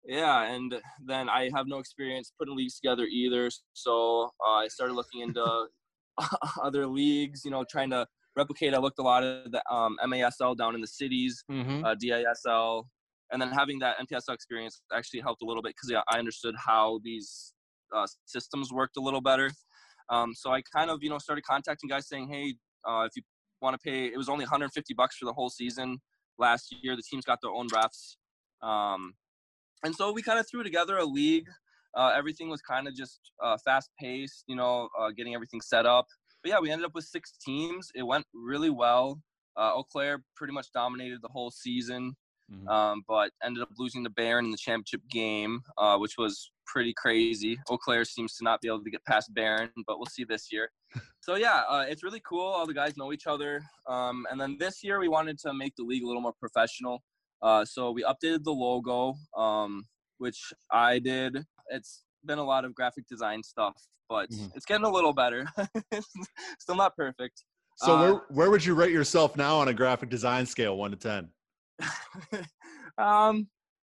Yeah, 0.05 0.43
and 0.45 0.75
then 1.05 1.29
I 1.29 1.51
have 1.55 1.67
no 1.67 1.79
experience 1.79 2.33
putting 2.39 2.57
leagues 2.57 2.77
together 2.81 3.05
either. 3.05 3.51
So 3.75 4.31
uh, 4.47 4.53
I 4.65 4.69
started 4.69 4.95
looking 4.95 5.21
into 5.21 5.67
other 6.63 6.87
leagues, 6.87 7.43
you 7.45 7.51
know, 7.51 7.65
trying 7.71 7.91
to 7.91 8.07
replicate. 8.37 8.75
I 8.75 8.79
looked 8.79 8.99
a 8.99 9.03
lot 9.03 9.23
of 9.23 9.51
the 9.53 9.63
um, 9.73 9.99
MASL 10.05 10.57
down 10.57 10.75
in 10.75 10.81
the 10.81 10.87
cities, 10.87 11.43
Mhm. 11.51 11.85
uh, 11.85 11.95
DISL, 11.97 12.85
and 13.33 13.41
then 13.41 13.51
having 13.51 13.79
that 13.81 13.99
NPSL 13.99 14.35
experience 14.35 14.81
actually 14.93 15.21
helped 15.21 15.43
a 15.43 15.47
little 15.47 15.63
bit 15.63 15.75
because 15.75 15.91
yeah, 15.91 16.03
I 16.09 16.19
understood 16.19 16.55
how 16.57 17.01
these 17.05 17.53
uh, 17.95 18.07
systems 18.27 18.73
worked 18.73 18.97
a 18.97 19.01
little 19.01 19.21
better. 19.21 19.51
Um, 20.09 20.35
so 20.35 20.51
I 20.53 20.63
kind 20.75 20.91
of, 20.91 21.03
you 21.03 21.11
know, 21.11 21.19
started 21.19 21.45
contacting 21.45 21.89
guys 21.89 22.09
saying, 22.09 22.29
hey, 22.29 22.55
uh, 22.89 23.03
if 23.03 23.13
you 23.17 23.23
want 23.61 23.75
to 23.75 23.79
pay, 23.79 24.07
it 24.07 24.17
was 24.17 24.29
only 24.29 24.45
150 24.45 24.95
bucks 24.95 25.17
for 25.17 25.27
the 25.27 25.33
whole 25.33 25.51
season 25.51 25.99
last 26.39 26.75
year. 26.83 26.97
The 26.97 27.03
teams 27.03 27.25
got 27.25 27.39
their 27.43 27.53
own 27.53 27.69
refs. 27.69 28.17
Um, 28.67 29.15
and 29.85 29.95
so 29.95 30.13
we 30.13 30.23
kind 30.23 30.39
of 30.39 30.49
threw 30.49 30.63
together 30.63 30.99
a 30.99 31.05
league. 31.05 31.47
Uh, 31.97 32.13
everything 32.17 32.49
was 32.49 32.61
kind 32.63 32.87
of 32.87 32.95
just 32.95 33.19
uh, 33.43 33.57
fast 33.65 33.91
paced, 33.99 34.45
you 34.47 34.55
know, 34.57 34.89
uh, 34.99 35.11
getting 35.11 35.35
everything 35.35 35.61
set 35.61 35.87
up. 35.87 36.07
But 36.43 36.51
yeah, 36.51 36.61
we 36.61 36.71
ended 36.71 36.87
up 36.87 36.95
with 36.95 37.05
six 37.05 37.33
teams. 37.45 37.91
It 37.95 38.03
went 38.05 38.27
really 38.33 38.71
well. 38.71 39.21
Uh, 39.57 39.73
Eau 39.75 39.83
Claire 39.83 40.23
pretty 40.37 40.53
much 40.53 40.69
dominated 40.73 41.19
the 41.21 41.29
whole 41.29 41.51
season, 41.51 42.17
Mhm. 42.53 42.69
um, 42.69 43.03
but 43.09 43.33
ended 43.43 43.63
up 43.63 43.69
losing 43.79 44.05
to 44.05 44.11
Barron 44.11 44.45
in 44.47 44.51
the 44.53 44.57
championship 44.57 45.03
game, 45.11 45.63
uh, 45.79 45.99
which 45.99 46.17
was 46.17 46.53
pretty 46.67 46.95
crazy. 46.95 47.59
Eau 47.69 47.77
Claire 47.77 48.05
seems 48.05 48.37
to 48.37 48.45
not 48.45 48.61
be 48.61 48.69
able 48.69 48.85
to 48.85 48.91
get 48.91 49.05
past 49.05 49.35
Barron, 49.35 49.73
but 49.87 49.99
we'll 49.99 50.07
see 50.07 50.23
this 50.25 50.53
year. 50.53 50.71
so 51.21 51.35
yeah, 51.35 51.63
uh, 51.69 51.85
it's 51.89 52.03
really 52.05 52.21
cool. 52.21 52.47
All 52.47 52.67
the 52.67 52.75
guys 52.75 52.97
know 52.97 53.13
each 53.13 53.27
other. 53.27 53.63
Um, 53.89 54.27
and 54.31 54.41
then 54.41 54.57
this 54.59 54.83
year 54.85 55.01
we 55.01 55.09
wanted 55.09 55.39
to 55.41 55.53
make 55.53 55.75
the 55.77 55.83
league 55.83 56.05
a 56.05 56.07
little 56.07 56.23
more 56.23 56.35
professional. 56.39 57.03
Uh, 57.43 57.65
so 57.65 57.91
we 57.91 58.03
updated 58.05 58.45
the 58.45 58.53
logo, 58.53 59.15
um, 59.37 59.85
which 60.19 60.53
I 60.71 60.99
did. 60.99 61.45
It's 61.69 62.05
been 62.25 62.39
a 62.39 62.45
lot 62.45 62.65
of 62.65 62.75
graphic 62.75 63.07
design 63.09 63.43
stuff, 63.43 63.75
but 64.09 64.29
Mhm. 64.31 64.53
it's 64.55 64.67
getting 64.67 64.85
a 64.87 64.91
little 64.91 65.13
better. 65.13 65.47
Still 66.59 66.77
not 66.77 66.97
perfect. 66.97 67.45
So 67.77 67.95
uh, 67.97 68.01
where 68.01 68.15
where 68.29 68.51
would 68.51 68.65
you 68.65 68.75
rate 68.75 68.93
yourself 68.93 69.37
now 69.37 69.57
on 69.59 69.69
a 69.69 69.75
graphic 69.75 70.11
design 70.11 70.45
scale, 70.45 70.77
one 70.77 70.91
to 70.91 70.97
ten? 70.99 71.33
um, 72.99 73.49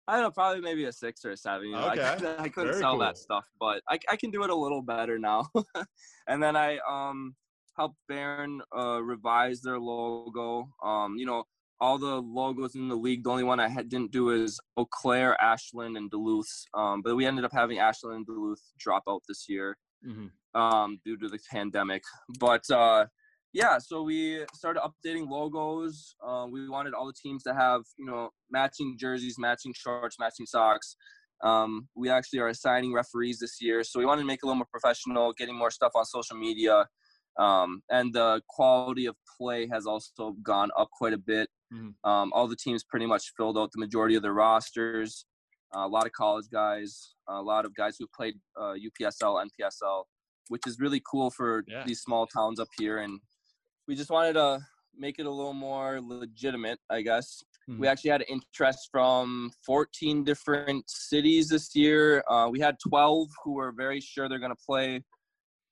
I 0.08 0.14
don't 0.14 0.22
know, 0.22 0.30
probably 0.30 0.60
maybe 0.60 0.84
a 0.84 0.92
six 0.92 1.24
or 1.24 1.30
a 1.30 1.36
seven. 1.36 1.68
You 1.68 1.74
know, 1.76 1.88
Okay. 1.90 2.02
I, 2.04 2.16
couldn't- 2.16 2.40
I 2.40 2.48
couldn't 2.48 2.70
Very 2.72 2.82
sell 2.82 2.92
cool. 2.92 3.00
that 3.00 3.16
stuff, 3.18 3.46
but 3.60 3.82
I, 3.88 3.98
I 4.10 4.16
can 4.16 4.30
do 4.30 4.42
it 4.44 4.50
a 4.50 4.54
little 4.54 4.82
better 4.82 5.18
now. 5.18 5.48
and 6.28 6.42
then 6.42 6.56
I 6.56 6.78
um 6.88 7.36
helped 7.76 7.96
Barron 8.08 8.60
uh, 8.76 9.00
revise 9.02 9.60
their 9.60 9.78
logo. 9.78 10.68
Um, 10.82 11.16
you 11.16 11.26
know, 11.26 11.44
all 11.80 11.98
the 11.98 12.20
logos 12.22 12.74
in 12.74 12.88
the 12.88 12.94
league. 12.96 13.24
The 13.24 13.30
only 13.30 13.44
one 13.44 13.60
I 13.60 13.68
had, 13.68 13.88
didn't 13.88 14.12
do 14.12 14.30
is 14.30 14.58
Eau 14.76 14.86
Claire, 14.86 15.40
Ashland, 15.42 15.96
and 15.96 16.10
Duluth. 16.10 16.64
Um, 16.74 17.02
but 17.02 17.16
we 17.16 17.26
ended 17.26 17.44
up 17.44 17.52
having 17.52 17.78
Ashland 17.78 18.16
and 18.16 18.26
Duluth 18.26 18.62
drop 18.78 19.02
out 19.08 19.22
this 19.28 19.46
year 19.48 19.76
Mhm. 20.04 20.30
um, 20.54 21.00
due 21.04 21.16
to 21.18 21.28
the 21.28 21.38
pandemic. 21.50 22.02
But 22.38 22.68
uh, 22.70 23.06
yeah, 23.52 23.78
so 23.78 24.02
we 24.02 24.44
started 24.54 24.80
updating 24.82 25.28
logos. 25.28 26.14
Uh, 26.26 26.46
we 26.50 26.68
wanted 26.68 26.94
all 26.94 27.06
the 27.06 27.12
teams 27.14 27.42
to 27.44 27.54
have 27.54 27.82
you 27.98 28.06
know 28.06 28.30
matching 28.50 28.96
jerseys, 28.98 29.38
matching 29.38 29.72
shorts, 29.74 30.18
matching 30.18 30.46
socks. 30.46 30.96
Um, 31.42 31.88
we 31.94 32.08
actually 32.08 32.38
are 32.38 32.48
assigning 32.48 32.94
referees 32.94 33.38
this 33.38 33.60
year, 33.60 33.84
so 33.84 33.98
we 33.98 34.06
wanted 34.06 34.22
to 34.22 34.26
make 34.26 34.38
it 34.42 34.44
a 34.44 34.46
little 34.46 34.56
more 34.56 34.68
professional, 34.70 35.34
getting 35.34 35.54
more 35.54 35.70
stuff 35.70 35.92
on 35.94 36.04
social 36.06 36.36
media. 36.36 36.86
Um, 37.38 37.82
and 37.90 38.14
the 38.14 38.40
quality 38.48 39.04
of 39.04 39.16
play 39.36 39.68
has 39.70 39.84
also 39.86 40.32
gone 40.42 40.70
up 40.78 40.88
quite 40.90 41.12
a 41.12 41.18
bit. 41.18 41.50
Mhm. 41.72 41.94
Um, 42.04 42.32
all 42.32 42.46
the 42.48 42.56
teams 42.56 42.84
pretty 42.84 43.06
much 43.06 43.32
filled 43.36 43.58
out 43.58 43.70
the 43.72 43.80
majority 43.80 44.14
of 44.14 44.22
their 44.22 44.34
rosters. 44.34 45.26
Uh, 45.74 45.80
a 45.80 45.88
lot 45.88 46.06
of 46.06 46.12
college 46.12 46.46
guys, 46.50 47.14
a 47.28 47.42
lot 47.42 47.64
of 47.64 47.74
guys 47.74 47.96
who 47.98 48.06
played 48.14 48.34
uh, 48.56 48.74
UPSL, 48.74 49.44
NPSL, 49.44 50.04
which 50.48 50.62
is 50.66 50.78
really 50.78 51.02
cool 51.10 51.30
for 51.30 51.64
Yeah. 51.66 51.84
these 51.84 52.00
small 52.02 52.26
towns 52.26 52.60
up 52.60 52.68
here. 52.78 52.98
And 52.98 53.20
we 53.88 53.96
just 53.96 54.10
wanted 54.10 54.34
to 54.34 54.60
make 54.94 55.18
it 55.18 55.26
a 55.26 55.30
little 55.30 55.52
more 55.54 56.00
legitimate, 56.00 56.78
I 56.88 57.02
guess. 57.02 57.42
Mm-hmm. 57.68 57.80
We 57.80 57.88
actually 57.88 58.10
had 58.10 58.24
interest 58.28 58.88
from 58.92 59.50
14 59.64 60.22
different 60.22 60.88
cities 60.88 61.48
this 61.48 61.74
year. 61.74 62.22
Uh, 62.28 62.48
we 62.48 62.60
had 62.60 62.76
12 62.78 63.28
who 63.42 63.54
were 63.54 63.72
very 63.72 64.00
sure 64.00 64.28
they're 64.28 64.38
going 64.38 64.52
to 64.54 64.64
play. 64.64 65.02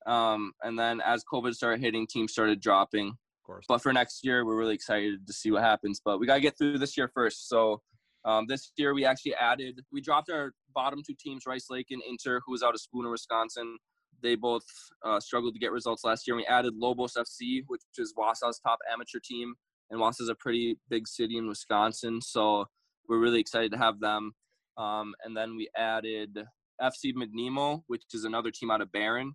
Um, 0.05 0.51
and 0.61 0.77
then 0.77 0.99
as 1.01 1.23
COVID 1.23 1.55
started 1.55 1.79
hitting, 1.79 2.05
teams 2.05 2.33
started 2.33 2.59
dropping. 2.59 3.17
Course. 3.45 3.65
But 3.67 3.83
for 3.83 3.93
next 3.93 4.25
year, 4.25 4.43
we're 4.43 4.57
really 4.57 4.73
excited 4.73 5.27
to 5.27 5.33
see 5.33 5.51
what 5.51 5.61
happens. 5.61 6.01
But 6.03 6.19
we 6.19 6.25
got 6.25 6.35
to 6.35 6.41
get 6.41 6.57
through 6.57 6.79
this 6.79 6.97
year 6.97 7.09
first. 7.13 7.47
So 7.47 7.81
um, 8.23 8.45
this 8.47 8.71
year, 8.75 8.95
we 8.95 9.05
actually 9.05 9.35
added, 9.35 9.81
we 9.91 10.01
dropped 10.01 10.31
our 10.31 10.53
bottom 10.73 11.01
two 11.05 11.13
teams, 11.19 11.45
Rice 11.45 11.67
Lake 11.69 11.87
and 11.91 12.01
Inter, 12.09 12.41
who 12.45 12.53
was 12.53 12.63
out 12.63 12.73
of 12.73 12.81
Spooner, 12.81 13.11
Wisconsin. 13.11 13.77
They 14.23 14.35
both 14.35 14.65
uh, 15.05 15.19
struggled 15.19 15.53
to 15.53 15.59
get 15.59 15.71
results 15.71 16.03
last 16.03 16.25
year. 16.25 16.35
We 16.35 16.45
added 16.45 16.73
Lobos 16.75 17.13
FC, 17.13 17.61
which 17.67 17.81
is 17.99 18.13
Wausau's 18.17 18.59
top 18.59 18.79
amateur 18.91 19.19
team 19.23 19.53
and 19.91 20.01
is 20.19 20.29
a 20.29 20.35
pretty 20.35 20.77
big 20.89 21.07
city 21.07 21.37
in 21.37 21.47
Wisconsin, 21.47 22.21
so 22.21 22.65
we're 23.07 23.19
really 23.19 23.39
excited 23.39 23.71
to 23.71 23.77
have 23.77 23.99
them. 23.99 24.31
Um, 24.77 25.13
and 25.23 25.35
then 25.35 25.55
we 25.55 25.69
added 25.77 26.37
FC 26.81 27.13
Midnimo, 27.13 27.83
which 27.87 28.03
is 28.13 28.25
another 28.25 28.51
team 28.51 28.71
out 28.71 28.81
of 28.81 28.91
Barron. 28.91 29.33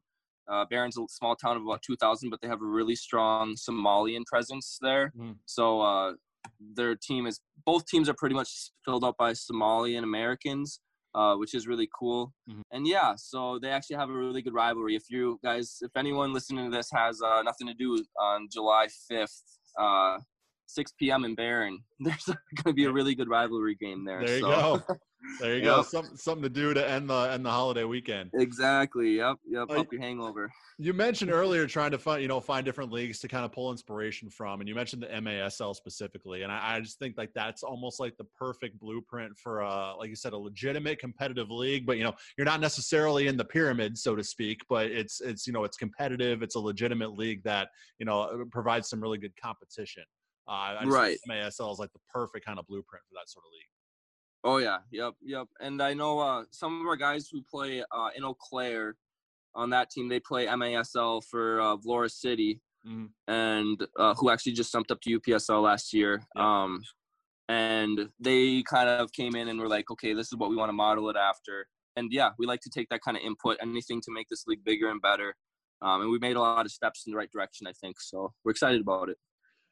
Uh, 0.51 0.65
Barron's 0.69 0.99
a 0.99 1.03
small 1.09 1.37
town 1.37 1.57
of 1.57 1.63
about 1.63 1.83
2,000, 1.83 2.31
but 2.31 2.41
they 2.41 2.49
have 2.49 2.61
a 2.61 2.67
really 2.67 2.97
strong 2.97 3.55
Somalian 3.55 4.25
presence 4.27 4.79
there. 4.83 5.13
Mm. 5.19 5.37
So 5.47 5.81
uh, 5.81 6.13
their 6.75 6.97
team 6.97 7.27
is 7.27 7.41
both 7.65 7.87
teams 7.87 8.09
are 8.09 8.15
pretty 8.15 8.35
much 8.35 8.73
filled 8.85 9.05
up 9.05 9.17
by 9.17 9.33
Somalian 9.33 10.03
Americans, 10.03 10.81
uh, 11.15 11.35
which 11.35 11.55
is 11.55 11.67
really 11.67 11.89
cool. 11.97 12.33
Mm-hmm. 12.49 12.63
And 12.73 12.87
yeah, 12.87 13.15
so 13.17 13.59
they 13.61 13.69
actually 13.69 13.97
have 13.97 14.11
a 14.11 14.15
really 14.15 14.43
good 14.43 14.55
rivalry. 14.55 14.97
If 14.97 15.05
you 15.11 15.39
guys, 15.45 15.79
if 15.83 15.91
anyone 15.97 16.33
listening 16.33 16.71
to 16.71 16.77
this 16.77 16.89
has 16.93 17.21
uh, 17.23 17.43
nothing 17.43 17.67
to 17.67 17.75
do 17.75 18.03
on 18.19 18.49
July 18.51 18.87
5th, 19.11 19.43
6 20.75 20.93
p.m. 20.99 21.25
in 21.25 21.35
Barron. 21.35 21.83
There's 22.01 22.25
going 22.25 22.39
to 22.67 22.73
be 22.73 22.85
a 22.85 22.93
really 22.93 23.15
good 23.15 23.29
rivalry 23.29 23.75
game 23.75 24.05
there. 24.05 24.25
There 24.25 24.37
you 24.37 24.43
so. 24.43 24.83
go. 24.87 24.97
There 25.39 25.55
you 25.55 25.63
yep. 25.63 25.77
go. 25.77 25.83
Some, 25.83 26.17
something 26.17 26.43
to 26.43 26.49
do 26.49 26.73
to 26.75 26.89
end 26.89 27.11
the 27.11 27.31
end 27.33 27.45
the 27.45 27.51
holiday 27.51 27.85
weekend. 27.85 28.31
Exactly. 28.35 29.17
Yep. 29.19 29.37
Yep. 29.49 29.71
Uh, 29.71 29.85
your 29.91 30.01
hangover. 30.01 30.51
You 30.79 30.93
mentioned 30.93 31.31
earlier 31.33 31.67
trying 31.67 31.91
to 31.91 31.99
find 31.99 32.23
you 32.23 32.29
know 32.29 32.41
find 32.41 32.65
different 32.65 32.91
leagues 32.91 33.19
to 33.21 33.29
kind 33.29 33.45
of 33.45 33.53
pull 33.53 33.71
inspiration 33.71 34.31
from, 34.31 34.61
and 34.61 34.69
you 34.69 34.75
mentioned 34.75 35.03
the 35.03 35.09
MASL 35.09 35.75
specifically, 35.77 36.43
and 36.43 36.51
I, 36.51 36.77
I 36.77 36.81
just 36.81 36.99
think 36.99 37.17
like 37.19 37.33
that's 37.35 37.63
almost 37.63 38.01
like 38.01 38.17
the 38.17 38.25
perfect 38.39 38.81
blueprint 38.81 39.37
for 39.39 39.61
a 39.61 39.95
like 39.97 40.09
you 40.09 40.17
said 40.17 40.33
a 40.33 40.39
legitimate 40.39 40.99
competitive 40.99 41.51
league. 41.51 41.87
But 41.87 41.99
you 41.99 42.05
know 42.05 42.15
you're 42.39 42.47
not 42.47 42.61
necessarily 42.61 43.27
in 43.27 43.37
the 43.37 43.45
pyramid, 43.45 43.99
so 43.99 44.17
to 44.17 44.25
speak, 44.25 44.63
but 44.69 44.87
it's 44.87 45.21
it's 45.21 45.47
you 45.47 45.53
know 45.53 45.65
it's 45.65 45.77
competitive. 45.77 46.43
It's 46.43 46.55
a 46.55 46.61
legitimate 46.61 47.17
league 47.17 47.43
that 47.45 47.69
you 47.99 48.07
know 48.07 48.47
provides 48.51 48.89
some 48.89 49.01
really 49.01 49.19
good 49.19 49.35
competition. 49.41 50.05
Uh, 50.51 50.79
I 50.81 50.85
right. 50.85 51.17
MASL 51.29 51.73
is 51.73 51.79
like 51.79 51.93
the 51.93 52.01
perfect 52.13 52.45
kind 52.45 52.59
of 52.59 52.67
blueprint 52.67 53.05
for 53.09 53.15
that 53.15 53.29
sort 53.29 53.45
of 53.45 53.53
league. 53.53 53.69
Oh 54.43 54.57
yeah, 54.57 54.79
yep, 54.91 55.15
yep. 55.23 55.47
And 55.61 55.81
I 55.81 55.95
know 55.95 56.19
uh, 56.19 56.45
some 56.51 56.81
of 56.81 56.87
our 56.87 56.97
guys 56.97 57.29
who 57.31 57.43
play 57.43 57.83
uh, 57.83 58.09
in 58.17 58.25
Eau 58.25 58.35
Claire 58.35 58.97
on 59.55 59.71
that 59.71 59.91
team. 59.91 60.09
They 60.09 60.21
play 60.21 60.47
MASL 60.47 61.23
for 61.25 61.61
uh, 61.61 61.77
Vlora 61.77 62.11
City, 62.11 62.61
mm-hmm. 62.87 63.07
and 63.33 63.87
uh, 63.99 64.15
who 64.15 64.31
actually 64.31 64.53
just 64.53 64.73
jumped 64.73 64.91
up 64.91 65.01
to 65.03 65.21
UPSL 65.21 65.63
last 65.63 65.93
year. 65.93 66.23
Yep. 66.35 66.45
Um, 66.45 66.83
and 67.49 68.09
they 68.21 68.63
kind 68.63 68.89
of 68.89 69.13
came 69.13 69.35
in 69.35 69.49
and 69.49 69.59
were 69.59 69.69
like, 69.69 69.91
okay, 69.91 70.15
this 70.15 70.29
is 70.29 70.37
what 70.37 70.51
we 70.51 70.57
want 70.57 70.69
to 70.69 70.73
model 70.73 71.11
it 71.11 71.17
after. 71.17 71.67
And 71.97 72.13
yeah, 72.13 72.31
we 72.39 72.47
like 72.47 72.61
to 72.61 72.71
take 72.71 72.89
that 72.91 73.03
kind 73.03 73.17
of 73.17 73.25
input, 73.25 73.57
anything 73.61 74.01
to 74.03 74.13
make 74.13 74.29
this 74.31 74.45
league 74.47 74.65
bigger 74.65 74.89
and 74.89 75.03
better. 75.03 75.35
Um, 75.83 76.03
and 76.03 76.11
we 76.11 76.19
made 76.21 76.37
a 76.37 76.41
lot 76.41 76.65
of 76.65 76.71
steps 76.71 77.05
in 77.07 77.13
the 77.13 77.17
right 77.17 77.31
direction, 77.33 77.67
I 77.67 77.73
think. 77.73 78.01
So 78.01 78.33
we're 78.45 78.53
excited 78.53 78.81
about 78.81 79.09
it. 79.09 79.19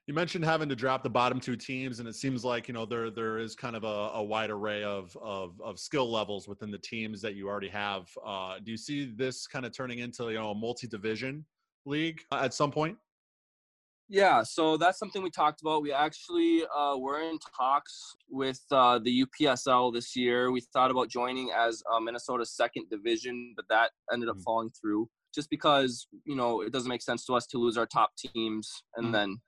You 0.09 0.14
mentioned 0.14 0.42
having 0.42 0.70
to 0.70 0.74
drop 0.74 1.02
the 1.02 1.11
bottom 1.11 1.38
two 1.38 1.54
teams, 1.54 2.00
and 2.00 2.09
it 2.09 2.14
seems 2.14 2.42
like 2.42 2.66
you 2.66 2.72
know 2.72 2.86
there 2.86 3.11
there 3.11 3.36
is 3.36 3.54
kind 3.54 3.76
of 3.76 3.84
a, 3.84 4.11
a 4.14 4.22
wide 4.22 4.48
array 4.48 4.82
of, 4.82 5.14
of, 5.20 5.61
of 5.61 5.78
skill 5.78 6.11
levels 6.11 6.48
within 6.48 6.70
the 6.70 6.78
teams 6.78 7.20
that 7.20 7.34
you 7.34 7.46
already 7.46 7.68
have. 7.68 8.09
Uh, 8.26 8.54
do 8.64 8.70
you 8.70 8.78
see 8.78 9.12
this 9.14 9.46
kind 9.46 9.66
of 9.66 9.72
turning 9.72 9.98
into 9.98 10.30
you 10.30 10.38
know 10.38 10.52
a 10.52 10.54
multi 10.54 10.86
division 10.86 11.44
league 11.84 12.22
at 12.32 12.54
some 12.54 12.70
point? 12.70 12.96
Yeah, 14.09 14.42
so 14.44 14.78
that's 14.78 14.98
something 14.98 15.22
we 15.22 15.28
talked 15.28 15.61
about. 15.61 15.82
We 15.82 15.92
actually 15.92 16.62
uh, 16.74 16.96
were 16.96 17.20
in 17.20 17.38
talks 17.54 18.16
with 18.30 18.62
uh, 18.70 19.00
the 19.00 19.26
UPSL 19.26 19.92
this 19.92 20.16
year. 20.16 20.50
We 20.50 20.62
thought 20.72 20.90
about 20.90 21.11
joining 21.11 21.50
as 21.50 21.82
uh, 21.92 22.00
Minnesota's 22.00 22.56
second 22.56 22.88
division, 22.88 23.52
but 23.56 23.66
that 23.68 23.90
ended 24.11 24.30
up 24.30 24.36
mm-hmm. 24.36 24.42
falling 24.44 24.70
through 24.70 25.11
just 25.34 25.50
because 25.50 26.06
you 26.24 26.34
know 26.34 26.62
it 26.62 26.72
doesn't 26.72 26.88
make 26.88 27.02
sense 27.02 27.26
to 27.26 27.34
us 27.34 27.46
to 27.48 27.59
lose 27.59 27.76
our 27.76 27.84
top 27.84 28.12
teams 28.16 28.82
and 28.96 29.04
mm-hmm. 29.04 29.12
then 29.12 29.40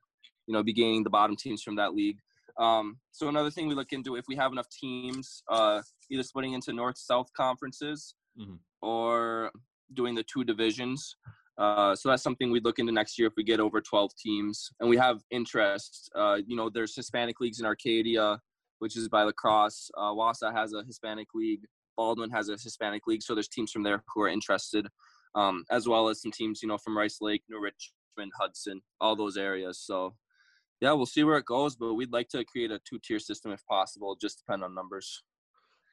you 0.50 0.56
know, 0.56 0.64
be 0.64 0.72
gaining 0.72 1.04
the 1.04 1.10
bottom 1.10 1.36
teams 1.36 1.62
from 1.62 1.76
that 1.76 1.94
league. 1.94 2.18
Um, 2.58 2.98
so 3.12 3.28
another 3.28 3.52
thing 3.52 3.68
we 3.68 3.76
look 3.76 3.92
into 3.92 4.16
if 4.16 4.24
we 4.26 4.34
have 4.34 4.50
enough 4.50 4.66
teams, 4.68 5.44
uh, 5.48 5.80
either 6.10 6.24
splitting 6.24 6.54
into 6.54 6.72
north 6.72 6.98
south 6.98 7.28
conferences 7.36 8.16
mm-hmm. 8.36 8.56
or 8.82 9.52
doing 9.94 10.16
the 10.16 10.24
two 10.24 10.42
divisions. 10.42 11.14
Uh, 11.56 11.94
so 11.94 12.08
that's 12.08 12.24
something 12.24 12.50
we'd 12.50 12.64
look 12.64 12.80
into 12.80 12.90
next 12.90 13.16
year 13.16 13.28
if 13.28 13.34
we 13.36 13.44
get 13.44 13.60
over 13.60 13.80
12 13.80 14.10
teams 14.16 14.70
and 14.80 14.90
we 14.90 14.96
have 14.96 15.20
interest. 15.30 16.10
Uh, 16.16 16.38
you 16.44 16.56
know, 16.56 16.68
there's 16.68 16.96
Hispanic 16.96 17.38
leagues 17.40 17.60
in 17.60 17.66
Arcadia, 17.66 18.40
which 18.80 18.96
is 18.96 19.08
by 19.08 19.22
La 19.22 19.30
Crosse. 19.30 19.88
Uh, 19.96 20.10
Wausau 20.10 20.52
has 20.52 20.72
a 20.72 20.82
Hispanic 20.82 21.28
league. 21.32 21.62
Baldwin 21.96 22.30
has 22.30 22.48
a 22.48 22.54
Hispanic 22.54 23.06
league. 23.06 23.22
So 23.22 23.36
there's 23.36 23.46
teams 23.46 23.70
from 23.70 23.84
there 23.84 24.02
who 24.12 24.22
are 24.22 24.28
interested, 24.28 24.88
um, 25.36 25.62
as 25.70 25.86
well 25.86 26.08
as 26.08 26.20
some 26.20 26.32
teams, 26.32 26.60
you 26.60 26.66
know, 26.66 26.78
from 26.78 26.98
Rice 26.98 27.18
Lake, 27.20 27.44
New 27.48 27.60
Richmond, 27.60 28.32
Hudson, 28.36 28.80
all 29.00 29.14
those 29.14 29.36
areas. 29.36 29.78
So 29.78 30.14
yeah, 30.80 30.92
we'll 30.92 31.06
see 31.06 31.24
where 31.24 31.36
it 31.36 31.44
goes, 31.44 31.76
but 31.76 31.94
we'd 31.94 32.12
like 32.12 32.28
to 32.30 32.44
create 32.44 32.70
a 32.70 32.80
two-tier 32.88 33.18
system 33.18 33.52
if 33.52 33.64
possible. 33.66 34.16
Just 34.20 34.38
depend 34.38 34.64
on 34.64 34.74
numbers. 34.74 35.22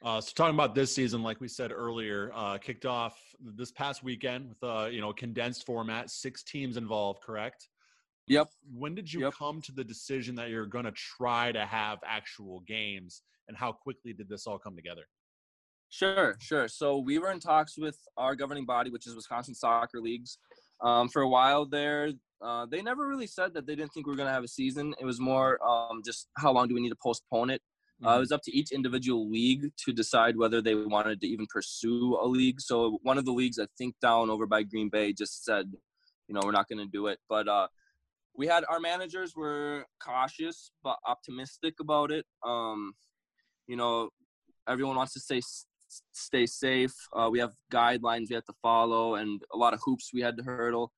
Uh, 0.03 0.21
so 0.21 0.31
talking 0.35 0.53
about 0.53 0.75
this 0.75 0.93
season, 0.93 1.23
like 1.23 1.41
we 1.41 1.47
said 1.47 1.71
earlier, 1.71 2.31
uh, 2.35 2.57
kicked 2.57 2.85
off 2.85 3.17
this 3.39 3.71
past 3.71 4.03
weekend 4.03 4.49
with 4.49 4.57
a 4.63 4.89
you 4.91 5.01
know 5.01 5.11
condensed 5.11 5.65
format, 5.65 6.09
six 6.09 6.43
teams 6.43 6.77
involved, 6.77 7.21
correct? 7.21 7.67
Yep. 8.27 8.47
When 8.73 8.93
did 8.93 9.11
you 9.11 9.21
yep. 9.21 9.33
come 9.33 9.61
to 9.61 9.71
the 9.71 9.83
decision 9.83 10.35
that 10.35 10.49
you're 10.49 10.65
going 10.65 10.85
to 10.85 10.91
try 10.91 11.51
to 11.51 11.65
have 11.65 11.99
actual 12.05 12.61
games, 12.67 13.23
and 13.47 13.57
how 13.57 13.71
quickly 13.71 14.13
did 14.13 14.29
this 14.29 14.45
all 14.45 14.59
come 14.59 14.75
together? 14.75 15.03
Sure, 15.89 16.35
sure. 16.39 16.67
So 16.67 16.97
we 16.97 17.17
were 17.17 17.31
in 17.31 17.39
talks 17.39 17.77
with 17.77 17.97
our 18.17 18.35
governing 18.35 18.65
body, 18.65 18.91
which 18.91 19.07
is 19.07 19.15
Wisconsin 19.15 19.55
Soccer 19.55 20.01
Leagues. 20.01 20.37
Um, 20.83 21.09
for 21.09 21.23
a 21.23 21.27
while 21.27 21.65
there, 21.65 22.11
uh, 22.41 22.65
they 22.65 22.81
never 22.81 23.07
really 23.07 23.27
said 23.27 23.53
that 23.53 23.65
they 23.65 23.75
didn't 23.75 23.93
think 23.93 24.05
we 24.05 24.11
were 24.11 24.17
going 24.17 24.27
to 24.27 24.33
have 24.33 24.43
a 24.43 24.47
season. 24.47 24.93
It 24.99 25.05
was 25.05 25.19
more 25.19 25.59
um, 25.67 26.01
just 26.05 26.27
how 26.37 26.51
long 26.51 26.67
do 26.67 26.75
we 26.75 26.81
need 26.81 26.89
to 26.89 26.97
postpone 27.01 27.49
it. 27.49 27.61
Uh, 28.05 28.17
it 28.17 28.19
was 28.19 28.31
up 28.31 28.43
to 28.43 28.55
each 28.55 28.71
individual 28.71 29.27
league 29.27 29.71
to 29.75 29.91
decide 29.91 30.37
whether 30.37 30.61
they 30.61 30.75
wanted 30.75 31.19
to 31.19 31.27
even 31.27 31.47
pursue 31.51 32.15
a 32.21 32.27
league. 32.27 32.61
So 32.61 32.99
one 33.01 33.17
of 33.17 33.25
the 33.25 33.31
leagues, 33.31 33.57
I 33.57 33.65
think 33.75 33.95
down 33.99 34.29
over 34.29 34.45
by 34.45 34.61
Green 34.61 34.89
Bay, 34.89 35.13
just 35.13 35.43
said, 35.43 35.71
you 36.27 36.35
know, 36.35 36.41
we're 36.43 36.51
not 36.51 36.67
going 36.67 36.77
to 36.77 36.91
do 36.91 37.07
it. 37.07 37.17
But 37.27 37.47
uh, 37.47 37.67
we 38.35 38.45
had 38.45 38.63
our 38.69 38.79
managers 38.79 39.35
were 39.35 39.85
cautious 39.99 40.71
but 40.83 40.97
optimistic 41.07 41.75
about 41.81 42.11
it. 42.11 42.25
Um, 42.45 42.93
you 43.65 43.75
know, 43.75 44.09
everyone 44.69 44.95
wants 44.95 45.13
to 45.13 45.19
stay 45.19 45.41
stay 46.13 46.45
safe. 46.45 46.93
Uh, 47.13 47.29
we 47.31 47.39
have 47.39 47.53
guidelines 47.73 48.27
we 48.29 48.35
have 48.35 48.45
to 48.45 48.53
follow, 48.61 49.15
and 49.15 49.41
a 49.53 49.57
lot 49.57 49.73
of 49.73 49.79
hoops 49.83 50.11
we 50.13 50.21
had 50.21 50.37
to 50.37 50.43
hurdle. 50.43 50.91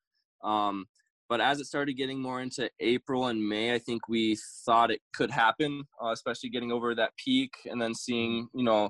Um, 0.44 0.86
but 1.30 1.40
as 1.40 1.60
it 1.60 1.66
started 1.66 1.94
getting 1.94 2.20
more 2.20 2.42
into 2.42 2.70
April 2.80 3.28
and 3.28 3.48
May, 3.48 3.76
I 3.76 3.78
think 3.78 4.10
we 4.10 4.36
thought 4.66 4.90
it 4.90 5.00
could 5.14 5.30
happen, 5.30 5.84
uh, 6.04 6.10
especially 6.10 6.50
getting 6.50 6.72
over 6.72 6.96
that 6.96 7.12
peak 7.24 7.54
and 7.66 7.80
then 7.80 7.94
seeing, 7.94 8.50
you 8.56 8.64
know, 8.64 8.90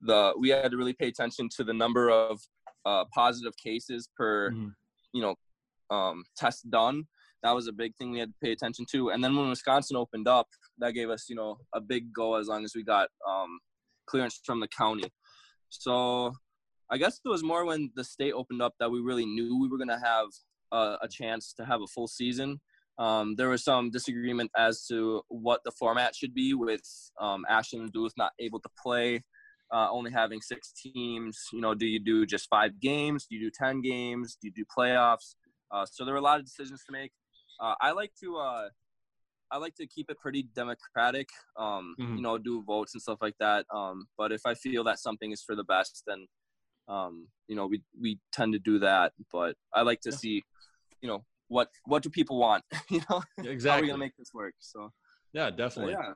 the 0.00 0.32
we 0.38 0.48
had 0.50 0.70
to 0.70 0.76
really 0.76 0.92
pay 0.92 1.08
attention 1.08 1.48
to 1.56 1.64
the 1.64 1.72
number 1.74 2.08
of 2.08 2.40
uh, 2.86 3.04
positive 3.12 3.56
cases 3.56 4.08
per, 4.16 4.50
mm-hmm. 4.50 4.68
you 5.12 5.22
know, 5.22 5.34
um, 5.90 6.22
test 6.36 6.70
done. 6.70 7.04
That 7.42 7.52
was 7.52 7.66
a 7.66 7.72
big 7.72 7.96
thing 7.96 8.12
we 8.12 8.20
had 8.20 8.28
to 8.28 8.34
pay 8.40 8.52
attention 8.52 8.86
to. 8.92 9.10
And 9.10 9.22
then 9.22 9.36
when 9.36 9.48
Wisconsin 9.48 9.96
opened 9.96 10.28
up, 10.28 10.46
that 10.78 10.92
gave 10.92 11.10
us, 11.10 11.26
you 11.28 11.34
know, 11.34 11.58
a 11.74 11.80
big 11.80 12.12
go 12.12 12.36
as 12.36 12.46
long 12.46 12.64
as 12.64 12.72
we 12.76 12.84
got 12.84 13.08
um, 13.28 13.58
clearance 14.06 14.40
from 14.44 14.60
the 14.60 14.68
county. 14.68 15.10
So 15.68 16.32
I 16.90 16.98
guess 16.98 17.20
it 17.24 17.28
was 17.28 17.42
more 17.42 17.64
when 17.64 17.90
the 17.96 18.04
state 18.04 18.32
opened 18.32 18.62
up 18.62 18.74
that 18.78 18.90
we 18.90 19.00
really 19.00 19.26
knew 19.26 19.58
we 19.60 19.68
were 19.68 19.78
going 19.78 19.88
to 19.88 19.98
have 19.98 20.26
a, 20.72 20.98
a 21.02 21.08
chance 21.08 21.52
to 21.54 21.64
have 21.64 21.80
a 21.82 21.86
full 21.86 22.08
season. 22.08 22.60
Um, 22.98 23.34
there 23.36 23.48
was 23.48 23.64
some 23.64 23.90
disagreement 23.90 24.50
as 24.56 24.86
to 24.86 25.22
what 25.28 25.60
the 25.64 25.72
format 25.72 26.14
should 26.14 26.34
be, 26.34 26.54
with 26.54 26.82
um, 27.20 27.44
Ashland 27.48 27.84
and 27.84 27.92
Duluth 27.92 28.12
not 28.16 28.32
able 28.38 28.60
to 28.60 28.68
play, 28.82 29.22
uh, 29.72 29.88
only 29.90 30.10
having 30.10 30.40
six 30.40 30.72
teams. 30.72 31.38
You 31.52 31.60
know, 31.60 31.74
do 31.74 31.86
you 31.86 32.00
do 32.00 32.26
just 32.26 32.48
five 32.48 32.80
games? 32.80 33.26
Do 33.28 33.36
you 33.36 33.46
do 33.46 33.50
ten 33.58 33.80
games? 33.80 34.36
Do 34.40 34.48
you 34.48 34.52
do 34.54 34.64
playoffs? 34.76 35.34
Uh, 35.70 35.86
so 35.90 36.04
there 36.04 36.14
were 36.14 36.20
a 36.20 36.22
lot 36.22 36.38
of 36.38 36.44
decisions 36.44 36.84
to 36.84 36.92
make. 36.92 37.12
Uh, 37.60 37.74
I 37.80 37.92
like 37.92 38.12
to 38.22 38.36
uh, 38.36 38.68
I 39.50 39.58
like 39.58 39.74
to 39.76 39.86
keep 39.86 40.10
it 40.10 40.18
pretty 40.18 40.48
democratic. 40.54 41.28
Um, 41.58 41.94
mm-hmm. 42.00 42.16
You 42.16 42.22
know, 42.22 42.38
do 42.38 42.62
votes 42.62 42.94
and 42.94 43.02
stuff 43.02 43.18
like 43.20 43.36
that. 43.40 43.66
Um, 43.74 44.06
but 44.18 44.32
if 44.32 44.42
I 44.46 44.54
feel 44.54 44.84
that 44.84 44.98
something 44.98 45.32
is 45.32 45.42
for 45.42 45.54
the 45.54 45.64
best, 45.64 46.02
then 46.06 46.26
um, 46.88 47.28
you 47.48 47.56
know 47.56 47.66
we 47.66 47.82
we 48.00 48.18
tend 48.32 48.52
to 48.52 48.58
do 48.58 48.78
that. 48.80 49.12
But 49.32 49.56
I 49.74 49.82
like 49.82 50.00
to 50.02 50.10
yeah. 50.10 50.16
see 50.16 50.44
you 51.02 51.08
know 51.08 51.24
what 51.48 51.68
what 51.84 52.02
do 52.02 52.08
people 52.08 52.38
want? 52.38 52.64
You 52.90 53.02
know? 53.10 53.22
Exactly 53.38 53.68
how 53.70 53.78
are 53.78 53.82
we 53.82 53.86
gonna 53.88 53.98
make 53.98 54.16
this 54.16 54.32
work? 54.32 54.54
So 54.58 54.90
yeah 55.32 55.50
definitely. 55.50 55.94
so, 55.94 56.00
yeah. 56.00 56.12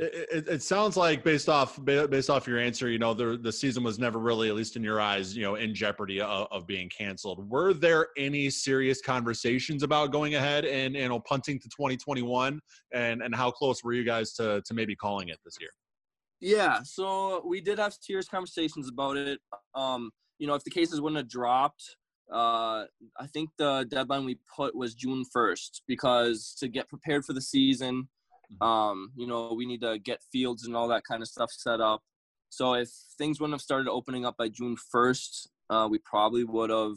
It, 0.00 0.46
it, 0.46 0.62
sounds 0.62 0.96
like 0.96 1.24
based 1.24 1.48
off 1.48 1.84
based 1.84 2.30
off 2.30 2.46
your 2.46 2.60
answer, 2.60 2.88
you 2.88 3.00
know, 3.00 3.14
the 3.14 3.36
the 3.36 3.50
season 3.50 3.82
was 3.82 3.98
never 3.98 4.20
really, 4.20 4.48
at 4.48 4.54
least 4.54 4.76
in 4.76 4.84
your 4.84 5.00
eyes, 5.00 5.36
you 5.36 5.42
know, 5.42 5.56
in 5.56 5.74
jeopardy 5.74 6.20
of, 6.20 6.46
of 6.52 6.68
being 6.68 6.88
canceled. 6.88 7.50
Were 7.50 7.74
there 7.74 8.06
any 8.16 8.48
serious 8.48 9.02
conversations 9.02 9.82
about 9.82 10.12
going 10.12 10.36
ahead 10.36 10.64
and 10.64 10.94
you 10.94 11.08
know 11.08 11.18
punting 11.18 11.58
to 11.58 11.68
2021, 11.68 12.60
and 12.94 13.22
and 13.22 13.34
how 13.34 13.50
close 13.50 13.82
were 13.82 13.92
you 13.92 14.04
guys 14.04 14.34
to 14.34 14.62
to 14.64 14.72
maybe 14.72 14.94
calling 14.94 15.30
it 15.30 15.38
this 15.44 15.56
year? 15.58 15.70
Yeah, 16.40 16.78
so 16.84 17.42
we 17.44 17.60
did 17.60 17.80
have 17.80 17.92
serious 18.00 18.28
conversations 18.28 18.88
about 18.88 19.16
it. 19.16 19.40
Um, 19.74 20.12
you 20.38 20.46
know, 20.46 20.54
if 20.54 20.62
the 20.62 20.70
cases 20.70 21.00
wouldn't 21.00 21.18
have 21.18 21.28
dropped, 21.28 21.96
uh, 22.32 22.84
I 23.18 23.26
think 23.32 23.50
the 23.56 23.86
deadline 23.88 24.24
we 24.24 24.38
put 24.54 24.74
was 24.74 24.94
June 24.94 25.24
1st 25.34 25.82
because 25.86 26.54
to 26.58 26.68
get 26.68 26.88
prepared 26.88 27.24
for 27.24 27.32
the 27.32 27.40
season 27.40 28.08
Mm-hmm. 28.52 28.62
Um, 28.62 29.12
you 29.16 29.26
know, 29.26 29.52
we 29.54 29.66
need 29.66 29.82
to 29.82 29.98
get 29.98 30.22
fields 30.32 30.66
and 30.66 30.76
all 30.76 30.88
that 30.88 31.04
kind 31.04 31.22
of 31.22 31.28
stuff 31.28 31.50
set 31.52 31.80
up. 31.80 32.02
So 32.50 32.74
if 32.74 32.88
things 33.18 33.40
wouldn't 33.40 33.54
have 33.54 33.60
started 33.60 33.90
opening 33.90 34.24
up 34.24 34.36
by 34.36 34.48
June 34.48 34.76
1st, 34.94 35.48
uh, 35.70 35.88
we 35.90 35.98
probably 35.98 36.44
would 36.44 36.70
have, 36.70 36.96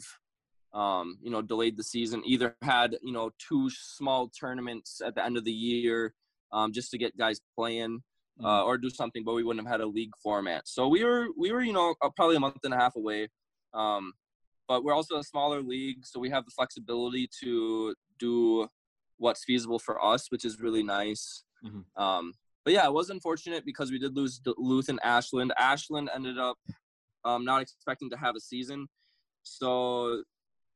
um, 0.73 1.17
you 1.21 1.29
know, 1.29 1.41
delayed 1.41 1.77
the 1.77 1.83
season. 1.83 2.23
Either 2.25 2.55
had 2.61 2.95
you 3.01 3.11
know 3.11 3.31
two 3.37 3.69
small 3.69 4.29
tournaments 4.29 5.01
at 5.05 5.15
the 5.15 5.25
end 5.25 5.35
of 5.35 5.43
the 5.43 5.51
year, 5.51 6.13
um, 6.53 6.71
just 6.71 6.91
to 6.91 6.97
get 6.97 7.17
guys 7.17 7.41
playing, 7.57 8.01
uh, 8.41 8.47
mm-hmm. 8.47 8.67
or 8.67 8.77
do 8.77 8.89
something. 8.89 9.25
But 9.25 9.33
we 9.33 9.43
wouldn't 9.43 9.65
have 9.65 9.71
had 9.71 9.81
a 9.81 9.85
league 9.85 10.13
format. 10.23 10.69
So 10.69 10.87
we 10.87 11.03
were 11.03 11.27
we 11.37 11.51
were 11.51 11.61
you 11.61 11.73
know 11.73 11.95
uh, 12.01 12.09
probably 12.15 12.37
a 12.37 12.39
month 12.39 12.63
and 12.63 12.73
a 12.73 12.77
half 12.77 12.95
away. 12.95 13.27
Um, 13.73 14.13
but 14.71 14.85
we're 14.85 14.93
also 14.93 15.17
a 15.17 15.23
smaller 15.25 15.61
league, 15.61 16.05
so 16.05 16.17
we 16.17 16.29
have 16.29 16.45
the 16.45 16.51
flexibility 16.51 17.27
to 17.41 17.93
do 18.19 18.69
what's 19.17 19.43
feasible 19.43 19.79
for 19.79 20.01
us, 20.01 20.31
which 20.31 20.45
is 20.45 20.61
really 20.61 20.81
nice. 20.81 21.43
Mm-hmm. 21.61 22.01
Um, 22.01 22.31
but 22.63 22.71
yeah, 22.71 22.85
it 22.85 22.93
was 22.93 23.09
unfortunate 23.09 23.65
because 23.65 23.91
we 23.91 23.99
did 23.99 24.15
lose 24.15 24.39
Duluth 24.39 24.87
and 24.87 25.01
Ashland. 25.03 25.51
Ashland 25.59 26.09
ended 26.15 26.39
up 26.39 26.57
um, 27.25 27.43
not 27.43 27.61
expecting 27.61 28.09
to 28.11 28.15
have 28.15 28.37
a 28.37 28.39
season, 28.39 28.87
so 29.43 30.23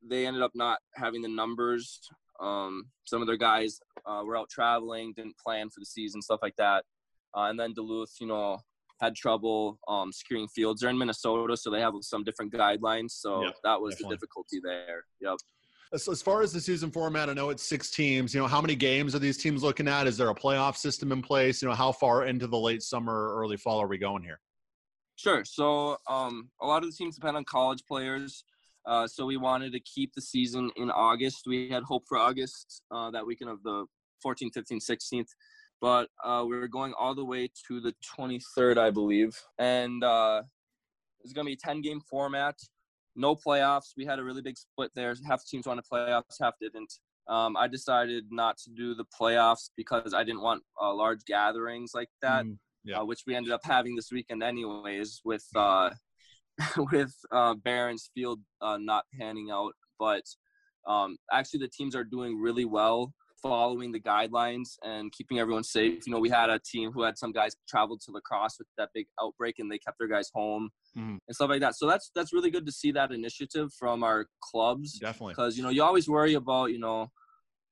they 0.06 0.26
ended 0.26 0.42
up 0.42 0.52
not 0.54 0.80
having 0.94 1.22
the 1.22 1.28
numbers. 1.28 1.98
Um, 2.38 2.88
some 3.06 3.22
of 3.22 3.26
their 3.26 3.38
guys 3.38 3.80
uh, 4.04 4.20
were 4.26 4.36
out 4.36 4.50
traveling, 4.50 5.14
didn't 5.16 5.38
plan 5.38 5.70
for 5.70 5.80
the 5.80 5.86
season, 5.86 6.20
stuff 6.20 6.40
like 6.42 6.56
that. 6.56 6.84
Uh, 7.34 7.44
and 7.44 7.58
then 7.58 7.72
Duluth, 7.72 8.12
you 8.20 8.26
know, 8.26 8.58
had 9.00 9.14
trouble 9.14 9.78
um, 9.88 10.12
securing 10.12 10.48
fields. 10.48 10.80
They're 10.80 10.90
in 10.90 10.98
Minnesota, 10.98 11.56
so 11.56 11.70
they 11.70 11.80
have 11.80 11.94
some 12.00 12.24
different 12.24 12.52
guidelines. 12.52 13.12
So 13.12 13.42
yep, 13.42 13.54
that 13.64 13.80
was 13.80 13.94
definitely. 13.94 14.14
the 14.14 14.16
difficulty 14.16 14.60
there. 14.62 15.04
Yep. 15.20 15.36
As, 15.92 16.08
as 16.08 16.22
far 16.22 16.42
as 16.42 16.52
the 16.52 16.60
season 16.60 16.90
format, 16.90 17.30
I 17.30 17.32
know 17.32 17.50
it's 17.50 17.62
six 17.62 17.90
teams. 17.90 18.34
You 18.34 18.40
know, 18.40 18.46
how 18.46 18.60
many 18.60 18.74
games 18.74 19.14
are 19.14 19.18
these 19.18 19.38
teams 19.38 19.62
looking 19.62 19.86
at? 19.86 20.06
Is 20.06 20.16
there 20.16 20.30
a 20.30 20.34
playoff 20.34 20.76
system 20.76 21.12
in 21.12 21.22
place? 21.22 21.62
You 21.62 21.68
know, 21.68 21.74
how 21.74 21.92
far 21.92 22.26
into 22.26 22.46
the 22.46 22.58
late 22.58 22.82
summer 22.82 23.12
or 23.12 23.40
early 23.40 23.56
fall 23.56 23.80
are 23.80 23.86
we 23.86 23.98
going 23.98 24.22
here? 24.22 24.40
Sure. 25.16 25.44
So 25.44 25.96
um, 26.08 26.50
a 26.60 26.66
lot 26.66 26.82
of 26.82 26.90
the 26.90 26.96
teams 26.96 27.16
depend 27.16 27.36
on 27.36 27.44
college 27.44 27.82
players. 27.86 28.44
Uh, 28.84 29.06
so 29.06 29.26
we 29.26 29.36
wanted 29.36 29.72
to 29.72 29.80
keep 29.80 30.12
the 30.14 30.20
season 30.20 30.70
in 30.76 30.90
August. 30.90 31.44
We 31.46 31.68
had 31.68 31.82
hope 31.82 32.04
for 32.08 32.18
August, 32.18 32.82
uh, 32.90 33.10
that 33.10 33.26
weekend 33.26 33.50
of 33.50 33.62
the 33.62 33.86
14th, 34.24 34.52
15th, 34.56 34.90
16th. 34.90 35.26
But 35.80 36.08
uh, 36.24 36.44
we 36.48 36.56
are 36.56 36.68
going 36.68 36.94
all 36.98 37.14
the 37.14 37.24
way 37.24 37.50
to 37.68 37.80
the 37.80 37.94
23rd, 38.18 38.78
I 38.78 38.90
believe. 38.90 39.38
And 39.58 40.02
uh, 40.02 40.42
it's 41.22 41.32
going 41.32 41.44
to 41.44 41.50
be 41.50 41.54
a 41.54 41.56
10 41.56 41.82
game 41.82 42.00
format 42.00 42.56
no 43.16 43.34
playoffs. 43.34 43.92
We 43.96 44.04
had 44.04 44.18
a 44.18 44.24
really 44.24 44.42
big 44.42 44.56
split 44.56 44.90
there. 44.94 45.14
Half 45.26 45.40
the 45.40 45.46
teams 45.50 45.66
wanted 45.66 45.84
playoffs, 45.90 46.36
half 46.40 46.54
didn't. 46.60 46.92
Um, 47.28 47.56
I 47.56 47.66
decided 47.66 48.26
not 48.30 48.56
to 48.58 48.70
do 48.70 48.94
the 48.94 49.04
playoffs 49.04 49.70
because 49.76 50.14
I 50.14 50.22
didn't 50.22 50.42
want 50.42 50.62
uh, 50.80 50.94
large 50.94 51.24
gatherings 51.24 51.90
like 51.92 52.10
that, 52.22 52.44
mm, 52.44 52.56
yeah. 52.84 53.00
uh, 53.00 53.04
which 53.04 53.22
we 53.26 53.34
ended 53.34 53.52
up 53.52 53.62
having 53.64 53.96
this 53.96 54.12
weekend 54.12 54.44
anyways 54.44 55.22
with 55.24 55.44
uh, 55.56 55.90
with 56.92 57.12
uh, 57.32 57.54
Barron's 57.54 58.10
Field 58.14 58.40
uh, 58.60 58.78
not 58.80 59.06
panning 59.18 59.50
out. 59.50 59.72
But 59.98 60.22
um, 60.86 61.16
actually, 61.32 61.60
the 61.60 61.68
teams 61.68 61.96
are 61.96 62.04
doing 62.04 62.38
really 62.40 62.64
well 62.64 63.12
following 63.42 63.92
the 63.92 64.00
guidelines 64.00 64.76
and 64.82 65.12
keeping 65.12 65.38
everyone 65.38 65.64
safe. 65.64 66.06
You 66.06 66.12
know, 66.12 66.18
we 66.18 66.28
had 66.28 66.50
a 66.50 66.58
team 66.58 66.90
who 66.92 67.02
had 67.02 67.18
some 67.18 67.32
guys 67.32 67.56
traveled 67.68 68.00
to 68.02 68.10
La 68.12 68.20
Crosse 68.20 68.58
with 68.58 68.68
that 68.78 68.90
big 68.94 69.06
outbreak 69.20 69.58
and 69.58 69.70
they 69.70 69.78
kept 69.78 69.98
their 69.98 70.08
guys 70.08 70.30
home 70.34 70.70
mm-hmm. 70.96 71.16
and 71.26 71.34
stuff 71.34 71.50
like 71.50 71.60
that. 71.60 71.76
So 71.76 71.86
that's 71.86 72.10
that's 72.14 72.32
really 72.32 72.50
good 72.50 72.66
to 72.66 72.72
see 72.72 72.92
that 72.92 73.12
initiative 73.12 73.72
from 73.78 74.02
our 74.02 74.26
clubs. 74.40 74.98
Definitely. 74.98 75.34
Because 75.34 75.56
you 75.56 75.62
know, 75.62 75.70
you 75.70 75.82
always 75.82 76.08
worry 76.08 76.34
about, 76.34 76.66
you 76.72 76.78
know, 76.78 77.10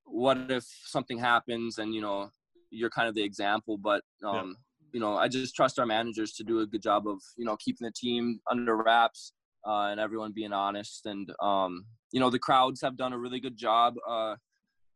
what 0.05 0.37
if 0.49 0.65
something 0.85 1.17
happens 1.17 1.77
and 1.77 1.93
you 1.93 2.01
know, 2.01 2.29
you're 2.69 2.89
kind 2.89 3.07
of 3.07 3.15
the 3.15 3.23
example, 3.23 3.77
but 3.77 4.03
um, 4.23 4.35
yeah. 4.35 4.87
you 4.93 4.99
know, 4.99 5.15
I 5.15 5.27
just 5.27 5.55
trust 5.55 5.79
our 5.79 5.85
managers 5.85 6.33
to 6.33 6.43
do 6.43 6.59
a 6.59 6.67
good 6.67 6.81
job 6.81 7.07
of, 7.07 7.21
you 7.37 7.45
know, 7.45 7.57
keeping 7.57 7.85
the 7.85 7.93
team 7.95 8.39
under 8.49 8.75
wraps 8.75 9.33
uh, 9.67 9.87
and 9.87 9.99
everyone 9.99 10.31
being 10.31 10.53
honest 10.53 11.05
and 11.05 11.31
um, 11.41 11.85
you 12.11 12.19
know, 12.19 12.29
the 12.29 12.39
crowds 12.39 12.81
have 12.81 12.95
done 12.95 13.13
a 13.13 13.17
really 13.17 13.39
good 13.39 13.57
job 13.57 13.95
uh, 14.07 14.35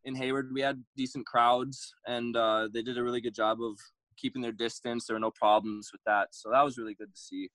in 0.09 0.15
Hayward, 0.15 0.51
we 0.53 0.61
had 0.61 0.83
decent 0.97 1.25
crowds, 1.25 1.93
and 2.05 2.35
uh, 2.35 2.67
they 2.73 2.81
did 2.81 2.97
a 2.97 3.03
really 3.03 3.21
good 3.21 3.35
job 3.35 3.61
of 3.61 3.77
keeping 4.17 4.41
their 4.41 4.51
distance. 4.51 5.05
There 5.05 5.15
were 5.15 5.21
no 5.21 5.31
problems 5.31 5.89
with 5.93 6.01
that, 6.05 6.29
so 6.31 6.49
that 6.51 6.63
was 6.63 6.77
really 6.77 6.95
good 6.95 7.13
to 7.13 7.19
see. 7.19 7.49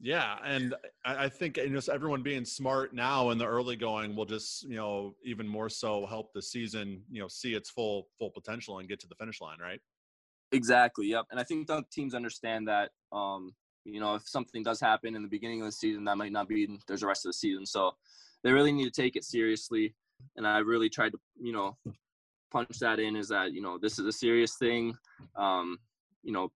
Yeah, 0.00 0.36
and 0.44 0.74
I 1.04 1.28
think 1.30 1.56
you 1.56 1.70
know 1.70 1.80
everyone 1.90 2.22
being 2.22 2.44
smart 2.44 2.92
now 2.92 3.30
in 3.30 3.38
the 3.38 3.46
early 3.46 3.76
going 3.76 4.14
will 4.14 4.26
just 4.26 4.64
you 4.64 4.76
know 4.76 5.14
even 5.24 5.48
more 5.48 5.70
so 5.70 6.04
help 6.04 6.32
the 6.34 6.42
season 6.42 7.02
you 7.10 7.22
know 7.22 7.28
see 7.28 7.54
its 7.54 7.70
full 7.70 8.08
full 8.18 8.30
potential 8.30 8.80
and 8.80 8.88
get 8.88 9.00
to 9.00 9.06
the 9.06 9.14
finish 9.14 9.40
line, 9.40 9.58
right? 9.62 9.80
Exactly. 10.52 11.06
Yep. 11.06 11.26
And 11.30 11.40
I 11.40 11.44
think 11.44 11.66
the 11.66 11.82
teams 11.90 12.14
understand 12.14 12.68
that. 12.68 12.90
Um, 13.12 13.54
you 13.86 14.00
know, 14.00 14.14
if 14.14 14.26
something 14.26 14.62
does 14.62 14.80
happen 14.80 15.14
in 15.14 15.20
the 15.20 15.28
beginning 15.28 15.60
of 15.60 15.66
the 15.66 15.72
season, 15.72 16.04
that 16.04 16.16
might 16.16 16.32
not 16.32 16.48
be 16.48 16.66
there's 16.88 17.00
the 17.00 17.06
rest 17.06 17.26
of 17.26 17.30
the 17.30 17.34
season. 17.34 17.66
So 17.66 17.92
they 18.42 18.50
really 18.50 18.72
need 18.72 18.84
to 18.84 19.02
take 19.02 19.14
it 19.14 19.24
seriously 19.24 19.94
and 20.36 20.46
I 20.46 20.58
really 20.58 20.88
tried 20.88 21.12
to 21.12 21.18
you 21.40 21.52
know 21.52 21.76
punch 22.54 22.78
that 22.78 23.00
in 23.00 23.16
is 23.16 23.28
that 23.28 23.52
you 23.52 23.60
know 23.60 23.78
this 23.78 23.98
is 23.98 24.06
a 24.06 24.12
serious 24.12 24.56
thing, 24.56 24.96
um, 25.36 25.78
you 26.22 26.32
know, 26.32 26.52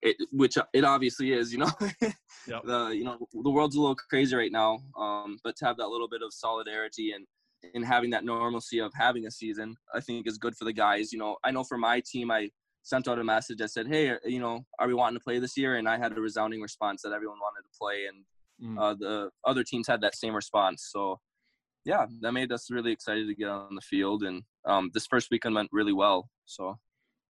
it, 0.00 0.16
which 0.32 0.56
it 0.72 0.84
obviously 0.84 1.32
is. 1.32 1.52
You 1.52 1.58
know, 1.58 1.70
yep. 2.46 2.62
the 2.64 2.88
you 2.88 3.04
know 3.04 3.18
the 3.32 3.50
world's 3.50 3.76
a 3.76 3.80
little 3.80 3.96
crazy 4.10 4.34
right 4.34 4.52
now, 4.52 4.78
um, 4.98 5.38
but 5.44 5.56
to 5.56 5.66
have 5.66 5.76
that 5.76 5.88
little 5.88 6.08
bit 6.08 6.22
of 6.22 6.32
solidarity 6.32 7.12
and 7.12 7.26
and 7.74 7.84
having 7.84 8.10
that 8.10 8.24
normalcy 8.24 8.80
of 8.80 8.92
having 8.94 9.26
a 9.26 9.30
season, 9.30 9.76
I 9.94 10.00
think 10.00 10.26
is 10.26 10.38
good 10.38 10.56
for 10.56 10.64
the 10.64 10.72
guys. 10.72 11.12
You 11.12 11.18
know, 11.18 11.36
I 11.44 11.50
know 11.50 11.64
for 11.64 11.78
my 11.78 12.02
team, 12.04 12.30
I 12.30 12.50
sent 12.82 13.06
out 13.06 13.18
a 13.18 13.24
message 13.24 13.58
that 13.58 13.70
said, 13.70 13.86
"Hey, 13.86 14.16
you 14.24 14.40
know, 14.40 14.64
are 14.78 14.88
we 14.88 14.94
wanting 14.94 15.18
to 15.18 15.24
play 15.24 15.38
this 15.38 15.56
year?" 15.56 15.76
And 15.76 15.88
I 15.88 15.98
had 15.98 16.16
a 16.16 16.20
resounding 16.20 16.62
response 16.62 17.02
that 17.02 17.12
everyone 17.12 17.38
wanted 17.38 17.62
to 17.68 17.78
play, 17.78 18.06
and 18.06 18.76
mm. 18.76 18.80
uh, 18.82 18.94
the 18.94 19.30
other 19.44 19.62
teams 19.62 19.86
had 19.86 20.00
that 20.00 20.16
same 20.16 20.34
response. 20.34 20.88
So 20.90 21.20
yeah, 21.84 22.06
that 22.20 22.32
made 22.32 22.52
us 22.52 22.70
really 22.70 22.92
excited 22.92 23.26
to 23.26 23.34
get 23.34 23.48
on 23.48 23.74
the 23.74 23.80
field. 23.80 24.22
And 24.22 24.42
um, 24.64 24.90
this 24.94 25.06
first 25.06 25.28
weekend 25.30 25.54
went 25.54 25.68
really 25.72 25.92
well. 25.92 26.28
So 26.46 26.78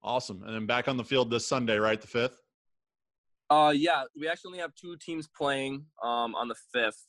awesome. 0.03 0.43
And 0.45 0.55
then 0.55 0.67
back 0.67 0.89
on 0.89 0.97
the 0.97 1.05
field 1.05 1.31
this 1.31 1.47
Sunday, 1.47 1.77
right? 1.77 2.01
The 2.01 2.07
fifth. 2.07 2.37
Uh, 3.51 3.73
yeah, 3.75 4.05
we 4.19 4.29
actually 4.29 4.49
only 4.49 4.61
have 4.61 4.75
two 4.75 4.97
teams 4.97 5.29
playing 5.37 5.85
um, 6.03 6.35
on 6.35 6.49
the 6.49 6.55
fifth. 6.73 7.05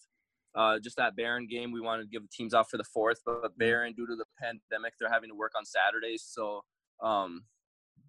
Uh, 0.55 0.77
just 0.77 0.97
that 0.97 1.15
Barron 1.15 1.47
game, 1.47 1.71
we 1.71 1.81
wanted 1.81 2.03
to 2.03 2.09
give 2.09 2.21
the 2.21 2.29
teams 2.31 2.53
off 2.53 2.69
for 2.69 2.77
the 2.77 2.83
fourth, 2.83 3.19
but 3.25 3.37
mm-hmm. 3.37 3.57
Barron, 3.57 3.93
due 3.93 4.05
to 4.05 4.15
the 4.15 4.25
pandemic, 4.39 4.93
they're 4.99 5.09
having 5.09 5.29
to 5.29 5.35
work 5.35 5.53
on 5.57 5.65
Saturdays. 5.65 6.25
So 6.27 6.61
um, 7.03 7.45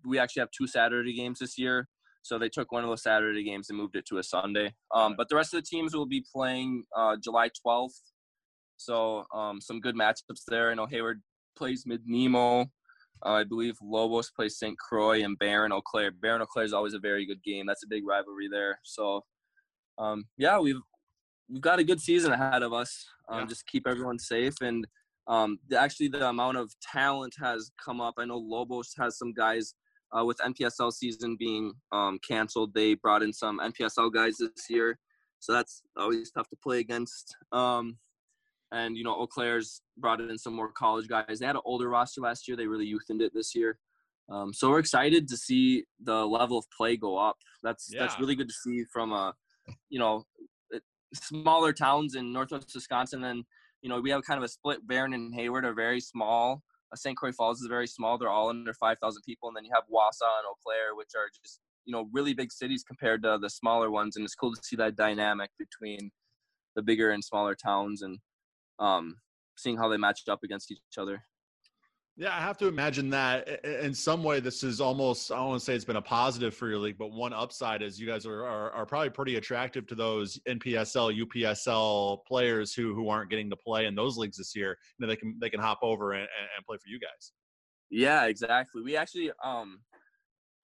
we 0.05 0.18
actually 0.18 0.41
have 0.41 0.51
two 0.51 0.66
Saturday 0.66 1.14
games 1.14 1.39
this 1.39 1.57
year. 1.57 1.89
So 2.22 2.39
they 2.39 2.49
took 2.49 2.72
one 2.72 2.82
of 2.82 2.91
those 2.91 3.03
Saturday 3.03 3.45
games 3.45 3.68
and 3.68 3.78
moved 3.78 3.97
it 3.97 4.07
to 4.07 4.18
a 4.18 4.22
Sunday. 4.22 4.74
Um, 4.95 5.14
but 5.16 5.28
the 5.28 5.37
rest 5.37 5.55
of 5.55 5.62
the 5.62 5.66
teams 5.66 5.95
will 5.95 6.07
be 6.07 6.24
playing 6.35 6.85
uh, 6.97 7.16
July 7.22 7.51
12th 7.66 8.01
so 8.77 9.25
um, 9.35 9.61
some 9.61 9.81
good 9.81 9.97
matchups 9.97 10.45
there. 10.47 10.70
I 10.70 10.75
know 10.75 10.87
Hayward 10.87 11.22
plays 11.57 11.85
Midnimo. 11.85 12.66
Uh, 13.25 13.31
I 13.31 13.45
believe 13.45 13.77
Lobos 13.83 14.31
plays 14.31 14.59
St. 14.59 14.77
Croix 14.79 15.22
and 15.22 15.39
Barron 15.39 15.72
Eau 15.72 15.81
Claire. 15.81 16.11
Barron 16.11 16.43
Eau 16.43 16.47
Claire 16.47 16.66
is 16.66 16.72
always 16.72 16.95
a 16.95 16.99
very 16.99 17.25
good 17.27 17.43
game. 17.43 17.66
That's 17.66 17.85
a 17.85 17.89
big 17.89 18.07
rivalry 18.07 18.49
there. 18.51 18.79
So 18.83 19.25
um, 19.99 20.27
yeah, 20.37 20.59
we've 20.59 20.81
we've 21.49 21.62
got 21.62 21.79
a 21.79 21.85
good 21.85 22.01
season 22.01 22.33
ahead 22.33 22.62
of 22.62 22.72
us. 22.72 23.07
Um, 23.29 23.41
yeah. 23.41 23.47
Just 23.47 23.66
keep 23.66 23.87
everyone 23.87 24.18
safe 24.18 24.55
and 24.61 24.87
um, 25.27 25.59
the, 25.68 25.81
actually 25.81 26.09
the 26.09 26.29
amount 26.29 26.59
of 26.59 26.72
talent 26.81 27.35
has 27.41 27.70
come 27.83 28.01
up. 28.01 28.14
I 28.18 28.25
know 28.25 28.37
Lobos 28.37 28.93
has 28.99 29.16
some 29.16 29.33
guys 29.33 29.75
uh, 30.16 30.25
with 30.25 30.39
NPSL 30.39 30.93
season 30.93 31.37
being 31.39 31.72
um, 31.93 32.18
canceled. 32.27 32.75
They 32.75 32.95
brought 32.95 33.22
in 33.22 33.33
some 33.33 33.59
NPSL 33.59 34.12
guys 34.12 34.37
this 34.39 34.68
year, 34.68 34.99
so 35.41 35.53
that's 35.53 35.83
always 35.97 36.31
tough 36.31 36.49
to 36.51 36.57
play 36.62 36.81
against. 36.81 37.37
Um, 37.53 37.97
and 38.75 38.97
you 38.97 39.05
know, 39.05 39.14
Eau 39.14 39.27
Claire's 39.27 39.81
brought 39.97 40.20
in 40.20 40.37
some 40.37 40.55
more 40.55 40.72
college 40.72 41.09
guys. 41.09 41.39
They 41.39 41.47
had 41.47 41.57
an 41.57 41.62
older 41.64 41.89
roster 41.89 42.20
last 42.20 42.49
year. 42.49 42.57
They 42.57 42.66
really 42.66 42.87
youthened 42.93 43.20
it 43.20 43.33
this 43.35 43.55
year. 43.55 43.79
Um, 44.31 44.53
so 44.53 44.70
we're 44.70 44.79
excited 44.79 45.29
to 45.29 45.37
see 45.37 45.85
the 46.03 46.27
level 46.27 46.59
of 46.59 46.64
play 46.77 46.97
go 46.97 47.16
up. 47.16 47.37
That's 47.62 47.89
yeah. 47.93 48.01
that's 48.01 48.18
really 48.18 48.35
good 48.35 48.49
to 48.49 48.55
see 48.55 48.85
from 48.93 49.12
a, 49.12 49.33
you 49.91 49.99
know, 49.99 50.25
smaller 51.14 51.72
towns 51.72 52.16
in 52.16 52.33
northwest 52.33 52.72
Wisconsin. 52.75 53.25
And 53.25 53.45
you 53.81 53.89
know, 53.89 54.01
we 54.01 54.11
have 54.11 54.25
kind 54.25 54.39
of 54.39 54.45
a 54.45 54.49
split. 54.49 54.87
Barron 54.87 55.14
and 55.14 55.35
Hayward 55.35 55.64
are 55.64 55.75
very 55.75 56.01
small. 56.01 56.62
St. 56.95 57.16
Croix 57.16 57.33
Falls 57.33 57.61
is 57.61 57.66
very 57.66 57.87
small. 57.87 58.18
They're 58.18 58.29
all 58.29 58.49
under 58.49 58.72
5,000 58.72 59.22
people. 59.22 59.49
And 59.49 59.57
then 59.57 59.64
you 59.64 59.72
have 59.75 59.85
Wausau 59.93 60.31
and 60.39 60.47
Eau 60.47 60.55
Claire, 60.64 60.95
which 60.95 61.11
are 61.16 61.29
just, 61.43 61.61
you 61.85 61.93
know, 61.93 62.09
really 62.12 62.35
big 62.35 62.53
cities 62.53 62.85
compared 62.87 63.22
to 63.25 63.37
the 63.41 63.51
smaller 63.51 63.91
ones. 63.91 64.16
And 64.16 64.25
it's 64.25 64.37
cool 64.37 64.55
to 64.55 64.62
see 64.62 64.77
that 64.77 64.97
dynamic 64.97 65.51
between 65.59 66.12
the 66.77 66.83
bigger 66.83 67.11
and 67.11 67.22
smaller 67.22 67.55
towns 67.55 68.03
and 68.03 68.18
um, 68.79 69.16
seeing 69.57 69.77
how 69.77 69.89
they 69.89 69.97
matched 69.97 70.29
up 70.29 70.41
against 70.43 70.70
each 70.70 70.81
other. 70.99 71.22
Yeah, 72.16 72.29
I 72.29 72.41
have 72.41 72.57
to 72.59 72.68
imagine 72.68 73.11
that 73.11 73.64
in 73.64 73.93
some 73.93 74.22
way 74.22 74.39
this 74.39 74.62
is 74.62 74.81
almost 74.81 75.33
I 75.33 75.37
don't 75.37 75.49
want 75.49 75.61
to 75.61 75.64
say 75.64 75.75
it's 75.75 75.85
been 75.85 75.97
a 75.97 76.03
positive 76.03 76.55
for 76.55 76.68
your 76.68 76.79
league, 76.79 76.97
but 76.97 77.11
one 77.11 77.33
upside 77.33 77.83
is 77.83 77.99
you 77.99 78.07
guys 78.07 78.25
are, 78.25 78.47
are, 78.47 78.70
are 78.70 78.87
probably 78.87 79.11
pretty 79.11 79.35
attractive 79.35 79.85
to 79.89 79.97
those 79.97 80.39
NPSL, 80.49 81.20
UPSL 81.20 82.25
players 82.25 82.72
who 82.72 82.95
who 82.95 83.09
aren't 83.09 83.31
getting 83.31 83.51
to 83.51 83.57
play 83.57 83.87
in 83.87 83.97
those 83.97 84.16
leagues 84.16 84.37
this 84.37 84.55
year. 84.55 84.79
You 84.99 85.07
know, 85.07 85.09
they 85.09 85.16
can 85.16 85.37
they 85.41 85.51
can 85.51 85.59
hop 85.59 85.81
over 85.83 86.12
and, 86.12 86.22
and 86.22 86.66
play 86.66 86.77
for 86.77 86.89
you 86.89 87.01
guys. 87.01 87.33
Yeah, 87.91 88.27
exactly. 88.27 88.83
We 88.83 88.97
actually 88.97 89.33
um 89.45 89.81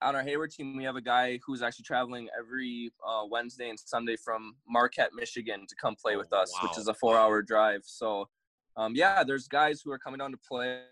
on 0.02 0.16
our 0.16 0.22
Hayward 0.22 0.50
team, 0.50 0.76
we 0.76 0.84
have 0.84 0.96
a 0.96 1.00
guy 1.00 1.38
who's 1.44 1.62
actually 1.62 1.84
traveling 1.84 2.28
every 2.38 2.90
uh, 3.06 3.22
Wednesday 3.30 3.68
and 3.68 3.78
Sunday 3.78 4.16
from 4.16 4.54
Marquette, 4.68 5.10
Michigan, 5.14 5.66
to 5.68 5.74
come 5.80 5.94
play 5.94 6.14
oh, 6.14 6.18
with 6.18 6.32
us, 6.32 6.52
wow. 6.54 6.68
which 6.68 6.78
is 6.78 6.88
a 6.88 6.94
four-hour 6.94 7.42
drive. 7.42 7.82
So, 7.84 8.28
um, 8.76 8.94
yeah, 8.94 9.22
there's 9.22 9.46
guys 9.48 9.82
who 9.84 9.90
are 9.92 9.98
coming 9.98 10.18
down 10.18 10.32
to 10.32 10.38
play. 10.38 10.82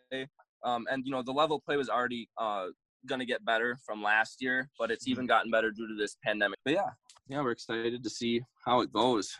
Um, 0.64 0.86
and 0.90 1.04
you 1.06 1.12
know 1.12 1.22
the 1.22 1.32
level 1.32 1.60
play 1.60 1.76
was 1.76 1.88
already 1.88 2.28
uh, 2.36 2.66
going 3.06 3.20
to 3.20 3.24
get 3.24 3.44
better 3.44 3.78
from 3.86 4.02
last 4.02 4.42
year, 4.42 4.68
but 4.78 4.90
it's 4.90 5.06
even 5.06 5.22
mm-hmm. 5.22 5.28
gotten 5.28 5.50
better 5.50 5.70
due 5.70 5.86
to 5.86 5.94
this 5.94 6.16
pandemic. 6.24 6.58
But 6.64 6.74
yeah, 6.74 6.90
yeah, 7.28 7.42
we're 7.42 7.52
excited 7.52 8.02
to 8.02 8.10
see 8.10 8.42
how 8.64 8.80
it 8.80 8.92
goes. 8.92 9.36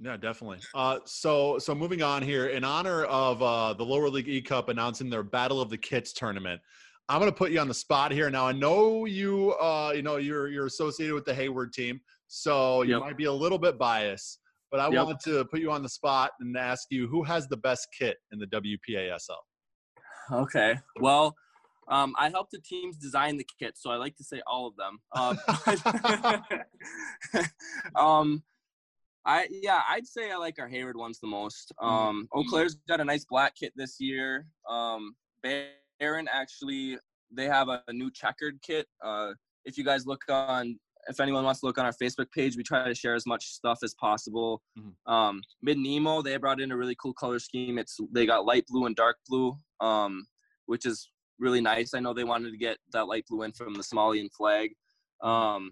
Yeah, 0.00 0.16
definitely. 0.16 0.58
Uh, 0.74 0.98
so, 1.04 1.58
so 1.58 1.74
moving 1.74 2.02
on 2.02 2.20
here, 2.20 2.48
in 2.48 2.64
honor 2.64 3.04
of 3.04 3.40
uh, 3.42 3.74
the 3.74 3.84
lower 3.84 4.08
league 4.08 4.28
E 4.28 4.42
Cup 4.42 4.68
announcing 4.68 5.08
their 5.08 5.22
Battle 5.22 5.60
of 5.60 5.70
the 5.70 5.78
Kits 5.78 6.12
tournament, 6.12 6.60
I'm 7.08 7.20
going 7.20 7.30
to 7.30 7.36
put 7.36 7.50
you 7.50 7.60
on 7.60 7.68
the 7.68 7.74
spot 7.74 8.12
here. 8.12 8.30
Now, 8.30 8.46
I 8.46 8.52
know 8.52 9.04
you, 9.04 9.52
uh, 9.52 9.92
you 9.94 10.02
know, 10.02 10.16
you're 10.16 10.48
you're 10.48 10.66
associated 10.66 11.14
with 11.14 11.24
the 11.24 11.34
Hayward 11.34 11.72
team, 11.72 12.00
so 12.28 12.82
you 12.82 12.92
yep. 12.92 13.00
might 13.00 13.16
be 13.16 13.24
a 13.24 13.32
little 13.32 13.58
bit 13.58 13.78
biased. 13.78 14.40
But 14.70 14.80
I 14.80 14.88
yep. 14.88 15.04
wanted 15.04 15.20
to 15.24 15.44
put 15.44 15.60
you 15.60 15.70
on 15.70 15.82
the 15.82 15.88
spot 15.88 16.32
and 16.40 16.56
ask 16.56 16.88
you 16.90 17.06
who 17.06 17.22
has 17.22 17.46
the 17.46 17.56
best 17.56 17.88
kit 17.96 18.16
in 18.32 18.38
the 18.38 18.46
WPASL. 18.46 19.36
Okay. 20.32 20.78
Well, 20.98 21.36
um, 21.88 22.14
I 22.18 22.30
helped 22.30 22.52
the 22.52 22.60
teams 22.60 22.96
design 22.96 23.36
the 23.36 23.46
kit, 23.58 23.74
so 23.76 23.90
I 23.90 23.96
like 23.96 24.16
to 24.16 24.24
say 24.24 24.40
all 24.46 24.66
of 24.66 24.74
them. 24.76 24.98
Uh, 25.12 25.36
um, 27.96 28.42
I 29.26 29.46
yeah, 29.50 29.82
I'd 29.88 30.06
say 30.06 30.30
I 30.30 30.36
like 30.36 30.58
our 30.58 30.68
Hayward 30.68 30.96
ones 30.96 31.18
the 31.20 31.26
most. 31.26 31.72
Mm-hmm. 31.80 31.94
Um, 31.94 32.28
Eau 32.32 32.44
Claire's 32.44 32.76
got 32.88 33.00
a 33.00 33.04
nice 33.04 33.24
black 33.24 33.54
kit 33.56 33.72
this 33.76 34.00
year. 34.00 34.46
Um, 34.68 35.14
Barron 35.98 36.28
actually 36.32 36.98
they 37.30 37.46
have 37.46 37.68
a, 37.68 37.82
a 37.88 37.92
new 37.92 38.10
checkered 38.10 38.60
kit. 38.62 38.86
Uh, 39.02 39.32
if 39.64 39.76
you 39.78 39.84
guys 39.84 40.06
look 40.06 40.20
on 40.28 40.78
if 41.08 41.20
anyone 41.20 41.44
wants 41.44 41.60
to 41.60 41.66
look 41.66 41.78
on 41.78 41.84
our 41.84 41.92
Facebook 41.92 42.30
page, 42.32 42.56
we 42.56 42.62
try 42.62 42.86
to 42.86 42.94
share 42.94 43.14
as 43.14 43.26
much 43.26 43.46
stuff 43.46 43.80
as 43.82 43.94
possible. 43.94 44.62
Mm-hmm. 44.78 45.12
Um, 45.12 45.42
Midnimo, 45.66 46.24
they 46.24 46.36
brought 46.36 46.60
in 46.60 46.72
a 46.72 46.76
really 46.76 46.96
cool 47.00 47.14
color 47.14 47.38
scheme. 47.38 47.78
It's 47.78 47.98
they 48.12 48.26
got 48.26 48.46
light 48.46 48.64
blue 48.68 48.86
and 48.86 48.96
dark 48.96 49.16
blue, 49.28 49.56
um, 49.80 50.26
which 50.66 50.86
is 50.86 51.10
really 51.38 51.60
nice. 51.60 51.94
I 51.94 52.00
know 52.00 52.14
they 52.14 52.24
wanted 52.24 52.52
to 52.52 52.58
get 52.58 52.78
that 52.92 53.06
light 53.06 53.24
blue 53.28 53.42
in 53.42 53.52
from 53.52 53.74
the 53.74 53.82
Somalian 53.82 54.28
flag. 54.32 54.70
Um, 55.22 55.70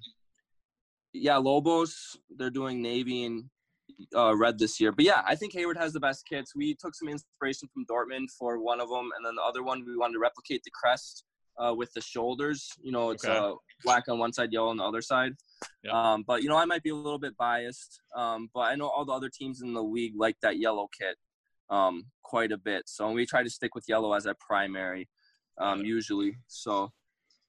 yeah, 1.12 1.36
Lobos, 1.36 2.16
they're 2.36 2.50
doing 2.50 2.80
navy 2.80 3.24
and 3.24 3.44
uh, 4.14 4.36
red 4.36 4.58
this 4.58 4.80
year. 4.80 4.92
But 4.92 5.04
yeah, 5.04 5.22
I 5.26 5.34
think 5.34 5.52
Hayward 5.54 5.76
has 5.76 5.92
the 5.92 6.00
best 6.00 6.26
kits. 6.28 6.54
We 6.54 6.74
took 6.74 6.94
some 6.94 7.08
inspiration 7.08 7.68
from 7.72 7.86
Dortmund 7.86 8.26
for 8.38 8.58
one 8.58 8.80
of 8.80 8.88
them, 8.88 9.10
and 9.16 9.24
then 9.24 9.34
the 9.36 9.42
other 9.42 9.62
one 9.62 9.84
we 9.86 9.96
wanted 9.96 10.14
to 10.14 10.18
replicate 10.20 10.62
the 10.64 10.70
crest 10.70 11.24
uh, 11.58 11.74
with 11.74 11.92
the 11.94 12.00
shoulders. 12.00 12.68
You 12.82 12.92
know, 12.92 13.10
it's 13.10 13.24
okay. 13.24 13.36
uh, 13.36 13.54
black 13.84 14.04
on 14.08 14.18
one 14.18 14.32
side, 14.32 14.52
yellow 14.52 14.68
on 14.68 14.76
the 14.76 14.84
other 14.84 15.02
side. 15.02 15.32
Yep. 15.84 15.94
Um, 15.94 16.24
but 16.26 16.42
you 16.42 16.48
know, 16.48 16.56
I 16.56 16.64
might 16.64 16.82
be 16.82 16.90
a 16.90 16.94
little 16.94 17.18
bit 17.18 17.36
biased. 17.36 18.00
Um, 18.16 18.48
but 18.54 18.60
I 18.60 18.74
know 18.74 18.88
all 18.88 19.04
the 19.04 19.12
other 19.12 19.30
teams 19.32 19.62
in 19.62 19.72
the 19.74 19.82
league 19.82 20.14
like 20.16 20.36
that 20.42 20.58
yellow 20.58 20.88
kit 20.98 21.16
um, 21.70 22.04
quite 22.22 22.52
a 22.52 22.58
bit. 22.58 22.84
So 22.86 23.10
we 23.10 23.26
try 23.26 23.42
to 23.42 23.50
stick 23.50 23.74
with 23.74 23.84
yellow 23.88 24.12
as 24.12 24.26
our 24.26 24.36
primary 24.40 25.08
um, 25.58 25.84
usually. 25.84 26.36
So 26.46 26.92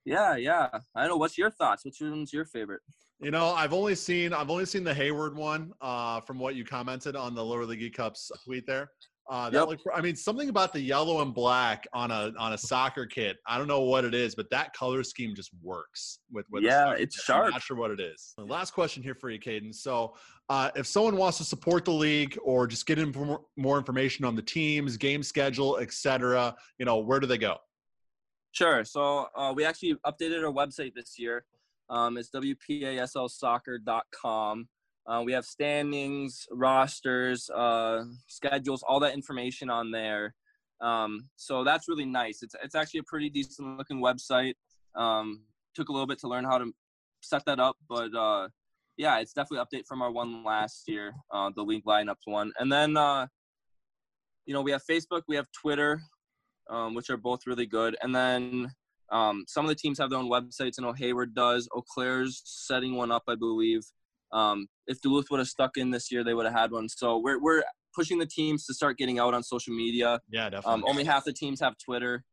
yeah, 0.05 0.35
yeah. 0.35 0.69
I 0.95 1.07
know. 1.07 1.17
What's 1.17 1.37
your 1.37 1.49
thoughts? 1.49 1.85
Which 1.85 1.97
one's 2.01 2.33
your 2.33 2.45
favorite? 2.45 2.81
You 3.23 3.31
know, 3.31 3.53
I've 3.53 3.73
only 3.73 3.95
seen 3.95 4.33
I've 4.33 4.49
only 4.49 4.65
seen 4.65 4.83
the 4.83 4.93
Hayward 4.93 5.35
one 5.35 5.71
uh, 5.81 6.19
from 6.21 6.39
what 6.39 6.55
you 6.55 6.65
commented 6.65 7.15
on 7.15 7.33
the 7.33 7.43
lower 7.43 7.65
league 7.65 7.93
cups 7.93 8.29
tweet 8.43 8.67
there. 8.67 8.91
Uh, 9.29 9.49
that 9.49 9.59
yep. 9.59 9.67
looked, 9.69 9.83
I 9.95 10.01
mean, 10.01 10.17
something 10.17 10.49
about 10.49 10.73
the 10.73 10.81
yellow 10.81 11.21
and 11.21 11.33
black 11.33 11.87
on 11.93 12.11
a 12.11 12.33
on 12.37 12.51
a 12.51 12.57
soccer 12.57 13.05
kit. 13.05 13.37
I 13.47 13.57
don't 13.57 13.69
know 13.69 13.79
what 13.79 14.03
it 14.03 14.13
is, 14.13 14.35
but 14.35 14.49
that 14.49 14.73
color 14.73 15.01
scheme 15.03 15.33
just 15.33 15.51
works 15.61 16.19
with. 16.29 16.45
with 16.51 16.63
yeah, 16.63 16.91
it's 16.91 17.15
kit. 17.15 17.23
sharp. 17.23 17.45
I'm 17.45 17.51
not 17.51 17.61
sure 17.61 17.77
what 17.77 17.91
it 17.91 18.01
is. 18.01 18.33
Last 18.37 18.73
question 18.73 19.01
here 19.01 19.15
for 19.15 19.29
you, 19.29 19.39
Kaden. 19.39 19.73
So, 19.73 20.15
uh, 20.49 20.71
if 20.75 20.85
someone 20.85 21.15
wants 21.15 21.37
to 21.37 21.45
support 21.45 21.85
the 21.85 21.91
league 21.91 22.37
or 22.43 22.67
just 22.67 22.85
get 22.85 22.99
in 22.99 23.13
more 23.55 23.77
information 23.77 24.25
on 24.25 24.35
the 24.35 24.41
teams, 24.41 24.97
game 24.97 25.23
schedule, 25.23 25.77
etc., 25.77 26.53
you 26.77 26.85
know, 26.85 26.97
where 26.97 27.21
do 27.21 27.27
they 27.27 27.37
go? 27.37 27.55
Sure. 28.51 28.83
So 28.83 29.27
uh, 29.35 29.51
we 29.55 29.65
actually 29.65 29.95
updated 30.05 30.45
our 30.45 30.53
website 30.53 30.93
this 30.93 31.17
year. 31.17 31.45
Um, 31.93 32.17
it's 32.17 32.31
wpaslsoccer.com. 32.31 34.67
Uh, 35.05 35.21
we 35.23 35.33
have 35.33 35.45
standings, 35.45 36.47
rosters, 36.51 37.47
uh, 37.51 38.05
schedules, 38.27 38.83
all 38.87 38.99
that 39.01 39.13
information 39.13 39.69
on 39.69 39.91
there. 39.91 40.33
Um, 40.81 41.29
so 41.35 41.63
that's 41.63 41.87
really 41.87 42.05
nice. 42.05 42.41
It's 42.41 42.55
it's 42.63 42.73
actually 42.73 43.01
a 43.01 43.03
pretty 43.03 43.29
decent 43.29 43.77
looking 43.77 44.01
website. 44.01 44.55
Um, 44.95 45.43
took 45.75 45.89
a 45.89 45.91
little 45.91 46.07
bit 46.07 46.17
to 46.19 46.27
learn 46.27 46.45
how 46.45 46.57
to 46.57 46.73
set 47.21 47.45
that 47.45 47.59
up, 47.59 47.77
but 47.87 48.11
uh, 48.15 48.47
yeah, 48.97 49.19
it's 49.19 49.33
definitely 49.33 49.63
update 49.65 49.85
from 49.85 50.01
our 50.01 50.09
one 50.11 50.43
last 50.43 50.87
year, 50.87 51.13
uh, 51.31 51.51
the 51.55 51.61
league 51.61 51.85
lineups 51.85 52.25
one. 52.25 52.51
And 52.59 52.71
then 52.71 52.97
uh, 52.97 53.27
you 54.45 54.53
know 54.53 54.61
we 54.61 54.71
have 54.71 54.83
Facebook, 54.89 55.23
we 55.27 55.35
have 55.35 55.47
Twitter, 55.51 56.01
um, 56.69 56.95
which 56.95 57.09
are 57.09 57.17
both 57.17 57.45
really 57.45 57.67
good. 57.67 57.97
And 58.01 58.15
then 58.15 58.71
um, 59.13 59.45
some 59.47 59.63
of 59.63 59.69
the 59.69 59.75
teams 59.75 59.99
have 59.99 60.09
their 60.09 60.17
own 60.17 60.29
websites. 60.29 60.73
I 60.79 60.81
know 60.81 60.91
Hayward 60.91 61.35
does. 61.35 61.69
Eau 61.73 61.83
Claire's 61.83 62.41
setting 62.45 62.95
one 62.95 63.11
up, 63.11 63.23
I 63.27 63.35
believe. 63.35 63.83
Um, 64.31 64.67
if 64.87 64.99
Duluth 65.01 65.29
would 65.29 65.39
have 65.39 65.47
stuck 65.47 65.77
in 65.77 65.91
this 65.91 66.11
year, 66.11 66.23
they 66.23 66.33
would 66.33 66.45
have 66.47 66.55
had 66.55 66.71
one. 66.71 66.89
So 66.89 67.19
we're 67.19 67.39
we're 67.39 67.63
pushing 67.95 68.17
the 68.17 68.25
teams 68.25 68.65
to 68.65 68.73
start 68.73 68.97
getting 68.97 69.19
out 69.19 69.35
on 69.35 69.43
social 69.43 69.73
media. 69.73 70.19
Yeah, 70.31 70.49
definitely. 70.49 70.73
Um, 70.73 70.85
only 70.87 71.03
half 71.03 71.25
the 71.25 71.31
teams 71.31 71.59
have 71.61 71.75
Twitter, 71.77 72.23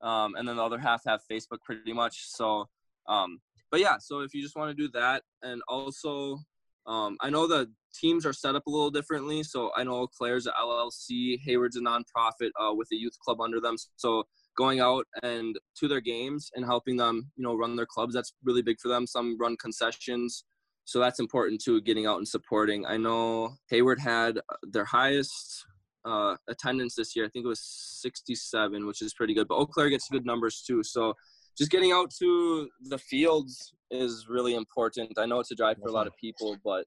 um, 0.00 0.36
and 0.36 0.48
then 0.48 0.56
the 0.56 0.62
other 0.62 0.78
half 0.78 1.02
have 1.06 1.20
Facebook, 1.30 1.58
pretty 1.64 1.92
much. 1.92 2.28
So, 2.28 2.68
um, 3.08 3.40
but 3.72 3.80
yeah, 3.80 3.96
so 3.98 4.20
if 4.20 4.32
you 4.32 4.40
just 4.40 4.54
want 4.54 4.70
to 4.70 4.80
do 4.80 4.88
that, 4.92 5.24
and 5.42 5.60
also, 5.66 6.38
um, 6.86 7.16
I 7.20 7.30
know 7.30 7.48
the 7.48 7.68
teams 7.92 8.24
are 8.24 8.32
set 8.32 8.54
up 8.54 8.68
a 8.68 8.70
little 8.70 8.92
differently. 8.92 9.42
So 9.42 9.72
I 9.76 9.82
know 9.82 10.06
Claire's 10.06 10.46
a 10.46 10.52
LLC, 10.52 11.40
Hayward's 11.44 11.76
a 11.76 11.80
nonprofit 11.80 12.50
uh, 12.60 12.72
with 12.74 12.88
a 12.92 12.96
youth 12.96 13.18
club 13.18 13.40
under 13.40 13.60
them. 13.60 13.74
So 13.96 14.24
going 14.58 14.80
out 14.80 15.06
and 15.22 15.56
to 15.78 15.88
their 15.88 16.00
games 16.00 16.50
and 16.54 16.64
helping 16.64 16.96
them, 16.96 17.30
you 17.36 17.44
know, 17.44 17.54
run 17.54 17.76
their 17.76 17.86
clubs, 17.86 18.12
that's 18.12 18.32
really 18.44 18.62
big 18.62 18.80
for 18.80 18.88
them. 18.88 19.06
Some 19.06 19.38
run 19.38 19.56
concessions 19.56 20.44
so 20.88 20.98
that's 20.98 21.20
important 21.20 21.60
too 21.62 21.82
getting 21.82 22.06
out 22.06 22.16
and 22.16 22.26
supporting. 22.26 22.86
I 22.86 22.96
know 22.96 23.58
hayward 23.68 24.00
had 24.00 24.40
their 24.62 24.86
highest 24.86 25.66
uh, 26.06 26.36
attendance 26.48 26.94
this 26.94 27.14
year. 27.14 27.26
I 27.26 27.28
think 27.28 27.44
it 27.44 27.48
was 27.48 27.60
67 28.00 28.86
which 28.86 29.02
is 29.02 29.12
pretty 29.12 29.34
good 29.34 29.48
but 29.48 29.56
eau 29.56 29.66
claire 29.66 29.90
gets 29.90 30.08
good 30.08 30.24
numbers 30.24 30.64
too. 30.66 30.82
So 30.82 31.12
just 31.58 31.70
getting 31.70 31.92
out 31.92 32.10
to 32.20 32.70
the 32.84 32.96
fields 32.96 33.74
is 33.90 34.28
really 34.30 34.54
important. 34.54 35.18
I 35.18 35.26
know 35.26 35.40
it's 35.40 35.50
a 35.50 35.54
drive 35.54 35.76
for 35.76 35.88
a 35.88 35.92
lot 35.92 36.06
of 36.06 36.14
people 36.18 36.56
but 36.64 36.86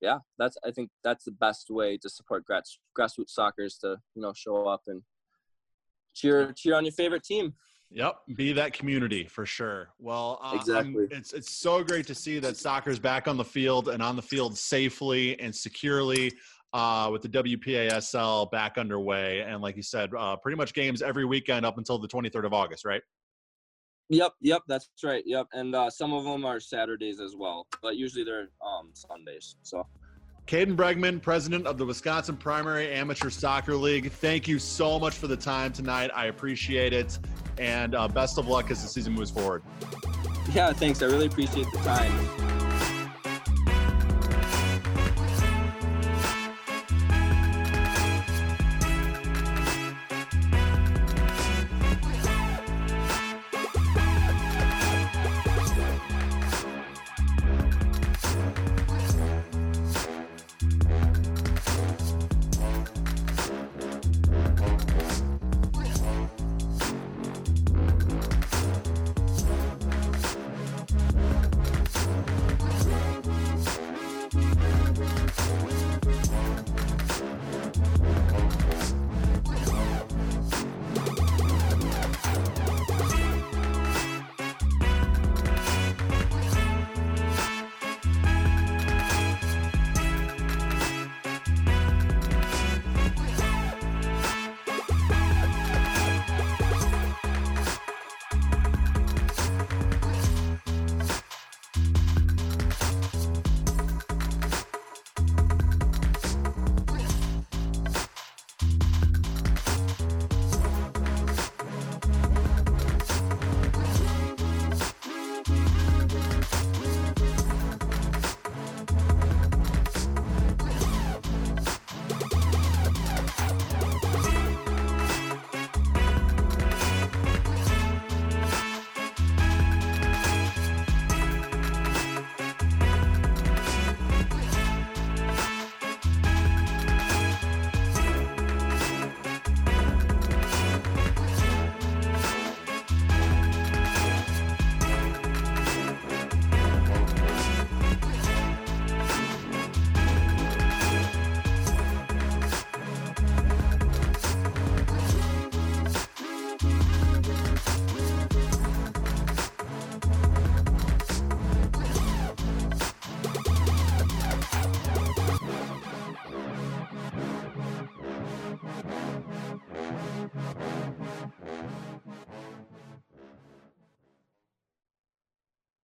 yeah 0.00 0.18
that's 0.36 0.56
i 0.66 0.70
think 0.72 0.90
that's 1.04 1.24
the 1.24 1.30
best 1.30 1.66
way 1.70 1.96
to 1.96 2.08
support 2.10 2.44
grass, 2.44 2.76
grassroots 2.98 3.30
soccer 3.30 3.62
is 3.62 3.78
to 3.78 3.96
you 4.16 4.22
know 4.22 4.32
show 4.34 4.66
up 4.66 4.82
and 4.88 5.00
cheer 6.14 6.52
cheer 6.52 6.74
on 6.74 6.84
your 6.84 6.92
favorite 6.92 7.22
team 7.22 7.54
Yep, 7.94 8.20
be 8.36 8.52
that 8.54 8.72
community 8.72 9.24
for 9.24 9.44
sure. 9.44 9.90
Well, 9.98 10.40
uh, 10.42 10.56
exactly. 10.58 11.06
it's 11.10 11.34
it's 11.34 11.54
so 11.54 11.84
great 11.84 12.06
to 12.06 12.14
see 12.14 12.38
that 12.38 12.56
soccer's 12.56 12.98
back 12.98 13.28
on 13.28 13.36
the 13.36 13.44
field 13.44 13.88
and 13.88 14.02
on 14.02 14.16
the 14.16 14.22
field 14.22 14.56
safely 14.56 15.38
and 15.40 15.54
securely. 15.54 16.32
Uh, 16.74 17.10
with 17.12 17.20
the 17.20 17.28
WPASL 17.28 18.50
back 18.50 18.78
underway, 18.78 19.40
and 19.40 19.60
like 19.60 19.76
you 19.76 19.82
said, 19.82 20.08
uh, 20.16 20.34
pretty 20.36 20.56
much 20.56 20.72
games 20.72 21.02
every 21.02 21.26
weekend 21.26 21.66
up 21.66 21.76
until 21.76 21.98
the 21.98 22.08
23rd 22.08 22.46
of 22.46 22.54
August, 22.54 22.86
right? 22.86 23.02
Yep, 24.08 24.32
yep, 24.40 24.62
that's 24.66 24.88
right. 25.04 25.22
Yep, 25.26 25.48
and 25.52 25.74
uh, 25.74 25.90
some 25.90 26.14
of 26.14 26.24
them 26.24 26.46
are 26.46 26.60
Saturdays 26.60 27.20
as 27.20 27.34
well, 27.36 27.66
but 27.82 27.96
usually 27.96 28.24
they're 28.24 28.48
um, 28.66 28.88
Sundays. 28.94 29.56
So 29.60 29.86
Kaden 30.52 30.76
Bergman, 30.76 31.18
president 31.18 31.66
of 31.66 31.78
the 31.78 31.86
Wisconsin 31.86 32.36
Primary 32.36 32.92
Amateur 32.92 33.30
Soccer 33.30 33.74
League. 33.74 34.12
Thank 34.12 34.46
you 34.46 34.58
so 34.58 34.98
much 34.98 35.14
for 35.14 35.26
the 35.26 35.34
time 35.34 35.72
tonight. 35.72 36.10
I 36.14 36.26
appreciate 36.26 36.92
it. 36.92 37.18
And 37.56 37.94
uh, 37.94 38.06
best 38.06 38.36
of 38.36 38.48
luck 38.48 38.70
as 38.70 38.82
the 38.82 38.88
season 38.88 39.14
moves 39.14 39.30
forward. 39.30 39.62
Yeah, 40.52 40.74
thanks. 40.74 41.00
I 41.00 41.06
really 41.06 41.24
appreciate 41.24 41.68
the 41.72 41.78
time. 41.78 42.51